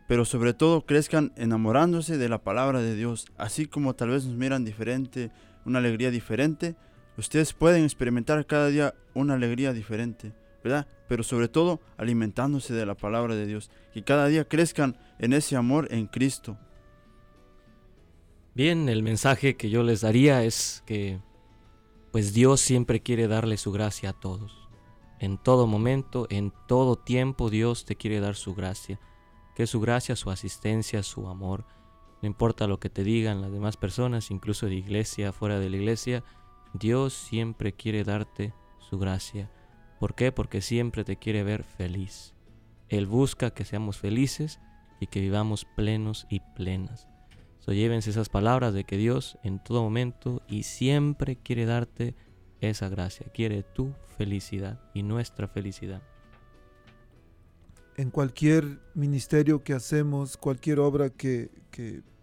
pero 0.07 0.26
sobre 0.26 0.53
todo 0.53 0.86
crezcan 0.86 1.34
enamorándose 1.36 2.17
de 2.17 2.30
la 2.30 2.43
palabra 2.43 2.82
de 2.82 2.95
Dios, 2.95 3.28
así 3.38 3.65
como 3.65 3.95
tal 3.95 4.09
vez 4.09 4.26
nos 4.26 4.36
miran 4.36 4.65
diferente, 4.65 5.32
una 5.65 5.80
alegría 5.80 6.11
diferente, 6.11 6.76
ustedes 7.17 7.53
pueden 7.53 7.84
experimentar 7.84 8.45
cada 8.45 8.67
día 8.67 8.95
una 9.13 9.34
alegría 9.34 9.73
diferente, 9.73 10.34
¿verdad? 10.63 10.88
Pero 11.07 11.23
sobre 11.23 11.47
todo 11.47 11.82
alimentándose 11.97 12.73
de 12.73 12.86
la 12.86 12.95
palabra 12.95 13.36
de 13.36 13.45
Dios, 13.45 13.69
que 13.93 14.03
cada 14.03 14.28
día 14.28 14.45
crezcan 14.45 14.97
en 15.19 15.34
ese 15.34 15.55
amor 15.55 15.88
en 15.91 16.07
Cristo. 16.07 16.57
Bien, 18.53 18.88
el 18.88 19.03
mensaje 19.03 19.57
que 19.57 19.69
yo 19.69 19.84
les 19.84 20.01
daría 20.01 20.43
es 20.43 20.82
que 20.86 21.19
pues 22.16 22.34
Dios 22.34 22.61
siempre 22.61 23.01
quiere 23.01 23.28
darle 23.28 23.57
su 23.57 23.74
gracia 23.74 24.11
a 24.11 24.13
todos. 24.13 24.70
En 25.20 25.38
todo 25.38 25.68
momento, 25.68 26.28
en 26.30 26.53
todo 26.66 26.95
tiempo 26.95 27.49
Dios 27.49 27.84
te 27.84 27.97
quiere 27.97 28.22
dar 28.22 28.36
su 28.36 28.55
gracia. 28.55 29.01
Que 29.53 29.68
su 29.68 29.82
gracia, 29.82 30.16
su 30.16 30.32
asistencia, 30.32 31.03
su 31.03 31.28
amor. 31.28 31.66
No 32.22 32.28
importa 32.28 32.68
lo 32.68 32.80
que 32.80 32.89
te 32.89 33.03
digan 33.03 33.41
las 33.41 33.51
demás 33.51 33.76
personas, 33.76 34.32
incluso 34.32 34.68
de 34.68 34.76
iglesia, 34.76 35.34
fuera 35.34 35.59
de 35.59 35.70
la 35.70 35.76
iglesia, 35.76 36.24
Dios 36.74 37.11
siempre 37.11 37.74
quiere 37.74 38.05
darte 38.05 38.53
su 38.80 38.97
gracia. 38.97 39.51
¿Por 39.99 40.16
qué? 40.16 40.32
Porque 40.32 40.61
siempre 40.61 41.03
te 41.03 41.18
quiere 41.18 41.43
ver 41.43 41.66
feliz. 41.66 42.34
Él 42.88 43.07
busca 43.07 43.51
que 43.51 43.66
seamos 43.66 43.97
felices 43.97 44.61
y 45.01 45.07
que 45.07 45.20
vivamos 45.20 45.66
plenos 45.66 46.28
y 46.30 46.39
plenas. 46.55 47.09
Llévense 47.74 48.11
esas 48.11 48.30
palabras 48.30 48.74
de 48.74 48.84
que 48.84 48.97
Dios 48.97 49.38
en 49.43 49.59
todo 49.63 49.82
momento 49.82 50.41
y 50.47 50.63
siempre 50.63 51.36
quiere 51.36 51.66
darte 51.66 52.16
esa 52.61 52.89
gracia, 52.89 53.26
quiere 53.34 53.63
tu 53.63 53.93
felicidad 54.18 54.80
y 54.93 55.03
nuestra 55.03 55.47
felicidad. 55.47 56.01
En 57.97 58.11
cualquier 58.11 58.80
ministerio 58.93 59.63
que 59.63 59.74
hacemos, 59.74 60.38
cualquier 60.38 60.80
obra 60.80 61.09
que, 61.09 61.49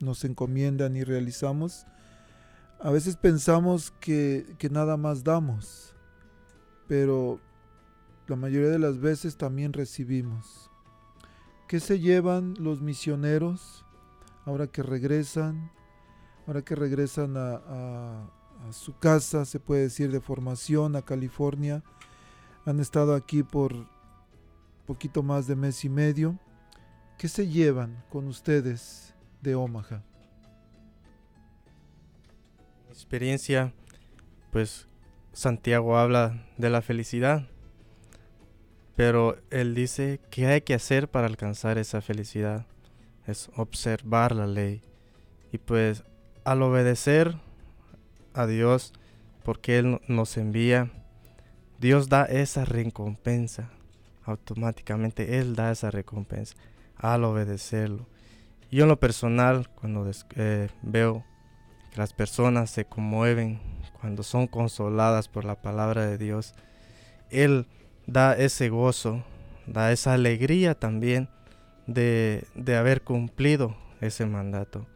nos 0.00 0.24
encomiendan 0.24 0.96
y 0.96 1.04
realizamos, 1.04 1.86
a 2.80 2.90
veces 2.90 3.16
pensamos 3.16 3.92
que 4.00 4.56
nada 4.70 4.96
más 4.96 5.22
damos, 5.22 5.94
pero 6.88 7.38
la 8.26 8.36
mayoría 8.36 8.70
de 8.70 8.78
las 8.78 8.98
veces 8.98 9.36
también 9.36 9.72
recibimos. 9.72 10.70
¿Qué 11.68 11.80
se 11.80 12.00
llevan 12.00 12.54
los 12.58 12.80
misioneros 12.80 13.81
ahora 14.44 14.66
que 14.66 14.82
regresan? 14.82 15.70
Ahora 16.46 16.62
que 16.62 16.74
regresan 16.74 17.34
a, 17.36 18.30
su 18.70 18.96
casa, 18.98 19.44
se 19.44 19.58
puede 19.58 19.82
decir, 19.82 20.12
de 20.12 20.20
formación 20.20 20.94
a 20.96 21.02
California. 21.02 21.82
Han 22.64 22.78
estado 22.78 23.14
aquí 23.14 23.42
por 23.42 23.74
poquito 24.86 25.22
más 25.22 25.46
de 25.46 25.56
mes 25.56 25.84
y 25.84 25.88
medio. 25.88 26.38
¿Qué 27.18 27.28
se 27.28 27.48
llevan 27.48 28.04
con 28.08 28.28
ustedes 28.28 29.14
de 29.40 29.54
Omaha? 29.54 30.02
experiencia, 32.92 33.72
pues 34.50 34.86
Santiago 35.32 35.96
habla 35.96 36.46
de 36.58 36.70
la 36.70 36.82
felicidad, 36.82 37.48
pero 38.96 39.36
él 39.50 39.74
dice 39.74 40.20
que 40.30 40.46
hay 40.46 40.60
que 40.60 40.74
hacer 40.74 41.08
para 41.08 41.26
alcanzar 41.26 41.78
esa 41.78 42.00
felicidad, 42.00 42.66
es 43.26 43.50
observar 43.56 44.34
la 44.34 44.46
ley. 44.46 44.82
Y 45.52 45.58
pues 45.58 46.04
al 46.44 46.62
obedecer 46.62 47.36
a 48.34 48.46
Dios, 48.46 48.92
porque 49.44 49.78
Él 49.78 49.92
no- 49.92 50.00
nos 50.08 50.36
envía, 50.36 50.90
Dios 51.78 52.08
da 52.08 52.24
esa 52.24 52.64
recompensa, 52.64 53.70
automáticamente 54.24 55.38
Él 55.38 55.54
da 55.56 55.70
esa 55.72 55.90
recompensa 55.90 56.54
al 56.96 57.24
obedecerlo. 57.24 58.06
Yo 58.70 58.84
en 58.84 58.88
lo 58.88 58.98
personal, 58.98 59.68
cuando 59.68 60.10
eh, 60.36 60.68
veo 60.82 61.24
que 61.92 61.98
las 61.98 62.12
personas 62.14 62.70
se 62.70 62.86
conmueven 62.86 63.60
cuando 64.00 64.22
son 64.22 64.46
consoladas 64.46 65.28
por 65.28 65.44
la 65.44 65.60
palabra 65.60 66.06
de 66.06 66.18
Dios. 66.18 66.54
Él 67.30 67.66
da 68.06 68.34
ese 68.36 68.68
gozo, 68.68 69.22
da 69.66 69.92
esa 69.92 70.14
alegría 70.14 70.74
también 70.74 71.28
de, 71.86 72.46
de 72.54 72.76
haber 72.76 73.02
cumplido 73.02 73.76
ese 74.00 74.26
mandato. 74.26 74.86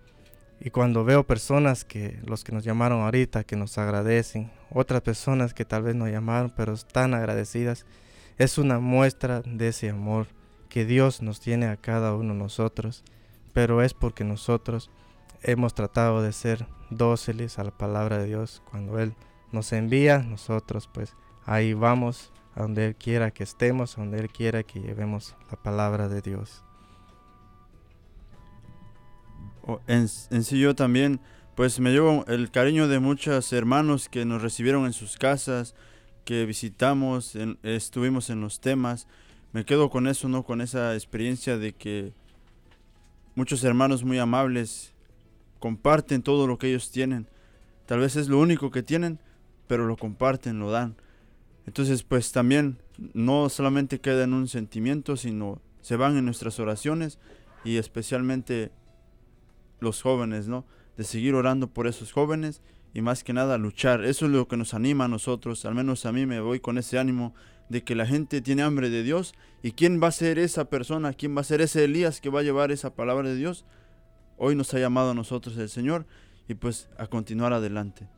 Y 0.60 0.70
cuando 0.70 1.04
veo 1.04 1.24
personas 1.24 1.84
que, 1.84 2.18
los 2.24 2.42
que 2.42 2.52
nos 2.52 2.64
llamaron 2.64 3.02
ahorita, 3.02 3.44
que 3.44 3.56
nos 3.56 3.76
agradecen, 3.78 4.50
otras 4.70 5.02
personas 5.02 5.54
que 5.54 5.64
tal 5.64 5.82
vez 5.82 5.94
no 5.94 6.08
llamaron, 6.08 6.52
pero 6.56 6.72
están 6.72 7.14
agradecidas, 7.14 7.86
es 8.38 8.58
una 8.58 8.78
muestra 8.78 9.42
de 9.42 9.68
ese 9.68 9.90
amor 9.90 10.26
que 10.68 10.84
Dios 10.84 11.22
nos 11.22 11.40
tiene 11.40 11.66
a 11.66 11.76
cada 11.76 12.14
uno 12.14 12.32
de 12.32 12.38
nosotros, 12.38 13.04
pero 13.52 13.82
es 13.82 13.94
porque 13.94 14.24
nosotros 14.24 14.90
hemos 15.42 15.74
tratado 15.74 16.22
de 16.22 16.32
ser 16.32 16.66
dóciles 16.90 17.58
a 17.58 17.64
la 17.64 17.70
palabra 17.70 18.18
de 18.18 18.26
Dios. 18.26 18.62
Cuando 18.70 18.98
Él 18.98 19.14
nos 19.52 19.72
envía, 19.72 20.18
nosotros 20.18 20.88
pues 20.92 21.14
ahí 21.44 21.72
vamos 21.72 22.32
a 22.54 22.62
donde 22.62 22.86
Él 22.86 22.96
quiera 22.96 23.30
que 23.30 23.44
estemos, 23.44 23.96
a 23.96 24.00
donde 24.00 24.18
Él 24.18 24.30
quiera 24.30 24.62
que 24.62 24.80
llevemos 24.80 25.34
la 25.50 25.56
palabra 25.56 26.08
de 26.08 26.20
Dios. 26.20 26.65
En, 29.86 30.08
sí 30.08 30.58
yo 30.58 30.74
también, 30.74 31.20
pues 31.54 31.80
me 31.80 31.90
llevo 31.90 32.24
el 32.28 32.50
cariño 32.50 32.88
de 32.88 32.98
muchos 32.98 33.52
hermanos 33.52 34.08
que 34.08 34.24
nos 34.24 34.42
recibieron 34.42 34.86
en 34.86 34.92
sus 34.92 35.16
casas, 35.16 35.74
que 36.24 36.44
visitamos, 36.44 37.36
en- 37.36 37.58
estuvimos 37.62 38.30
en 38.30 38.40
los 38.40 38.60
temas. 38.60 39.06
Me 39.52 39.64
quedo 39.64 39.90
con 39.90 40.06
eso, 40.06 40.28
¿no? 40.28 40.42
Con 40.42 40.60
esa 40.60 40.94
experiencia 40.94 41.56
de 41.56 41.72
que 41.72 42.12
muchos 43.34 43.64
hermanos 43.64 44.04
muy 44.04 44.18
amables 44.18 44.92
comparten 45.58 46.22
todo 46.22 46.46
lo 46.46 46.58
que 46.58 46.68
ellos 46.68 46.90
tienen. 46.90 47.26
Tal 47.86 48.00
vez 48.00 48.16
es 48.16 48.28
lo 48.28 48.38
único 48.38 48.70
que 48.70 48.82
tienen, 48.82 49.18
pero 49.66 49.86
lo 49.86 49.96
comparten, 49.96 50.58
lo 50.58 50.70
dan. 50.70 50.96
Entonces, 51.66 52.02
pues 52.02 52.32
también 52.32 52.78
no 53.14 53.48
solamente 53.48 54.00
queda 54.00 54.24
en 54.24 54.34
un 54.34 54.48
sentimiento, 54.48 55.16
sino 55.16 55.60
se 55.80 55.96
van 55.96 56.16
en 56.16 56.24
nuestras 56.24 56.58
oraciones 56.60 57.18
y 57.64 57.76
especialmente 57.76 58.70
los 59.80 60.02
jóvenes, 60.02 60.48
¿no? 60.48 60.64
De 60.96 61.04
seguir 61.04 61.34
orando 61.34 61.68
por 61.68 61.86
esos 61.86 62.12
jóvenes 62.12 62.62
y 62.94 63.02
más 63.02 63.24
que 63.24 63.32
nada 63.32 63.58
luchar. 63.58 64.04
Eso 64.04 64.26
es 64.26 64.32
lo 64.32 64.48
que 64.48 64.56
nos 64.56 64.74
anima 64.74 65.04
a 65.04 65.08
nosotros, 65.08 65.64
al 65.64 65.74
menos 65.74 66.06
a 66.06 66.12
mí 66.12 66.26
me 66.26 66.40
voy 66.40 66.60
con 66.60 66.78
ese 66.78 66.98
ánimo 66.98 67.34
de 67.68 67.82
que 67.82 67.94
la 67.94 68.06
gente 68.06 68.40
tiene 68.40 68.62
hambre 68.62 68.90
de 68.90 69.02
Dios 69.02 69.34
y 69.62 69.72
quién 69.72 70.00
va 70.02 70.08
a 70.08 70.12
ser 70.12 70.38
esa 70.38 70.66
persona, 70.66 71.12
quién 71.12 71.36
va 71.36 71.40
a 71.40 71.44
ser 71.44 71.60
ese 71.60 71.84
Elías 71.84 72.20
que 72.20 72.30
va 72.30 72.40
a 72.40 72.44
llevar 72.44 72.70
esa 72.70 72.94
palabra 72.94 73.28
de 73.28 73.36
Dios. 73.36 73.64
Hoy 74.38 74.54
nos 74.54 74.72
ha 74.74 74.78
llamado 74.78 75.10
a 75.10 75.14
nosotros 75.14 75.56
el 75.58 75.68
Señor 75.68 76.06
y 76.48 76.54
pues 76.54 76.88
a 76.96 77.06
continuar 77.06 77.52
adelante. 77.52 78.08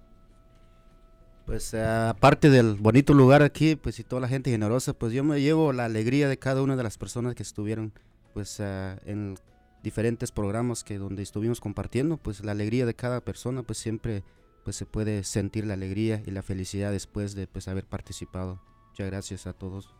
Pues 1.46 1.72
eh, 1.72 1.82
aparte 1.82 2.50
del 2.50 2.74
bonito 2.74 3.14
lugar 3.14 3.42
aquí, 3.42 3.74
pues 3.74 3.98
y 3.98 4.04
toda 4.04 4.20
la 4.20 4.28
gente 4.28 4.50
generosa, 4.50 4.92
pues 4.92 5.14
yo 5.14 5.24
me 5.24 5.40
llevo 5.40 5.72
la 5.72 5.86
alegría 5.86 6.28
de 6.28 6.38
cada 6.38 6.61
una 6.61 6.76
de 6.76 6.82
las 6.82 6.98
personas 6.98 7.34
que 7.34 7.42
estuvieron 7.42 7.94
pues 8.34 8.61
eh, 8.61 8.98
en 9.06 9.38
diferentes 9.83 10.33
programas 10.33 10.85
que 10.85 10.99
donde 10.99 11.22
estuvimos 11.22 11.61
compartiendo, 11.61 12.16
pues 12.16 12.45
la 12.45 12.53
alegría 12.53 12.87
de 12.87 12.95
cada 12.95 13.20
persona, 13.20 13.62
pues 13.62 13.79
siempre 13.79 14.24
pues 14.64 14.76
se 14.76 14.87
puede 14.87 15.24
sentir 15.24 15.66
la 15.66 15.74
alegría 15.74 16.22
y 16.26 16.31
la 16.31 16.43
felicidad 16.43 16.93
después 16.93 17.35
de 17.35 17.47
pues 17.47 17.68
haber 17.68 17.87
participado. 17.87 18.61
Muchas 18.91 19.07
gracias 19.07 19.47
a 19.47 19.53
todos. 19.53 19.95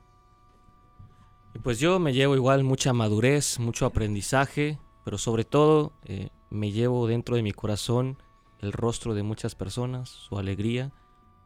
Y 1.55 1.59
pues 1.61 1.79
yo 1.79 1.99
me 1.99 2.13
llevo 2.13 2.35
igual 2.35 2.65
mucha 2.65 2.93
madurez, 2.93 3.59
mucho 3.59 3.87
aprendizaje, 3.87 4.79
pero 5.05 5.17
sobre 5.17 5.45
todo 5.45 5.93
eh, 6.05 6.29
me 6.51 6.71
llevo 6.73 7.07
dentro 7.07 7.37
de 7.37 7.43
mi 7.43 7.53
corazón 7.53 8.19
el 8.61 8.73
rostro 8.73 9.15
de 9.15 9.23
muchas 9.23 9.55
personas, 9.55 10.11
su 10.11 10.39
alegría, 10.39 10.93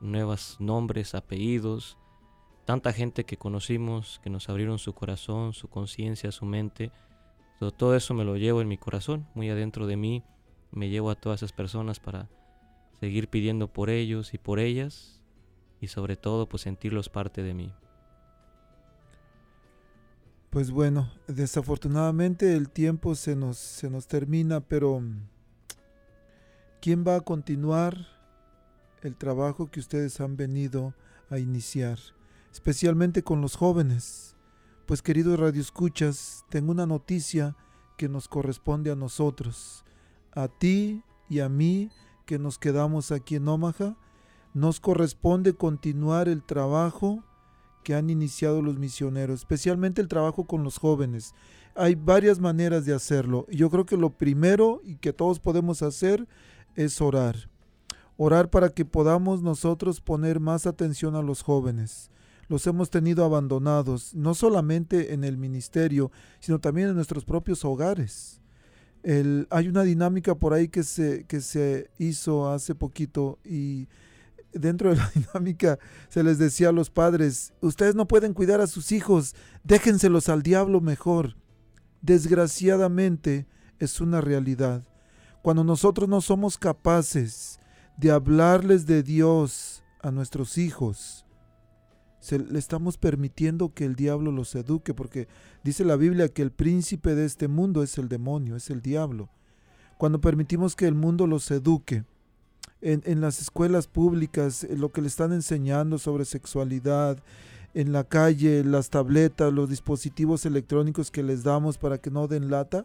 nuevos 0.00 0.56
nombres, 0.58 1.14
apellidos, 1.14 1.98
tanta 2.64 2.92
gente 2.92 3.24
que 3.24 3.36
conocimos, 3.36 4.20
que 4.22 4.30
nos 4.30 4.48
abrieron 4.48 4.78
su 4.78 4.94
corazón, 4.94 5.52
su 5.52 5.68
conciencia, 5.68 6.32
su 6.32 6.44
mente. 6.44 6.90
Todo 7.70 7.94
eso 7.94 8.14
me 8.14 8.24
lo 8.24 8.36
llevo 8.36 8.60
en 8.60 8.68
mi 8.68 8.76
corazón, 8.76 9.26
muy 9.34 9.48
adentro 9.50 9.86
de 9.86 9.96
mí. 9.96 10.24
Me 10.72 10.88
llevo 10.88 11.10
a 11.10 11.14
todas 11.14 11.40
esas 11.40 11.52
personas 11.52 12.00
para 12.00 12.28
seguir 12.98 13.28
pidiendo 13.28 13.68
por 13.68 13.90
ellos 13.90 14.34
y 14.34 14.38
por 14.38 14.58
ellas 14.58 15.20
y 15.80 15.88
sobre 15.88 16.16
todo 16.16 16.48
pues 16.48 16.62
sentirlos 16.62 17.08
parte 17.08 17.42
de 17.42 17.54
mí. 17.54 17.74
Pues 20.50 20.70
bueno, 20.70 21.10
desafortunadamente 21.28 22.56
el 22.56 22.68
tiempo 22.68 23.14
se 23.14 23.34
nos, 23.34 23.56
se 23.56 23.88
nos 23.88 24.06
termina, 24.06 24.60
pero 24.60 25.00
mm, 25.00 25.28
¿quién 26.80 27.04
va 27.06 27.16
a 27.16 27.20
continuar 27.22 28.06
el 29.02 29.16
trabajo 29.16 29.70
que 29.70 29.80
ustedes 29.80 30.20
han 30.20 30.36
venido 30.36 30.94
a 31.30 31.38
iniciar? 31.38 31.98
Especialmente 32.52 33.22
con 33.22 33.40
los 33.40 33.56
jóvenes. 33.56 34.31
Pues 34.86 35.00
queridos 35.00 35.38
radioescuchas, 35.38 36.44
tengo 36.48 36.72
una 36.72 36.86
noticia 36.86 37.56
que 37.96 38.08
nos 38.08 38.26
corresponde 38.26 38.90
a 38.90 38.96
nosotros, 38.96 39.84
a 40.32 40.48
ti 40.48 41.04
y 41.28 41.38
a 41.38 41.48
mí 41.48 41.88
que 42.26 42.38
nos 42.38 42.58
quedamos 42.58 43.12
aquí 43.12 43.36
en 43.36 43.46
Omaha. 43.46 43.96
nos 44.54 44.80
corresponde 44.80 45.54
continuar 45.54 46.28
el 46.28 46.42
trabajo 46.42 47.22
que 47.84 47.94
han 47.94 48.10
iniciado 48.10 48.60
los 48.60 48.76
misioneros, 48.78 49.40
especialmente 49.40 50.02
el 50.02 50.08
trabajo 50.08 50.44
con 50.44 50.64
los 50.64 50.78
jóvenes. 50.78 51.32
Hay 51.74 51.94
varias 51.94 52.38
maneras 52.38 52.84
de 52.84 52.92
hacerlo. 52.92 53.46
Yo 53.50 53.70
creo 53.70 53.86
que 53.86 53.96
lo 53.96 54.10
primero 54.10 54.80
y 54.84 54.96
que 54.96 55.12
todos 55.12 55.38
podemos 55.38 55.82
hacer 55.82 56.26
es 56.74 57.00
orar. 57.00 57.48
Orar 58.16 58.50
para 58.50 58.68
que 58.68 58.84
podamos 58.84 59.42
nosotros 59.42 60.00
poner 60.00 60.38
más 60.38 60.66
atención 60.66 61.14
a 61.16 61.22
los 61.22 61.42
jóvenes. 61.42 62.10
Los 62.52 62.66
hemos 62.66 62.90
tenido 62.90 63.24
abandonados, 63.24 64.14
no 64.14 64.34
solamente 64.34 65.14
en 65.14 65.24
el 65.24 65.38
ministerio, 65.38 66.12
sino 66.38 66.58
también 66.58 66.90
en 66.90 66.94
nuestros 66.94 67.24
propios 67.24 67.64
hogares. 67.64 68.42
El, 69.02 69.46
hay 69.48 69.68
una 69.68 69.84
dinámica 69.84 70.34
por 70.34 70.52
ahí 70.52 70.68
que 70.68 70.82
se, 70.82 71.24
que 71.24 71.40
se 71.40 71.90
hizo 71.96 72.50
hace 72.50 72.74
poquito 72.74 73.38
y 73.42 73.88
dentro 74.52 74.90
de 74.90 74.96
la 74.96 75.10
dinámica 75.14 75.78
se 76.10 76.22
les 76.22 76.36
decía 76.36 76.68
a 76.68 76.72
los 76.72 76.90
padres, 76.90 77.54
ustedes 77.62 77.94
no 77.94 78.06
pueden 78.06 78.34
cuidar 78.34 78.60
a 78.60 78.66
sus 78.66 78.92
hijos, 78.92 79.34
déjenselos 79.64 80.28
al 80.28 80.42
diablo 80.42 80.82
mejor. 80.82 81.38
Desgraciadamente 82.02 83.46
es 83.78 83.98
una 83.98 84.20
realidad. 84.20 84.82
Cuando 85.40 85.64
nosotros 85.64 86.06
no 86.06 86.20
somos 86.20 86.58
capaces 86.58 87.60
de 87.96 88.10
hablarles 88.10 88.84
de 88.84 89.02
Dios 89.02 89.82
a 90.02 90.10
nuestros 90.10 90.58
hijos, 90.58 91.24
le 92.30 92.58
estamos 92.58 92.96
permitiendo 92.98 93.72
que 93.74 93.84
el 93.84 93.96
diablo 93.96 94.32
los 94.32 94.54
eduque, 94.54 94.94
porque 94.94 95.28
dice 95.64 95.84
la 95.84 95.96
Biblia 95.96 96.28
que 96.28 96.42
el 96.42 96.52
príncipe 96.52 97.14
de 97.14 97.24
este 97.24 97.48
mundo 97.48 97.82
es 97.82 97.98
el 97.98 98.08
demonio, 98.08 98.56
es 98.56 98.70
el 98.70 98.80
diablo. 98.80 99.28
Cuando 99.98 100.20
permitimos 100.20 100.76
que 100.76 100.86
el 100.86 100.94
mundo 100.94 101.26
los 101.26 101.50
eduque, 101.50 102.04
en, 102.80 103.02
en, 103.06 103.20
las 103.20 103.40
escuelas 103.40 103.86
públicas, 103.86 104.66
lo 104.76 104.90
que 104.90 105.02
le 105.02 105.08
están 105.08 105.32
enseñando 105.32 105.98
sobre 105.98 106.24
sexualidad, 106.24 107.22
en 107.74 107.92
la 107.92 108.04
calle, 108.04 108.64
las 108.64 108.90
tabletas, 108.90 109.52
los 109.52 109.68
dispositivos 109.68 110.44
electrónicos 110.44 111.10
que 111.10 111.22
les 111.22 111.42
damos 111.42 111.78
para 111.78 111.98
que 111.98 112.10
no 112.10 112.28
den 112.28 112.50
lata. 112.50 112.84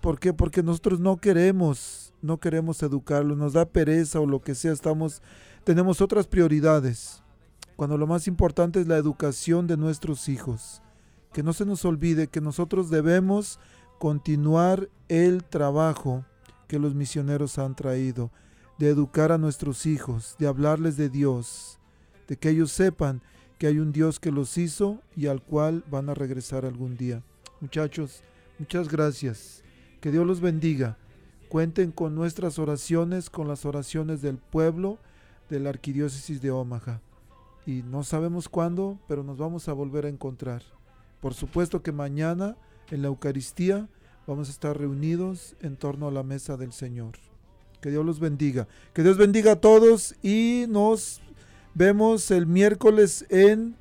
¿Por 0.00 0.18
qué? 0.18 0.32
Porque 0.32 0.62
nosotros 0.62 1.00
no 1.00 1.16
queremos, 1.16 2.12
no 2.20 2.38
queremos 2.38 2.82
educarlos, 2.82 3.38
nos 3.38 3.54
da 3.54 3.64
pereza 3.64 4.20
o 4.20 4.26
lo 4.26 4.40
que 4.40 4.54
sea, 4.54 4.72
estamos, 4.72 5.22
tenemos 5.64 6.00
otras 6.00 6.26
prioridades. 6.26 7.22
Cuando 7.76 7.98
lo 7.98 8.06
más 8.06 8.26
importante 8.26 8.80
es 8.80 8.86
la 8.86 8.96
educación 8.96 9.66
de 9.66 9.76
nuestros 9.76 10.28
hijos. 10.28 10.82
Que 11.32 11.42
no 11.42 11.52
se 11.52 11.66
nos 11.66 11.84
olvide 11.84 12.28
que 12.28 12.40
nosotros 12.40 12.88
debemos 12.88 13.60
continuar 13.98 14.88
el 15.08 15.44
trabajo 15.44 16.24
que 16.68 16.78
los 16.78 16.94
misioneros 16.94 17.58
han 17.58 17.74
traído 17.74 18.30
de 18.78 18.88
educar 18.88 19.32
a 19.32 19.38
nuestros 19.38 19.86
hijos, 19.86 20.36
de 20.38 20.46
hablarles 20.46 20.96
de 20.96 21.08
Dios, 21.08 21.78
de 22.28 22.36
que 22.36 22.50
ellos 22.50 22.72
sepan 22.72 23.22
que 23.58 23.66
hay 23.66 23.78
un 23.78 23.92
Dios 23.92 24.20
que 24.20 24.32
los 24.32 24.58
hizo 24.58 25.00
y 25.14 25.28
al 25.28 25.42
cual 25.42 25.84
van 25.90 26.10
a 26.10 26.14
regresar 26.14 26.64
algún 26.66 26.96
día. 26.96 27.22
Muchachos, 27.60 28.22
muchas 28.58 28.88
gracias. 28.88 29.62
Que 30.00 30.10
Dios 30.10 30.26
los 30.26 30.40
bendiga. 30.40 30.98
Cuenten 31.48 31.90
con 31.90 32.14
nuestras 32.14 32.58
oraciones, 32.58 33.30
con 33.30 33.48
las 33.48 33.64
oraciones 33.64 34.20
del 34.20 34.36
pueblo 34.36 34.98
de 35.48 35.60
la 35.60 35.70
Arquidiócesis 35.70 36.42
de 36.42 36.50
Omaha. 36.50 37.00
Y 37.66 37.82
no 37.82 38.04
sabemos 38.04 38.48
cuándo, 38.48 38.98
pero 39.08 39.24
nos 39.24 39.38
vamos 39.38 39.68
a 39.68 39.72
volver 39.72 40.06
a 40.06 40.08
encontrar. 40.08 40.62
Por 41.20 41.34
supuesto 41.34 41.82
que 41.82 41.90
mañana 41.90 42.56
en 42.90 43.02
la 43.02 43.08
Eucaristía 43.08 43.88
vamos 44.26 44.48
a 44.48 44.52
estar 44.52 44.78
reunidos 44.78 45.56
en 45.60 45.76
torno 45.76 46.06
a 46.06 46.12
la 46.12 46.22
mesa 46.22 46.56
del 46.56 46.72
Señor. 46.72 47.14
Que 47.80 47.90
Dios 47.90 48.06
los 48.06 48.20
bendiga. 48.20 48.68
Que 48.92 49.02
Dios 49.02 49.18
bendiga 49.18 49.52
a 49.52 49.60
todos 49.60 50.14
y 50.22 50.66
nos 50.68 51.20
vemos 51.74 52.30
el 52.30 52.46
miércoles 52.46 53.26
en 53.28 53.76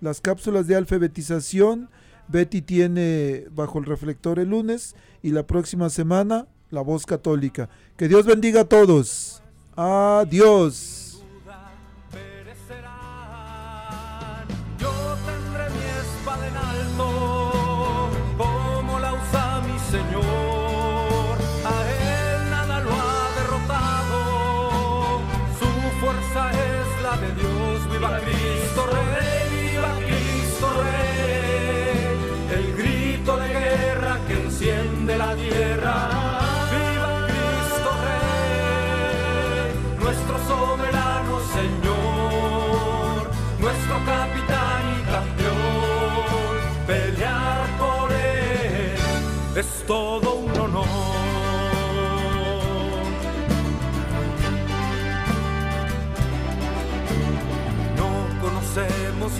las 0.00 0.20
cápsulas 0.20 0.66
de 0.66 0.76
alfabetización. 0.76 1.90
Betty 2.28 2.62
tiene 2.62 3.46
bajo 3.54 3.78
el 3.78 3.84
reflector 3.84 4.38
el 4.38 4.50
lunes 4.50 4.96
y 5.22 5.30
la 5.30 5.46
próxima 5.46 5.90
semana 5.90 6.46
la 6.70 6.82
voz 6.82 7.06
católica. 7.06 7.68
Que 7.96 8.08
Dios 8.08 8.26
bendiga 8.26 8.62
a 8.62 8.68
todos. 8.68 9.42
Adiós. 9.76 11.07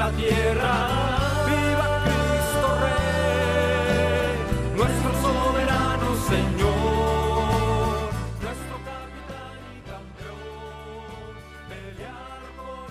la 0.00 0.10
tierra. 0.12 0.88
Viva 1.46 2.02
Cristo 2.04 2.68
Rey, 2.80 4.32
nuestro 4.76 5.10
soberano 5.20 6.14
Señor, 6.28 8.10
nuestro 8.42 8.76
capitán 8.84 9.52
y 9.76 9.80
campeón. 9.88 10.38
Pelear 11.68 12.40
por. 12.56 12.90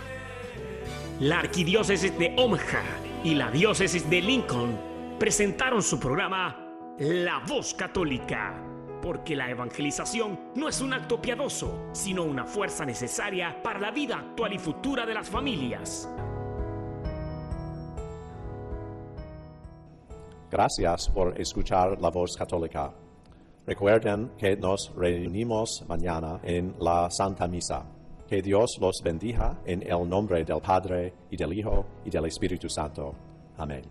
La 1.19 1.39
arquidiócesis 1.39 2.17
de 2.17 2.35
Omaha 2.37 2.83
y 3.23 3.35
la 3.35 3.51
diócesis 3.51 4.09
de 4.09 4.21
Lincoln 4.21 4.79
presentaron 5.19 5.81
su 5.83 5.99
programa 5.99 6.57
La 6.99 7.39
Voz 7.47 7.73
Católica, 7.73 8.53
porque 9.01 9.35
la 9.35 9.49
evangelización 9.49 10.39
no 10.55 10.69
es 10.69 10.79
un 10.81 10.93
acto 10.93 11.21
piadoso, 11.21 11.89
sino 11.93 12.23
una 12.23 12.45
fuerza 12.45 12.85
necesaria 12.85 13.61
para 13.63 13.79
la 13.79 13.91
vida 13.91 14.17
actual 14.17 14.53
y 14.53 14.59
futura 14.59 15.05
de 15.05 15.13
las 15.13 15.29
familias. 15.29 16.09
Gracias 20.51 21.09
por 21.09 21.39
escuchar 21.39 21.99
la 22.01 22.09
voz 22.09 22.35
católica. 22.35 22.91
Recuerden 23.67 24.31
que 24.37 24.55
nos 24.55 24.91
reunimos 24.95 25.85
mañana 25.87 26.39
en 26.43 26.75
la 26.79 27.09
Santa 27.11 27.47
Misa. 27.47 27.85
Que 28.27 28.41
Dios 28.41 28.77
los 28.79 29.01
bendiga 29.03 29.61
en 29.65 29.83
el 29.83 30.09
nombre 30.09 30.43
del 30.43 30.59
Padre 30.59 31.13
y 31.29 31.37
del 31.37 31.53
Hijo 31.53 31.85
y 32.03 32.09
del 32.09 32.25
Espíritu 32.25 32.67
Santo. 32.67 33.13
Amén. 33.57 33.83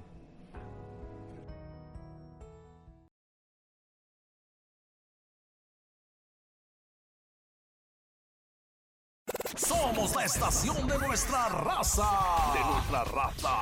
Somos 9.56 10.14
la 10.14 10.24
estación 10.24 10.86
de 10.86 10.98
nuestra 10.98 11.48
raza. 11.48 12.08
De 12.54 12.60
nuestra 12.64 13.04
raza. 13.04 13.58